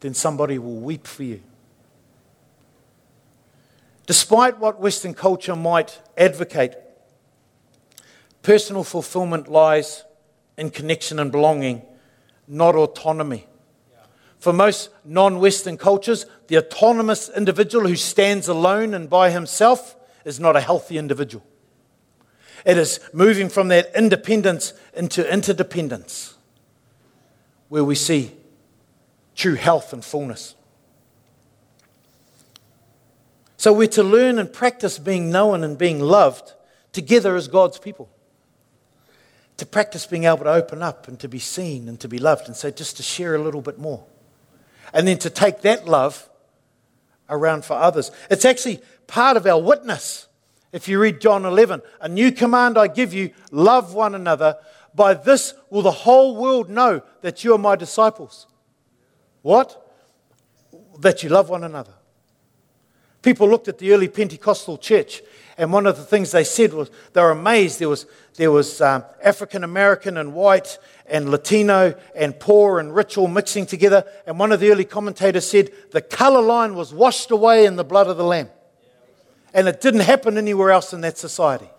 then 0.02 0.14
somebody 0.14 0.60
will 0.60 0.80
weep 0.80 1.08
for 1.08 1.24
you. 1.24 1.42
Despite 4.06 4.60
what 4.60 4.80
Western 4.80 5.14
culture 5.14 5.56
might 5.56 6.02
advocate, 6.18 6.76
personal 8.42 8.84
fulfillment 8.84 9.48
lies 9.48 10.04
in 10.58 10.70
connection 10.70 11.20
and 11.20 11.32
belonging, 11.32 11.82
not 12.48 12.76
autonomy. 12.76 13.48
For 14.40 14.52
most 14.52 14.90
non 15.06 15.40
Western 15.40 15.78
cultures, 15.78 16.26
the 16.48 16.58
autonomous 16.58 17.30
individual 17.30 17.88
who 17.88 17.96
stands 17.96 18.50
alone 18.50 18.94
and 18.94 19.10
by 19.10 19.32
himself 19.32 19.96
is 20.26 20.38
not 20.38 20.58
a 20.58 20.62
healthy 20.62 20.98
individual. 20.98 21.46
It 22.66 22.78
is 22.78 23.00
moving 23.12 23.50
from 23.50 23.68
that 23.70 23.92
independence 23.96 24.74
into 24.94 25.30
interdependence 25.32 26.36
where 27.70 27.84
we 27.84 27.96
see 27.96 28.32
true 29.36 29.56
health 29.56 29.94
and 29.94 30.04
fullness. 30.04 30.56
So 33.58 33.74
we're 33.74 33.88
to 33.88 34.04
learn 34.04 34.40
and 34.40 34.52
practice 34.52 35.00
being 35.00 35.32
known 35.32 35.64
and 35.64 35.78
being 35.78 36.00
loved 36.00 36.54
together 36.92 37.36
as 37.36 37.48
God's 37.48 37.80
people. 37.80 38.10
To 39.58 39.66
practice 39.66 40.06
being 40.06 40.26
able 40.26 40.40
to 40.40 40.52
open 40.52 40.84
up 40.84 41.08
and 41.08 41.20
to 41.20 41.28
be 41.28 41.40
seen 41.40 41.88
and 41.88 42.00
to 42.02 42.08
be 42.08 42.20
loved. 42.20 42.48
And 42.48 42.56
so 42.56 42.70
just 42.72 42.98
to 42.98 43.04
share 43.04 43.36
a 43.36 43.42
little 43.42 43.62
bit 43.62 43.78
more. 43.78 44.04
And 44.94 45.08
then 45.08 45.18
to 45.20 45.30
take 45.30 45.62
that 45.62 45.88
love 45.88 46.30
around 47.30 47.66
for 47.66 47.74
others. 47.74 48.12
It's 48.30 48.46
actually 48.46 48.82
part 49.08 49.38
of 49.38 49.46
our 49.46 49.62
witness 49.62 50.28
if 50.74 50.88
you 50.88 51.00
read 51.00 51.22
John 51.22 51.46
11, 51.46 51.82
a 52.02 52.10
new 52.10 52.32
command 52.32 52.78
I 52.78 52.88
give 52.88 53.14
you 53.14 53.32
love 53.52 53.94
one 53.94 54.16
another. 54.16 54.58
By 54.94 55.14
this 55.14 55.54
will 55.70 55.84
the 55.84 55.92
whole 55.92 56.36
world 56.36 56.70
know 56.70 57.02
that 57.22 57.44
you 57.44 57.54
are 57.54 57.58
my 57.58 57.78
disciples. 57.78 58.48
What? 59.44 59.80
That 61.00 61.24
you 61.24 61.30
love 61.30 61.50
one 61.50 61.64
another. 61.64 61.94
People 63.22 63.48
looked 63.48 63.70
at 63.70 63.78
the 63.78 63.94
early 63.94 64.10
Pentecostal 64.10 64.78
church 64.78 65.22
And 65.58 65.72
one 65.72 65.86
of 65.86 65.98
the 65.98 66.04
things 66.04 66.32
they 66.32 66.44
said 66.44 66.74
was 66.74 66.90
they 67.14 67.22
were 67.22 67.32
amazed. 67.32 67.80
There 67.80 67.90
was, 67.90 68.06
there 68.36 68.52
was 68.52 68.82
um, 68.82 69.04
African 69.24 69.64
American 69.64 70.18
and 70.18 70.34
white 70.34 70.80
and 71.06 71.30
Latino 71.30 71.96
and 72.16 72.40
poor 72.40 72.80
and 72.80 72.96
rich 72.96 73.18
all 73.18 73.28
mixing 73.28 73.66
together. 73.66 74.06
And 74.26 74.40
one 74.40 74.52
of 74.52 74.60
the 74.60 74.72
early 74.72 74.86
commentators 74.86 75.48
said 75.48 75.70
the 75.92 76.02
color 76.02 76.42
line 76.42 76.76
was 76.76 76.94
washed 76.94 77.30
away 77.32 77.66
in 77.66 77.76
the 77.76 77.84
blood 77.84 78.08
of 78.08 78.18
the 78.18 78.24
Lamb. 78.24 78.50
And 79.54 79.68
it 79.68 79.82
didn't 79.82 80.02
happen 80.02 80.38
anywhere 80.38 80.72
else 80.72 80.94
in 80.94 81.02
that 81.02 81.18
society. 81.18 81.70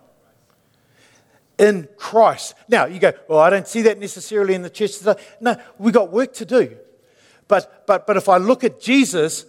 In 1.59 1.89
Christ. 1.97 2.55
Now, 2.69 2.87
you 2.87 2.99
go, 2.99 3.13
well, 3.29 3.41
I 3.41 3.51
don't 3.51 3.67
see 3.67 3.83
that 3.83 3.99
necessarily 3.99 4.55
in 4.55 4.63
the 4.63 4.71
church 4.71 4.99
today. 4.99 5.17
No, 5.41 5.57
we 5.79 5.93
got 5.93 6.11
work 6.11 6.33
to 6.35 6.45
do. 6.45 6.77
But, 7.49 7.87
but, 7.87 8.07
but 8.07 8.17
if 8.17 8.29
I 8.29 8.39
look 8.39 8.65
at 8.65 8.81
Jesus, 8.81 9.47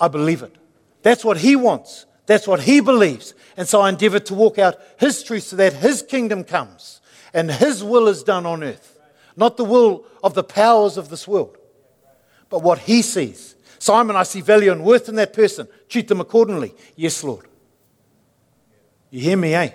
I 0.00 0.08
believe 0.08 0.42
it. 0.42 0.54
That's 1.02 1.24
what 1.24 1.38
he 1.38 1.56
wants. 1.56 2.06
That's 2.26 2.48
what 2.48 2.62
he 2.62 2.80
believes. 2.80 3.34
And 3.56 3.68
so 3.68 3.80
I 3.80 3.88
endeavor 3.88 4.18
to 4.20 4.34
walk 4.34 4.58
out 4.58 4.76
his 4.98 5.22
truth 5.22 5.44
so 5.44 5.56
that 5.56 5.72
his 5.74 6.02
kingdom 6.02 6.44
comes 6.44 7.00
and 7.32 7.50
his 7.50 7.84
will 7.84 8.08
is 8.08 8.22
done 8.22 8.46
on 8.46 8.64
earth. 8.64 8.98
Not 9.36 9.56
the 9.56 9.64
will 9.64 10.06
of 10.22 10.34
the 10.34 10.42
powers 10.42 10.96
of 10.96 11.08
this 11.10 11.28
world, 11.28 11.56
but 12.48 12.62
what 12.62 12.80
he 12.80 13.02
sees. 13.02 13.54
Simon, 13.78 14.16
I 14.16 14.22
see 14.22 14.40
value 14.40 14.72
and 14.72 14.82
worth 14.82 15.08
in 15.08 15.16
that 15.16 15.32
person. 15.32 15.68
Treat 15.88 16.08
them 16.08 16.20
accordingly. 16.20 16.74
Yes, 16.96 17.22
Lord. 17.22 17.46
You 19.16 19.22
hear 19.22 19.36
me, 19.38 19.54
eh? 19.54 19.70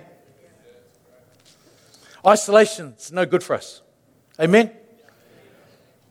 Isolation's 2.23 3.11
no 3.11 3.25
good 3.25 3.41
for 3.41 3.55
us. 3.55 3.81
Amen? 4.39 4.69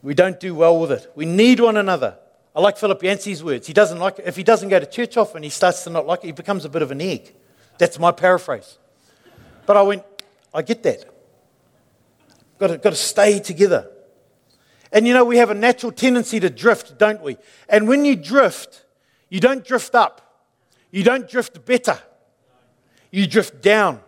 We 0.03 0.15
don't 0.15 0.41
do 0.41 0.53
well 0.53 0.81
with 0.81 0.91
it. 0.91 1.13
We 1.15 1.27
need 1.27 1.61
one 1.61 1.77
another. 1.77 2.19
I 2.57 2.61
like 2.61 2.77
Philip 2.77 3.01
Yancey's 3.01 3.45
words. 3.45 3.69
He 3.69 3.73
doesn't 3.73 4.01
like 4.01 4.19
if 4.19 4.35
he 4.35 4.43
doesn't 4.43 4.69
go 4.69 4.81
to 4.81 4.87
church 4.87 5.17
often, 5.17 5.45
he 5.45 5.49
starts 5.49 5.85
to 5.85 5.91
not 5.91 6.09
like 6.09 6.25
it. 6.25 6.27
He 6.27 6.33
becomes 6.33 6.65
a 6.65 6.69
bit 6.69 6.83
of 6.83 6.91
an 6.91 7.01
egg. 7.01 7.33
That's 7.79 8.01
my 8.01 8.11
paraphrase. 8.11 8.79
But 9.65 9.77
I 9.77 9.83
went, 9.83 10.03
I 10.53 10.63
get 10.63 10.83
that. 10.83 11.05
Got 12.59 12.67
to, 12.67 12.79
got 12.79 12.91
to 12.91 12.97
stay 12.97 13.39
together. 13.39 13.93
And 14.91 15.07
you 15.07 15.15
know, 15.15 15.25
we 15.25 15.37
have 15.37 15.51
a 15.51 15.55
natural 15.55 15.93
tendency 15.93 16.41
to 16.41 16.51
drift, 16.51 16.99
don't 16.99 17.23
we? 17.23 17.37
And 17.69 17.87
when 17.87 18.05
you 18.05 18.17
drift, 18.17 18.85
you 19.29 19.39
don't 19.39 19.65
drift 19.65 19.95
up. 19.95 20.49
You 20.91 21.05
don't 21.05 21.31
drift 21.31 21.65
better. 21.65 22.01
You 23.11 23.27
drift 23.27 23.63
down. 23.63 24.01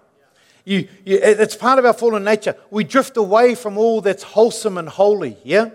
You, 0.64 0.88
you, 1.04 1.18
it's 1.20 1.56
part 1.56 1.78
of 1.78 1.84
our 1.84 1.92
fallen 1.92 2.24
nature. 2.24 2.56
We 2.70 2.84
drift 2.84 3.16
away 3.16 3.54
from 3.54 3.76
all 3.76 4.00
that's 4.00 4.22
wholesome 4.22 4.78
and 4.78 4.88
holy, 4.88 5.36
yeah? 5.42 5.70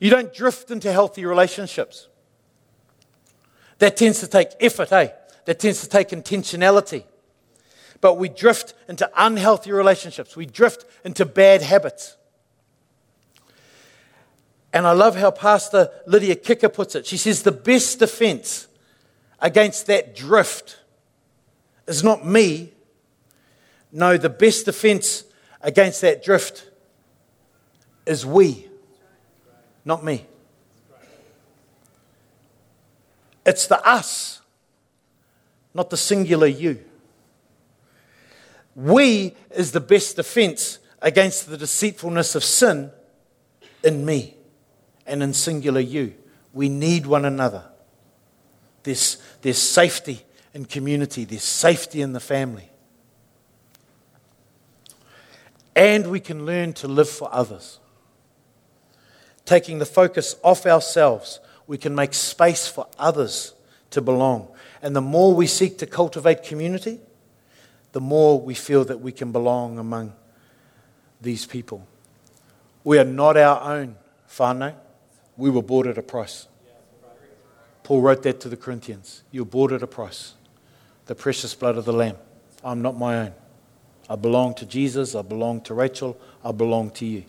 You 0.00 0.10
don't 0.10 0.34
drift 0.34 0.70
into 0.72 0.90
healthy 0.90 1.24
relationships. 1.24 2.08
That 3.78 3.96
tends 3.96 4.20
to 4.20 4.26
take 4.26 4.48
effort, 4.60 4.90
eh? 4.92 5.08
That 5.44 5.60
tends 5.60 5.80
to 5.82 5.88
take 5.88 6.08
intentionality. 6.08 7.04
But 8.00 8.14
we 8.14 8.28
drift 8.28 8.74
into 8.88 9.08
unhealthy 9.16 9.70
relationships. 9.70 10.34
We 10.36 10.46
drift 10.46 10.84
into 11.04 11.24
bad 11.24 11.62
habits. 11.62 12.16
And 14.72 14.86
I 14.86 14.92
love 14.92 15.16
how 15.16 15.30
Pastor 15.30 15.90
Lydia 16.06 16.34
Kicker 16.34 16.68
puts 16.68 16.96
it. 16.96 17.06
She 17.06 17.16
says, 17.16 17.42
The 17.42 17.52
best 17.52 18.00
defense 18.00 18.66
against 19.40 19.86
that 19.86 20.16
drift 20.16 20.78
is 21.86 22.02
not 22.02 22.26
me. 22.26 22.72
No, 23.90 24.16
the 24.16 24.30
best 24.30 24.66
defense 24.66 25.24
against 25.60 26.00
that 26.00 26.24
drift 26.24 26.68
is 28.06 28.24
we 28.26 28.68
not 29.84 30.04
me. 30.04 30.26
It's 33.44 33.66
the 33.66 33.84
us, 33.86 34.40
not 35.74 35.90
the 35.90 35.96
singular 35.96 36.46
you. 36.46 36.84
We 38.76 39.34
is 39.50 39.72
the 39.72 39.80
best 39.80 40.16
defense 40.16 40.78
against 41.00 41.48
the 41.50 41.58
deceitfulness 41.58 42.34
of 42.34 42.44
sin 42.44 42.90
in 43.82 44.04
me 44.04 44.36
and 45.06 45.22
in 45.22 45.34
singular 45.34 45.80
you. 45.80 46.14
We 46.52 46.68
need 46.68 47.06
one 47.06 47.24
another. 47.24 47.64
There's, 48.84 49.18
there's 49.42 49.58
safety 49.58 50.24
in 50.54 50.64
community, 50.64 51.24
there's 51.24 51.42
safety 51.42 52.00
in 52.00 52.12
the 52.12 52.20
family. 52.20 52.68
And 55.74 56.10
we 56.10 56.20
can 56.20 56.44
learn 56.44 56.74
to 56.74 56.88
live 56.88 57.08
for 57.08 57.32
others 57.32 57.78
taking 59.44 59.78
the 59.78 59.86
focus 59.86 60.36
off 60.42 60.66
ourselves, 60.66 61.40
we 61.66 61.78
can 61.78 61.94
make 61.94 62.14
space 62.14 62.66
for 62.68 62.86
others 62.98 63.54
to 63.90 64.00
belong. 64.00 64.48
And 64.80 64.94
the 64.96 65.00
more 65.00 65.34
we 65.34 65.46
seek 65.46 65.78
to 65.78 65.86
cultivate 65.86 66.42
community, 66.42 67.00
the 67.92 68.00
more 68.00 68.40
we 68.40 68.54
feel 68.54 68.84
that 68.86 69.00
we 69.00 69.12
can 69.12 69.32
belong 69.32 69.78
among 69.78 70.14
these 71.20 71.46
people. 71.46 71.86
We 72.84 72.98
are 72.98 73.04
not 73.04 73.36
our 73.36 73.60
own, 73.60 73.96
whānau. 74.28 74.74
We 75.36 75.50
were 75.50 75.62
bought 75.62 75.86
at 75.86 75.98
a 75.98 76.02
price. 76.02 76.48
Paul 77.84 78.00
wrote 78.00 78.22
that 78.22 78.40
to 78.40 78.48
the 78.48 78.56
Corinthians. 78.56 79.22
You 79.30 79.42
were 79.42 79.50
bought 79.50 79.72
at 79.72 79.82
a 79.82 79.86
price. 79.86 80.34
The 81.06 81.14
precious 81.14 81.54
blood 81.54 81.76
of 81.76 81.84
the 81.84 81.92
Lamb. 81.92 82.16
I'm 82.64 82.82
not 82.82 82.96
my 82.96 83.18
own. 83.18 83.34
I 84.08 84.16
belong 84.16 84.54
to 84.54 84.66
Jesus. 84.66 85.14
I 85.14 85.22
belong 85.22 85.60
to 85.62 85.74
Rachel. 85.74 86.18
I 86.44 86.52
belong 86.52 86.90
to 86.92 87.06
you. 87.06 87.24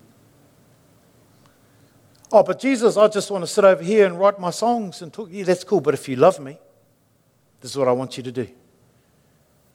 Oh, 2.31 2.41
but 2.41 2.59
Jesus, 2.59 2.97
I 2.97 3.07
just 3.07 3.29
want 3.29 3.43
to 3.43 3.47
sit 3.47 3.63
over 3.63 3.83
here 3.83 4.07
and 4.07 4.19
write 4.19 4.39
my 4.39 4.49
songs 4.49 5.01
and 5.01 5.13
talk. 5.13 5.29
Yeah, 5.31 5.43
that's 5.43 5.63
cool. 5.63 5.81
But 5.81 5.93
if 5.93 6.09
you 6.09 6.15
love 6.15 6.39
me, 6.39 6.57
this 7.61 7.71
is 7.71 7.77
what 7.77 7.87
I 7.87 7.91
want 7.91 8.17
you 8.17 8.23
to 8.23 8.31
do 8.31 8.47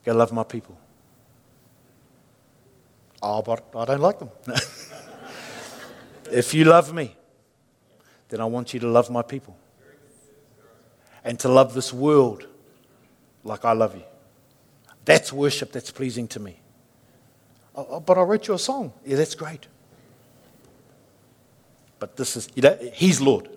go 0.05 0.15
love 0.15 0.33
my 0.33 0.43
people. 0.43 0.79
Oh, 3.23 3.43
but 3.43 3.65
I 3.77 3.85
don't 3.85 4.01
like 4.01 4.19
them. 4.19 4.31
if 6.33 6.55
you 6.55 6.65
love 6.65 6.93
me, 6.93 7.17
then 8.29 8.41
I 8.41 8.45
want 8.45 8.75
you 8.75 8.81
to 8.81 8.89
love 8.89 9.11
my 9.11 9.23
people 9.23 9.57
and 11.25 11.39
to 11.41 11.49
love 11.49 11.75
this 11.75 11.93
world 11.93 12.47
like 13.49 13.65
I 13.65 13.73
love 13.73 13.97
you. 13.97 14.05
That's 15.05 15.33
worship 15.33 15.73
that's 15.73 15.91
pleasing 15.91 16.29
to 16.29 16.39
me. 16.41 16.61
Oh, 17.75 17.87
oh 17.91 18.01
but 18.01 18.19
I 18.19 18.23
wrote 18.23 18.47
you 18.47 18.55
a 18.55 18.59
song. 18.59 18.93
Yeah, 19.05 19.17
that's 19.17 19.35
great. 19.35 19.67
But 21.99 22.17
this 22.17 22.37
is, 22.37 22.49
you 22.55 22.63
know, 22.63 22.79
He's 22.93 23.21
Lord. 23.21 23.49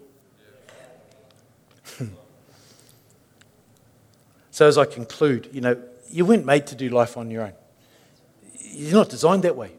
so 4.51 4.67
as 4.67 4.77
I 4.77 4.85
conclude, 4.85 5.49
you 5.51 5.61
know, 5.61 5.77
you 6.09 6.25
weren't 6.25 6.45
made 6.45 6.67
to 6.67 6.75
do 6.75 6.89
life 6.89 7.17
on 7.17 7.29
your 7.29 7.43
own. 7.43 7.53
You're 8.59 8.93
not 8.93 9.09
designed 9.09 9.43
that 9.43 9.55
way. 9.55 9.71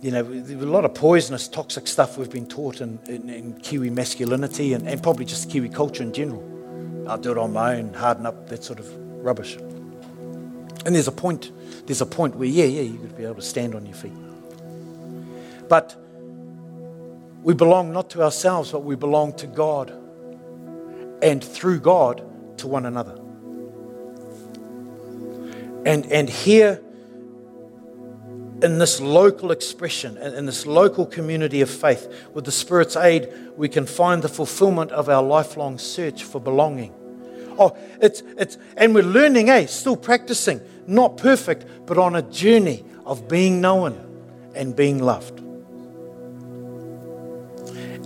You 0.00 0.10
know, 0.12 0.22
there's 0.22 0.62
a 0.62 0.66
lot 0.66 0.84
of 0.84 0.94
poisonous, 0.94 1.48
toxic 1.48 1.88
stuff 1.88 2.16
we've 2.16 2.30
been 2.30 2.46
taught 2.46 2.80
in, 2.80 3.00
in, 3.08 3.28
in 3.28 3.60
Kiwi 3.60 3.90
masculinity 3.90 4.72
and, 4.74 4.86
and 4.88 5.02
probably 5.02 5.24
just 5.24 5.50
Kiwi 5.50 5.68
culture 5.68 6.02
in 6.02 6.12
general. 6.12 6.55
I'll 7.08 7.18
do 7.18 7.30
it 7.30 7.38
on 7.38 7.52
my 7.52 7.76
own, 7.76 7.94
harden 7.94 8.26
up, 8.26 8.48
that 8.48 8.64
sort 8.64 8.78
of 8.78 8.92
rubbish. 9.24 9.56
And 9.56 10.94
there's 10.94 11.08
a 11.08 11.12
point, 11.12 11.52
there's 11.86 12.00
a 12.00 12.06
point 12.06 12.36
where, 12.36 12.48
yeah, 12.48 12.64
yeah, 12.64 12.96
got 12.96 13.08
to 13.10 13.14
be 13.14 13.24
able 13.24 13.34
to 13.36 13.42
stand 13.42 13.74
on 13.74 13.86
your 13.86 13.94
feet. 13.94 14.12
But 15.68 15.96
we 17.42 17.54
belong 17.54 17.92
not 17.92 18.10
to 18.10 18.22
ourselves, 18.22 18.72
but 18.72 18.84
we 18.84 18.96
belong 18.96 19.32
to 19.34 19.46
God. 19.46 19.92
And 21.22 21.42
through 21.42 21.80
God, 21.80 22.22
to 22.58 22.66
one 22.66 22.86
another. 22.86 23.18
And, 25.84 26.06
and 26.06 26.28
here, 26.28 26.82
in 28.62 28.78
this 28.78 29.00
local 29.00 29.50
expression, 29.50 30.16
in 30.16 30.46
this 30.46 30.64
local 30.64 31.04
community 31.04 31.60
of 31.60 31.68
faith, 31.68 32.28
with 32.32 32.44
the 32.44 32.52
Spirit's 32.52 32.96
aid, 32.96 33.28
we 33.56 33.68
can 33.68 33.84
find 33.84 34.22
the 34.22 34.28
fulfillment 34.28 34.92
of 34.92 35.08
our 35.08 35.22
lifelong 35.22 35.78
search 35.78 36.24
for 36.24 36.40
belonging. 36.40 36.94
Oh, 37.58 37.76
it's, 38.00 38.22
it's, 38.38 38.56
and 38.76 38.94
we're 38.94 39.02
learning, 39.02 39.50
eh? 39.50 39.66
Still 39.66 39.96
practicing, 39.96 40.60
not 40.86 41.16
perfect, 41.18 41.66
but 41.86 41.98
on 41.98 42.16
a 42.16 42.22
journey 42.22 42.84
of 43.04 43.28
being 43.28 43.60
known 43.60 44.02
and 44.54 44.74
being 44.74 44.98
loved. 44.98 45.40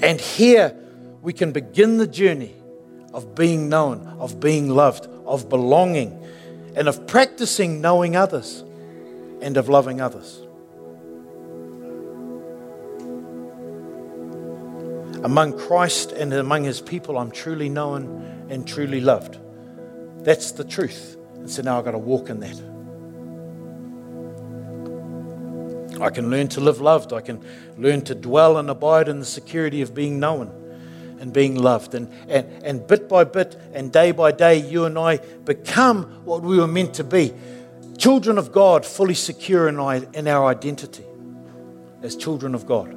And 0.03 0.21
here 0.21 0.77
we 1.23 1.33
can 1.33 1.53
begin 1.53 1.99
the 1.99 2.07
journey 2.07 2.55
of 3.13 3.35
being 3.35 3.69
known, 3.69 4.07
of 4.19 4.41
being 4.41 4.69
loved, 4.69 5.07
of 5.27 5.49
belonging, 5.49 6.25
and 6.75 6.89
of 6.89 7.07
practicing 7.07 7.81
knowing 7.81 8.17
others 8.17 8.65
and 9.43 9.57
of 9.57 9.69
loving 9.69 10.01
others. 10.01 10.43
Among 15.23 15.59
Christ 15.59 16.12
and 16.12 16.33
among 16.33 16.65
his 16.65 16.81
people, 16.81 17.19
I'm 17.19 17.31
truly 17.31 17.69
known 17.69 18.47
and 18.49 18.67
truly 18.67 19.01
loved. 19.01 19.39
That's 20.25 20.53
the 20.53 20.65
truth. 20.65 21.17
And 21.35 21.51
so 21.51 21.62
now 21.62 21.79
I've 21.79 21.85
got 21.85 21.93
to 21.93 21.99
walk 21.99 22.31
in 22.31 22.41
that. 22.41 22.57
I 26.01 26.09
can 26.09 26.31
learn 26.31 26.49
to 26.49 26.61
live 26.61 26.81
loved. 26.81 27.12
I 27.12 27.21
can 27.21 27.45
learn 27.77 28.01
to 28.03 28.15
dwell 28.15 28.57
and 28.57 28.71
abide 28.71 29.09
in 29.09 29.19
the 29.19 29.27
security 29.27 29.83
of 29.83 29.95
being 29.95 30.19
known. 30.19 30.57
and 31.21 31.35
being 31.35 31.55
loved. 31.55 31.95
And, 31.95 32.11
and, 32.29 32.47
and 32.65 32.87
bit 32.87 33.07
by 33.07 33.25
bit 33.25 33.55
and 33.75 33.93
day 33.93 34.11
by 34.11 34.33
day, 34.33 34.57
you 34.57 34.87
and 34.87 34.99
I 34.99 35.19
become 35.19 36.05
what 36.25 36.41
we 36.43 36.57
were 36.57 36.67
meant 36.67 36.95
to 36.95 37.05
be 37.05 37.35
children 38.01 38.39
of 38.39 38.51
God, 38.51 38.87
fully 38.87 39.15
secure 39.15 39.69
in 39.69 39.79
our, 39.79 40.47
identity 40.47 41.05
as 42.03 42.17
children 42.17 42.55
of 42.55 42.67
God. 42.67 42.89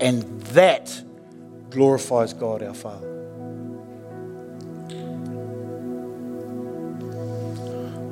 And 0.00 0.22
that 0.54 1.02
glorifies 1.68 2.32
God 2.32 2.62
our 2.62 2.72
Father. 2.72 3.12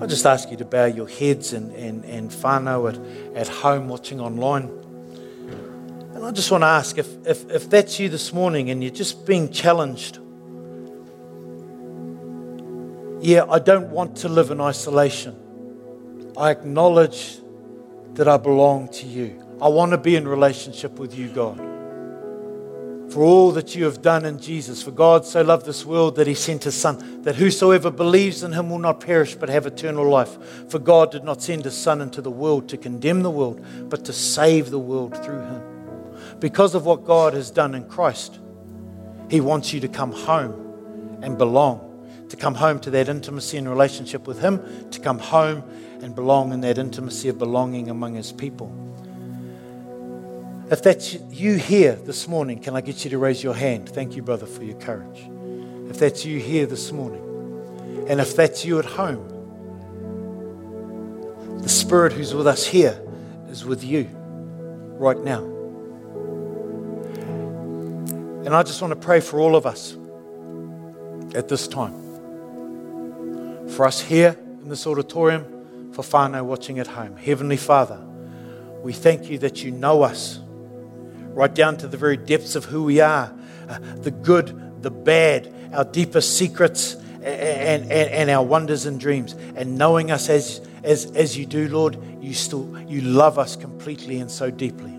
I 0.03 0.07
just 0.07 0.27
ask 0.27 0.51
you 0.51 0.59
to 0.59 0.66
bow 0.66 0.85
your 0.85 1.09
heads 1.09 1.55
and, 1.55 1.74
and, 1.74 2.05
and 2.05 2.31
whānau 2.31 2.93
at, 2.93 3.36
at 3.36 3.49
home 3.49 3.89
watching 3.89 4.20
online. 4.20 4.65
And 6.15 6.27
I 6.27 6.31
just 6.31 6.51
want 6.51 6.61
to 6.61 6.66
ask 6.66 6.99
if, 6.99 7.27
if, 7.27 7.51
if 7.51 7.70
that's 7.70 7.99
you 7.99 8.11
this 8.11 8.35
morning 8.35 8.69
and 8.69 8.82
you're 8.82 8.93
just 8.93 9.27
being 9.27 9.51
challenged. 9.51 10.19
Yeah, 13.23 13.47
I 13.49 13.59
don't 13.61 13.89
want 13.89 14.19
to 14.19 14.28
live 14.28 14.51
in 14.51 14.61
isolation. 14.61 15.41
I 16.36 16.51
acknowledge 16.51 17.39
that 18.15 18.27
I 18.27 18.36
belong 18.36 18.89
to 18.89 19.06
you. 19.06 19.40
I 19.62 19.69
want 19.69 19.93
to 19.93 19.98
be 19.98 20.16
in 20.16 20.27
relationship 20.27 20.98
with 20.98 21.16
you, 21.16 21.28
God. 21.28 21.59
For 23.12 23.23
all 23.23 23.52
that 23.52 23.77
you 23.77 23.85
have 23.85 24.02
done 24.02 24.24
in 24.24 24.40
Jesus, 24.40 24.82
for 24.82 24.90
God 24.90 25.24
so 25.24 25.43
loved 25.43 25.66
this 25.66 25.85
world 25.85 26.16
that 26.16 26.27
he 26.27 26.35
sent 26.35 26.65
his 26.65 26.74
Son, 26.74 27.23
that 27.23 27.36
whosoever 27.36 27.90
believes 27.90 28.43
in 28.43 28.52
him 28.52 28.70
will 28.70 28.78
not 28.78 28.98
perish 28.98 29.36
but 29.36 29.48
have 29.48 29.66
eternal 29.66 30.09
life. 30.09 30.36
For 30.69 30.81
God 30.81 31.12
did 31.12 31.23
not 31.23 31.40
send 31.40 31.65
his 31.65 31.77
Son 31.77 32.01
into 32.01 32.20
the 32.20 32.31
world 32.31 32.69
to 32.70 32.77
condemn 32.77 33.23
the 33.23 33.31
world, 33.31 33.65
but 33.89 34.05
to 34.06 34.12
save 34.12 34.70
the 34.70 34.78
world 34.78 35.16
through 35.24 35.40
him. 35.40 35.62
Because 36.40 36.74
of 36.74 36.86
what 36.86 37.05
God 37.05 37.35
has 37.35 37.51
done 37.51 37.74
in 37.74 37.89
Christ, 37.89 38.40
he 39.31 39.40
wants 39.40 39.73
you 39.73 39.81
to 39.81 39.89
come 39.89 40.11
home 40.11 41.20
and 41.23 41.39
belong 41.39 41.94
to 42.35 42.36
come 42.36 42.55
home 42.55 42.81
to 42.81 42.90
that 42.90 43.09
intimacy 43.09 43.59
and 43.59 43.69
relationship 43.69 44.27
with 44.27 44.40
Him, 44.40 44.90
to 44.90 44.98
come 44.98 45.19
home 45.19 45.62
and 46.05 46.14
belong 46.14 46.52
in 46.52 46.60
that 46.60 46.76
intimacy 46.76 47.31
of 47.31 47.39
belonging 47.39 47.89
among 47.89 48.14
His 48.14 48.31
people. 48.31 48.70
If 50.70 50.82
that's 50.82 51.14
you 51.14 51.55
here 51.55 51.94
this 51.94 52.28
morning, 52.28 52.60
can 52.60 52.76
I 52.76 52.82
get 52.82 53.05
you 53.05 53.10
to 53.10 53.18
raise 53.18 53.43
your 53.43 53.55
hand? 53.55 53.89
Thank 53.89 54.14
you, 54.14 54.22
brother, 54.22 54.44
for 54.44 54.62
your 54.62 54.78
courage. 54.78 55.26
If 55.89 55.98
that's 55.98 56.26
you 56.26 56.39
here 56.39 56.66
this 56.66 56.93
morning, 56.93 57.22
and 58.06 58.20
if 58.20 58.36
that's 58.36 58.66
you 58.66 58.78
at 58.78 58.85
home, 58.85 59.31
the 61.62 61.70
Spirit 61.70 62.12
who's 62.12 62.35
with 62.35 62.47
us 62.47 62.66
here 62.66 63.01
is 63.48 63.64
with 63.64 63.82
you 63.82 64.06
right 64.98 65.18
now. 65.18 65.43
And 68.44 68.55
I 68.55 68.62
just 68.62 68.82
want 68.82 68.93
to 68.93 69.01
pray 69.01 69.20
for 69.20 69.40
all 69.40 69.56
of 69.56 69.64
us 69.64 69.97
at 71.35 71.48
this 71.48 71.66
time 71.66 72.05
for 73.70 73.86
us 73.86 74.01
here 74.01 74.36
in 74.62 74.68
this 74.68 74.86
auditorium, 74.86 75.53
for 75.94 76.02
whānau 76.02 76.44
watching 76.44 76.78
at 76.78 76.88
home. 76.88 77.16
Heavenly 77.16 77.56
Father, 77.56 77.98
we 78.82 78.92
thank 78.92 79.30
you 79.30 79.38
that 79.38 79.62
you 79.62 79.70
know 79.70 80.02
us 80.02 80.40
right 81.32 81.54
down 81.54 81.76
to 81.78 81.86
the 81.86 81.96
very 81.96 82.16
depths 82.16 82.56
of 82.56 82.64
who 82.66 82.84
we 82.84 83.00
are 83.00 83.32
uh, 83.68 83.78
the 83.96 84.10
good, 84.10 84.82
the 84.82 84.90
bad, 84.90 85.52
our 85.72 85.84
deepest 85.84 86.36
secrets, 86.36 86.94
and, 87.22 87.90
and, 87.90 88.10
and 88.10 88.30
our 88.30 88.44
wonders 88.44 88.84
and 88.86 89.00
dreams. 89.00 89.34
And 89.56 89.78
knowing 89.78 90.10
us 90.10 90.28
as, 90.28 90.60
as, 90.82 91.06
as 91.12 91.38
you 91.38 91.46
do, 91.46 91.68
Lord, 91.68 91.96
you 92.22 92.34
still 92.34 92.78
you 92.86 93.00
love 93.00 93.38
us 93.38 93.56
completely 93.56 94.18
and 94.20 94.30
so 94.30 94.50
deeply. 94.50 94.92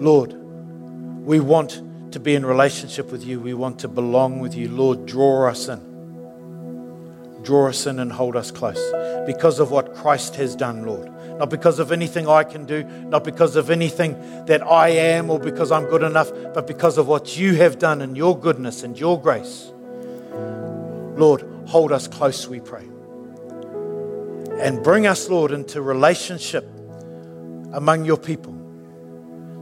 Lord, 0.00 0.32
we 0.32 1.40
want 1.40 1.82
to 2.12 2.20
be 2.20 2.34
in 2.34 2.46
relationship 2.46 3.12
with 3.12 3.24
you. 3.24 3.40
We 3.40 3.54
want 3.54 3.80
to 3.80 3.88
belong 3.88 4.40
with 4.40 4.54
you. 4.54 4.70
Lord, 4.70 5.04
draw 5.06 5.48
us 5.48 5.68
in 5.68 5.85
draw 7.46 7.68
us 7.68 7.86
in 7.86 8.00
and 8.00 8.12
hold 8.12 8.34
us 8.34 8.50
close 8.50 8.80
because 9.24 9.60
of 9.60 9.70
what 9.70 9.94
Christ 9.94 10.34
has 10.34 10.56
done, 10.56 10.84
Lord. 10.84 11.10
Not 11.38 11.48
because 11.48 11.78
of 11.78 11.92
anything 11.92 12.28
I 12.28 12.42
can 12.42 12.66
do, 12.66 12.82
not 12.82 13.22
because 13.22 13.54
of 13.54 13.70
anything 13.70 14.44
that 14.46 14.66
I 14.66 14.88
am 14.88 15.30
or 15.30 15.38
because 15.38 15.70
I'm 15.70 15.84
good 15.84 16.02
enough, 16.02 16.32
but 16.52 16.66
because 16.66 16.98
of 16.98 17.06
what 17.06 17.38
you 17.38 17.54
have 17.54 17.78
done 17.78 18.02
in 18.02 18.16
your 18.16 18.38
goodness 18.38 18.82
and 18.82 18.98
your 18.98 19.20
grace. 19.20 19.72
Lord, 21.16 21.42
hold 21.66 21.92
us 21.92 22.08
close, 22.08 22.48
we 22.48 22.58
pray. 22.58 22.84
And 24.58 24.82
bring 24.82 25.06
us, 25.06 25.28
Lord, 25.28 25.52
into 25.52 25.80
relationship 25.80 26.64
among 27.72 28.04
your 28.04 28.16
people 28.16 28.54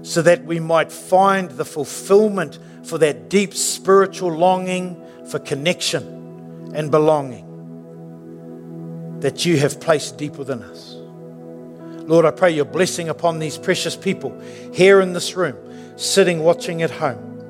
so 0.03 0.23
that 0.23 0.45
we 0.45 0.59
might 0.59 0.91
find 0.91 1.51
the 1.51 1.65
fulfillment 1.65 2.59
for 2.85 2.99
that 2.99 3.29
deep 3.29 3.53
spiritual 3.53 4.33
longing 4.33 5.03
for 5.29 5.39
connection 5.39 6.73
and 6.75 6.91
belonging 6.91 7.44
that 9.25 9.47
you 9.47 9.57
have 9.57 9.81
placed 9.81 10.19
deep 10.19 10.37
within 10.37 10.63
us. 10.63 10.97
Lord, 12.07 12.27
I 12.27 12.31
pray 12.31 12.51
your 12.51 12.67
blessing 12.67 13.09
upon 13.09 13.39
these 13.39 13.57
precious 13.57 13.97
people 13.97 14.39
here 14.71 15.01
in 15.01 15.15
this 15.15 15.35
room, 15.35 15.57
sitting 15.97 16.41
watching 16.41 16.83
at 16.83 16.91
home. 16.91 17.41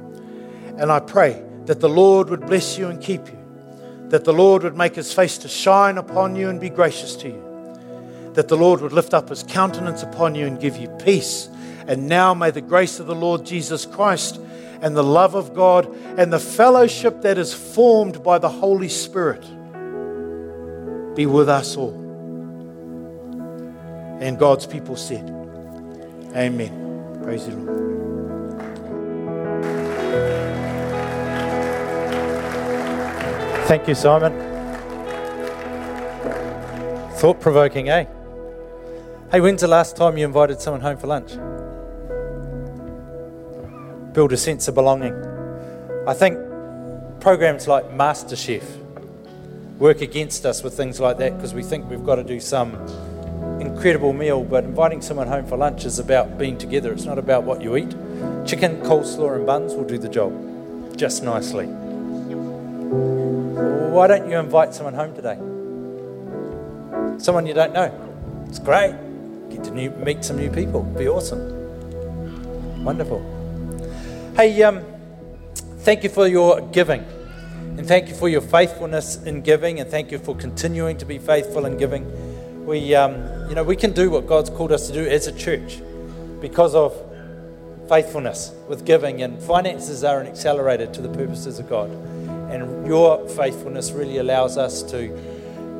And 0.78 0.92
I 0.92 1.00
pray 1.00 1.42
that 1.64 1.80
the 1.80 1.88
Lord 1.88 2.30
would 2.30 2.46
bless 2.46 2.78
you 2.78 2.86
and 2.86 3.02
keep 3.02 3.26
you, 3.26 4.06
that 4.10 4.22
the 4.22 4.32
Lord 4.32 4.62
would 4.62 4.76
make 4.76 4.94
his 4.94 5.12
face 5.12 5.36
to 5.38 5.48
shine 5.48 5.98
upon 5.98 6.36
you 6.36 6.48
and 6.48 6.60
be 6.60 6.70
gracious 6.70 7.16
to 7.16 7.28
you, 7.30 8.30
that 8.34 8.46
the 8.46 8.56
Lord 8.56 8.80
would 8.80 8.92
lift 8.92 9.12
up 9.12 9.28
his 9.28 9.42
countenance 9.42 10.04
upon 10.04 10.36
you 10.36 10.46
and 10.46 10.60
give 10.60 10.76
you 10.76 10.86
peace. 11.04 11.48
And 11.88 12.06
now 12.08 12.34
may 12.34 12.52
the 12.52 12.60
grace 12.60 13.00
of 13.00 13.08
the 13.08 13.16
Lord 13.16 13.44
Jesus 13.44 13.84
Christ 13.84 14.40
and 14.80 14.96
the 14.96 15.02
love 15.02 15.34
of 15.34 15.54
God 15.54 15.92
and 16.16 16.32
the 16.32 16.38
fellowship 16.38 17.22
that 17.22 17.36
is 17.36 17.52
formed 17.52 18.22
by 18.22 18.38
the 18.38 18.48
Holy 18.48 18.88
Spirit 18.88 19.44
be 21.14 21.26
with 21.26 21.48
us 21.48 21.76
all. 21.76 21.94
And 24.20 24.38
God's 24.38 24.66
people 24.66 24.96
said, 24.96 25.28
Amen. 26.34 27.20
Praise 27.22 27.46
the 27.46 27.56
Lord. 27.56 27.84
Thank 33.66 33.88
you, 33.88 33.94
Simon. 33.94 34.32
Thought 37.14 37.40
provoking, 37.40 37.88
eh? 37.88 38.04
Hey, 39.30 39.40
when's 39.40 39.62
the 39.62 39.68
last 39.68 39.96
time 39.96 40.18
you 40.18 40.24
invited 40.26 40.60
someone 40.60 40.80
home 40.80 40.98
for 40.98 41.06
lunch? 41.06 41.32
Build 44.12 44.32
a 44.32 44.36
sense 44.36 44.68
of 44.68 44.74
belonging. 44.74 45.14
I 46.06 46.12
think 46.12 46.38
programs 47.20 47.66
like 47.66 47.86
MasterChef 47.90 48.83
work 49.78 50.00
against 50.00 50.46
us 50.46 50.62
with 50.62 50.76
things 50.76 51.00
like 51.00 51.18
that 51.18 51.36
because 51.36 51.52
we 51.54 51.62
think 51.62 51.88
we've 51.90 52.04
got 52.04 52.16
to 52.16 52.24
do 52.24 52.40
some 52.40 52.74
incredible 53.60 54.12
meal, 54.12 54.44
but 54.44 54.64
inviting 54.64 55.00
someone 55.02 55.26
home 55.26 55.46
for 55.46 55.56
lunch 55.56 55.84
is 55.84 55.98
about 55.98 56.38
being 56.38 56.56
together. 56.58 56.92
It's 56.92 57.04
not 57.04 57.18
about 57.18 57.44
what 57.44 57.60
you 57.62 57.76
eat. 57.76 57.90
Chicken, 58.46 58.80
coleslaw, 58.82 59.36
and 59.36 59.46
buns 59.46 59.74
will 59.74 59.84
do 59.84 59.98
the 59.98 60.08
job 60.08 60.32
just 60.96 61.22
nicely. 61.22 61.66
Why 63.94 64.06
don't 64.06 64.30
you 64.30 64.38
invite 64.38 64.74
someone 64.74 64.94
home 64.94 65.14
today? 65.14 65.36
Someone 67.18 67.46
you 67.46 67.54
don't 67.54 67.72
know. 67.72 67.92
It's 68.48 68.58
great. 68.58 68.94
Get 69.50 69.64
to 69.64 69.70
new, 69.70 69.90
meet 69.90 70.24
some 70.24 70.36
new 70.36 70.50
people. 70.50 70.82
Be 70.82 71.08
awesome. 71.08 72.84
Wonderful. 72.84 73.22
Hey, 74.36 74.62
um, 74.62 74.84
thank 75.78 76.02
you 76.02 76.10
for 76.10 76.26
your 76.26 76.60
giving. 76.60 77.04
And 77.76 77.88
thank 77.88 78.08
you 78.08 78.14
for 78.14 78.28
your 78.28 78.40
faithfulness 78.40 79.20
in 79.24 79.42
giving, 79.42 79.80
and 79.80 79.90
thank 79.90 80.12
you 80.12 80.18
for 80.18 80.36
continuing 80.36 80.96
to 80.98 81.04
be 81.04 81.18
faithful 81.18 81.66
in 81.66 81.76
giving. 81.76 82.64
We, 82.64 82.94
um, 82.94 83.48
you 83.48 83.56
know, 83.56 83.64
we 83.64 83.74
can 83.74 83.92
do 83.92 84.10
what 84.10 84.28
God's 84.28 84.48
called 84.48 84.70
us 84.70 84.86
to 84.86 84.92
do 84.92 85.04
as 85.04 85.26
a 85.26 85.32
church 85.32 85.80
because 86.40 86.76
of 86.76 86.94
faithfulness 87.88 88.52
with 88.68 88.86
giving, 88.86 89.22
and 89.22 89.42
finances 89.42 90.04
are 90.04 90.20
an 90.20 90.28
accelerator 90.28 90.86
to 90.86 91.02
the 91.02 91.08
purposes 91.08 91.58
of 91.58 91.68
God. 91.68 91.90
And 92.50 92.86
your 92.86 93.28
faithfulness 93.30 93.90
really 93.90 94.18
allows 94.18 94.56
us 94.56 94.82
to 94.84 95.34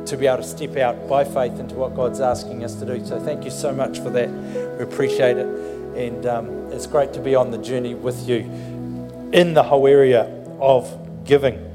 to 0.07 0.16
be 0.19 0.27
able 0.27 0.43
to 0.43 0.45
step 0.45 0.77
out 0.77 1.09
by 1.09 1.25
faith 1.25 1.59
into 1.59 1.77
what 1.77 1.97
God's 1.97 2.21
asking 2.21 2.62
us 2.62 2.75
to 2.75 2.85
do. 2.85 3.07
So 3.07 3.19
thank 3.19 3.43
you 3.45 3.51
so 3.51 3.73
much 3.73 4.01
for 4.01 4.11
that. 4.11 4.29
We 4.77 4.85
appreciate 4.85 5.39
it, 5.39 5.47
and 5.97 6.27
um, 6.27 6.49
it's 6.73 6.87
great 6.87 7.12
to 7.15 7.21
be 7.21 7.37
on 7.37 7.53
the 7.53 7.59
journey 7.59 7.95
with 7.95 8.29
you 8.29 8.41
in 9.33 9.55
the 9.55 9.62
whole 9.62 9.87
area 9.87 10.25
of 10.61 11.25
giving 11.25 11.73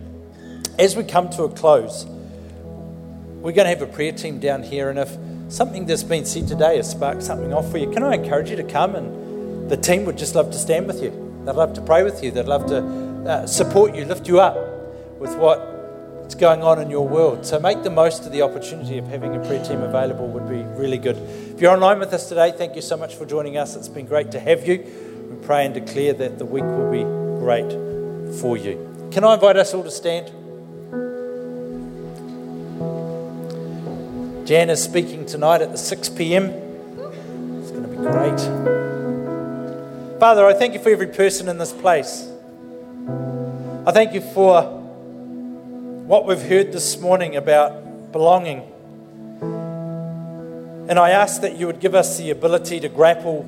as 0.80 0.96
we 0.96 1.04
come 1.04 1.30
to 1.32 1.44
a 1.44 1.50
close, 1.50 2.06
we're 2.06 3.52
going 3.52 3.66
to 3.66 3.70
have 3.70 3.82
a 3.82 3.88
prayer 3.88 4.14
team 4.14 4.40
down 4.40 4.64
here, 4.64 4.90
and 4.90 4.98
if 4.98 5.16
something 5.50 5.86
that's 5.86 6.04
been 6.04 6.26
said 6.26 6.48
today 6.48 6.78
has 6.78 6.90
sparked 6.90 7.22
something 7.22 7.54
off 7.54 7.70
for 7.70 7.78
you, 7.78 7.92
can 7.92 8.02
I 8.02 8.16
encourage 8.16 8.50
you 8.50 8.56
to 8.56 8.64
come? 8.64 8.96
And 8.96 9.70
the 9.70 9.76
team 9.76 10.06
would 10.06 10.18
just 10.18 10.36
love 10.36 10.52
to 10.52 10.58
stand 10.58 10.88
with 10.88 11.04
you. 11.04 11.12
They'd 11.46 11.56
love 11.56 11.74
to 11.74 11.82
pray 11.82 12.04
with 12.04 12.24
you. 12.24 12.32
They'd 12.32 12.46
love 12.46 12.68
to 12.68 12.78
uh, 13.30 13.46
support 13.46 13.94
you, 13.94 14.06
lift 14.06 14.28
you 14.28 14.40
up 14.40 14.56
with 15.20 15.36
what's 15.36 16.36
going 16.36 16.64
on 16.64 16.82
in 16.82 16.90
your 16.90 17.06
world. 17.06 17.46
So 17.46 17.60
make 17.60 17.84
the 17.84 17.90
most 17.90 18.26
of 18.26 18.32
the 18.32 18.42
opportunity 18.42 18.98
of 18.98 19.08
having 19.08 19.36
a 19.36 19.40
prayer 19.40 19.64
team 19.64 19.82
available 19.82 20.28
would 20.28 20.48
be 20.48 20.62
really 20.80 20.98
good. 20.98 21.18
If 21.18 21.60
you're 21.60 21.74
online 21.74 22.00
with 22.00 22.14
us 22.14 22.30
today, 22.30 22.54
thank 22.56 22.76
you 22.76 22.82
so 22.82 22.96
much 22.96 23.16
for 23.16 23.26
joining 23.26 23.58
us. 23.58 23.76
It's 23.76 23.90
been 23.90 24.06
great 24.06 24.32
to 24.32 24.40
have 24.40 24.66
you. 24.66 24.78
We 25.30 25.46
pray 25.46 25.66
and 25.66 25.74
declare 25.74 26.14
that 26.14 26.40
the 26.40 26.46
week 26.46 26.64
will 26.64 26.92
be 26.92 27.04
great 27.42 27.72
for 28.40 28.56
you. 28.56 29.10
Can 29.12 29.26
I 29.26 29.34
invite 29.34 29.58
us 29.58 29.74
all 29.74 29.84
to 29.84 29.92
stand? 29.92 30.32
Jan 34.50 34.72
is 34.72 34.82
speaking 34.82 35.28
tonight 35.28 35.62
at 35.62 35.72
the 35.72 35.78
6 35.78 36.10
p.m. 36.10 36.46
It's 36.46 37.70
going 37.70 37.84
to 37.84 37.88
be 37.88 37.98
great. 37.98 38.40
Father, 40.20 40.48
I 40.48 40.56
thank 40.56 40.74
you 40.74 40.80
for 40.80 40.90
every 40.90 41.06
person 41.06 41.48
in 41.48 41.60
this 41.60 41.72
place. 41.72 42.28
I 43.86 43.92
thank 43.92 44.16
you 44.16 44.22
for 44.22 44.64
what 44.64 46.26
we've 46.26 46.42
heard 46.42 46.72
this 46.72 47.00
morning 47.00 47.36
about 47.36 48.12
belonging. 48.12 48.64
And 50.90 50.98
I 50.98 51.12
ask 51.12 51.42
that 51.42 51.56
you 51.56 51.68
would 51.68 51.80
give 51.80 51.94
us 51.94 52.18
the 52.18 52.32
ability 52.32 52.80
to 52.80 52.90
grapple 52.90 53.44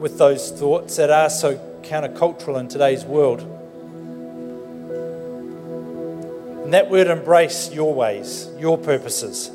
with 0.00 0.18
those 0.18 0.50
thoughts 0.50 0.96
that 0.96 1.10
are 1.10 1.30
so 1.30 1.58
countercultural 1.82 2.58
in 2.58 2.66
today's 2.66 3.04
world. 3.04 3.42
And 6.64 6.74
that 6.74 6.90
word 6.90 7.06
embrace 7.06 7.72
your 7.72 7.94
ways, 7.94 8.48
your 8.58 8.76
purposes. 8.76 9.52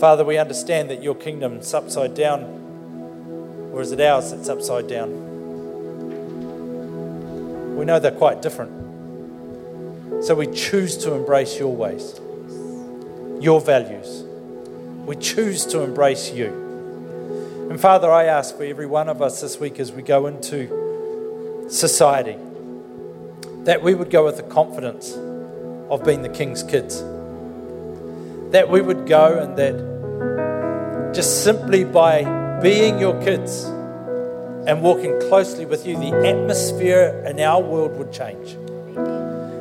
Father, 0.00 0.24
we 0.24 0.38
understand 0.38 0.88
that 0.88 1.02
your 1.02 1.14
kingdom's 1.14 1.74
upside 1.74 2.14
down, 2.14 2.44
or 3.70 3.82
is 3.82 3.92
it 3.92 4.00
ours 4.00 4.30
that's 4.30 4.48
upside 4.48 4.88
down? 4.88 5.10
We 7.76 7.84
know 7.84 7.98
they're 7.98 8.10
quite 8.10 8.40
different. 8.40 8.72
So 10.24 10.34
we 10.34 10.46
choose 10.46 10.96
to 10.98 11.12
embrace 11.12 11.58
your 11.58 11.76
ways, 11.76 12.18
your 13.42 13.60
values. 13.60 14.24
We 15.04 15.16
choose 15.16 15.66
to 15.66 15.82
embrace 15.82 16.30
you. 16.30 16.46
And 17.68 17.78
Father, 17.78 18.10
I 18.10 18.24
ask 18.24 18.56
for 18.56 18.64
every 18.64 18.86
one 18.86 19.10
of 19.10 19.20
us 19.20 19.42
this 19.42 19.60
week 19.60 19.78
as 19.78 19.92
we 19.92 20.00
go 20.00 20.28
into 20.28 21.66
society 21.68 22.38
that 23.64 23.82
we 23.82 23.94
would 23.94 24.08
go 24.08 24.24
with 24.24 24.38
the 24.38 24.44
confidence 24.44 25.12
of 25.12 26.02
being 26.06 26.22
the 26.22 26.30
King's 26.30 26.62
kids. 26.62 27.02
That 28.50 28.68
we 28.68 28.80
would 28.80 29.06
go 29.06 29.38
and 29.38 29.56
that 29.56 31.12
just 31.14 31.44
simply 31.44 31.84
by 31.84 32.58
being 32.60 32.98
your 32.98 33.20
kids 33.22 33.64
and 34.66 34.82
walking 34.82 35.18
closely 35.22 35.64
with 35.64 35.86
you, 35.86 35.96
the 35.98 36.12
atmosphere 36.26 37.24
in 37.26 37.40
our 37.40 37.62
world 37.62 37.96
would 37.96 38.12
change. 38.12 38.56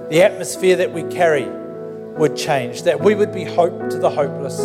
The 0.09 0.21
atmosphere 0.23 0.75
that 0.77 0.91
we 0.91 1.03
carry 1.03 1.47
would 2.17 2.35
change, 2.35 2.83
that 2.83 2.99
we 2.99 3.15
would 3.15 3.33
be 3.33 3.45
hope 3.45 3.89
to 3.89 3.97
the 3.97 4.09
hopeless. 4.09 4.57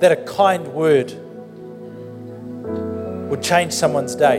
That 0.00 0.12
a 0.12 0.16
kind 0.24 0.68
word 0.68 1.12
would 3.30 3.42
change 3.42 3.72
someone's 3.72 4.14
day. 4.14 4.38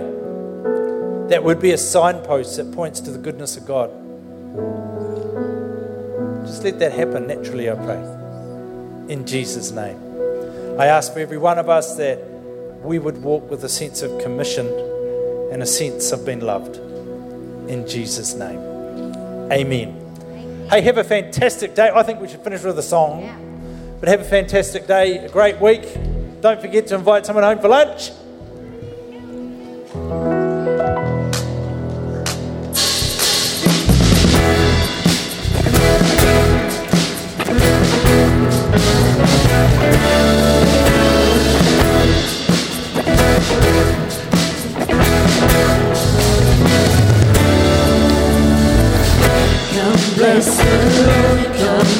That 1.30 1.44
would 1.44 1.60
be 1.60 1.72
a 1.72 1.78
signpost 1.78 2.58
that 2.58 2.72
points 2.74 3.00
to 3.02 3.12
the 3.12 3.18
goodness 3.18 3.56
of 3.58 3.66
God. 3.66 3.92
Just 6.48 6.64
let 6.64 6.80
that 6.80 6.94
happen 6.94 7.28
naturally, 7.28 7.70
I 7.70 7.76
pray 7.76 8.18
in 9.10 9.26
Jesus' 9.26 9.72
name. 9.72 10.00
I 10.80 10.88
ask 10.88 11.14
for 11.14 11.20
every 11.20 11.38
one 11.38 11.58
of 11.58 11.70
us 11.70 11.96
that 11.96 12.20
we 12.84 13.00
would 13.00 13.24
walk 13.24 13.50
with 13.50 13.64
a 13.64 13.70
sense 13.70 14.02
of 14.02 14.22
commission 14.22 14.68
and 15.52 15.64
a 15.64 15.66
sense 15.66 16.12
of 16.12 16.26
being 16.26 16.42
loved. 16.42 16.78
In 17.70 17.88
Jesus' 17.88 18.34
name. 18.34 18.60
Amen. 19.52 20.68
Hey, 20.70 20.82
have 20.82 20.98
a 20.98 21.04
fantastic 21.04 21.74
day. 21.74 21.90
I 21.94 22.04
think 22.04 22.20
we 22.20 22.28
should 22.28 22.42
finish 22.42 22.64
with 22.64 22.78
a 22.78 22.84
song. 22.84 23.98
But 24.00 24.10
have 24.10 24.22
a 24.22 24.26
fantastic 24.26 24.86
day, 24.86 25.18
a 25.18 25.30
great 25.30 25.60
week. 25.60 25.82
Don't 26.42 26.62
forget 26.62 26.88
to 26.88 26.96
invite 26.96 27.26
someone 27.26 27.44
home 27.44 27.60
for 27.60 27.70
lunch. 27.70 28.12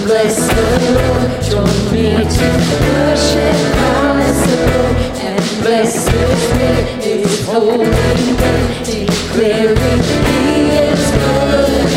The 0.08 0.64
Lord. 0.96 1.44
Join 1.44 1.78
me 1.92 2.08
to 2.16 2.48
worship 2.96 3.58
the 3.76 3.92
and 5.20 5.44
bless 5.62 6.08
His 6.08 6.42
name, 6.58 6.88
His 7.02 7.46
holy 7.46 7.78
name, 7.78 8.36
declaring 8.86 10.02
He 10.08 10.70
is 10.88 11.04
good. 11.12 11.92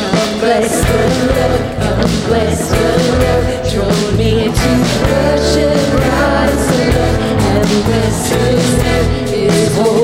Come 0.00 0.40
bless 0.40 0.72
the 0.88 1.00
Lord, 1.28 1.62
come 1.80 2.14
bless 2.28 2.60
the 2.70 2.84
Lord. 3.20 3.44
Join 3.68 4.16
me 4.16 4.32
to 4.48 4.70
worship 5.04 5.80
the 5.92 6.08
and 7.44 7.68
bless 7.84 8.20
His 8.32 8.68
name, 8.82 9.50
His 9.50 9.76
holy 9.76 10.03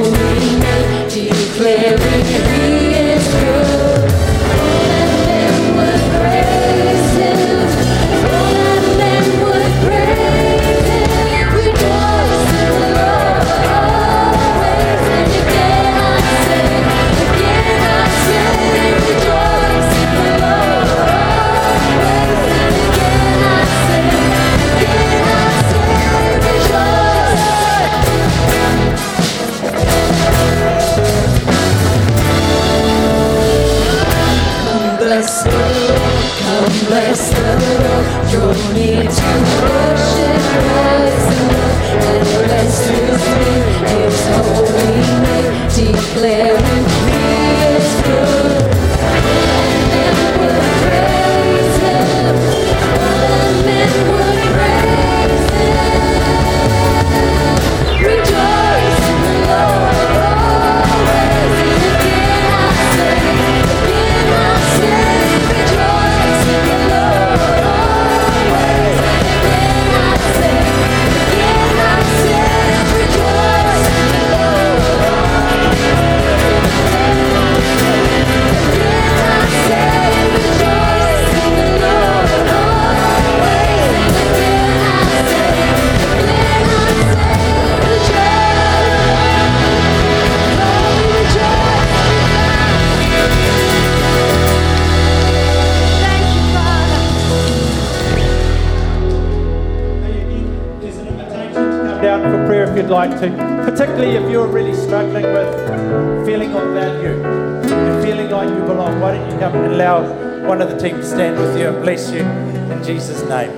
Jesus' 112.84 113.22
name. 113.28 113.49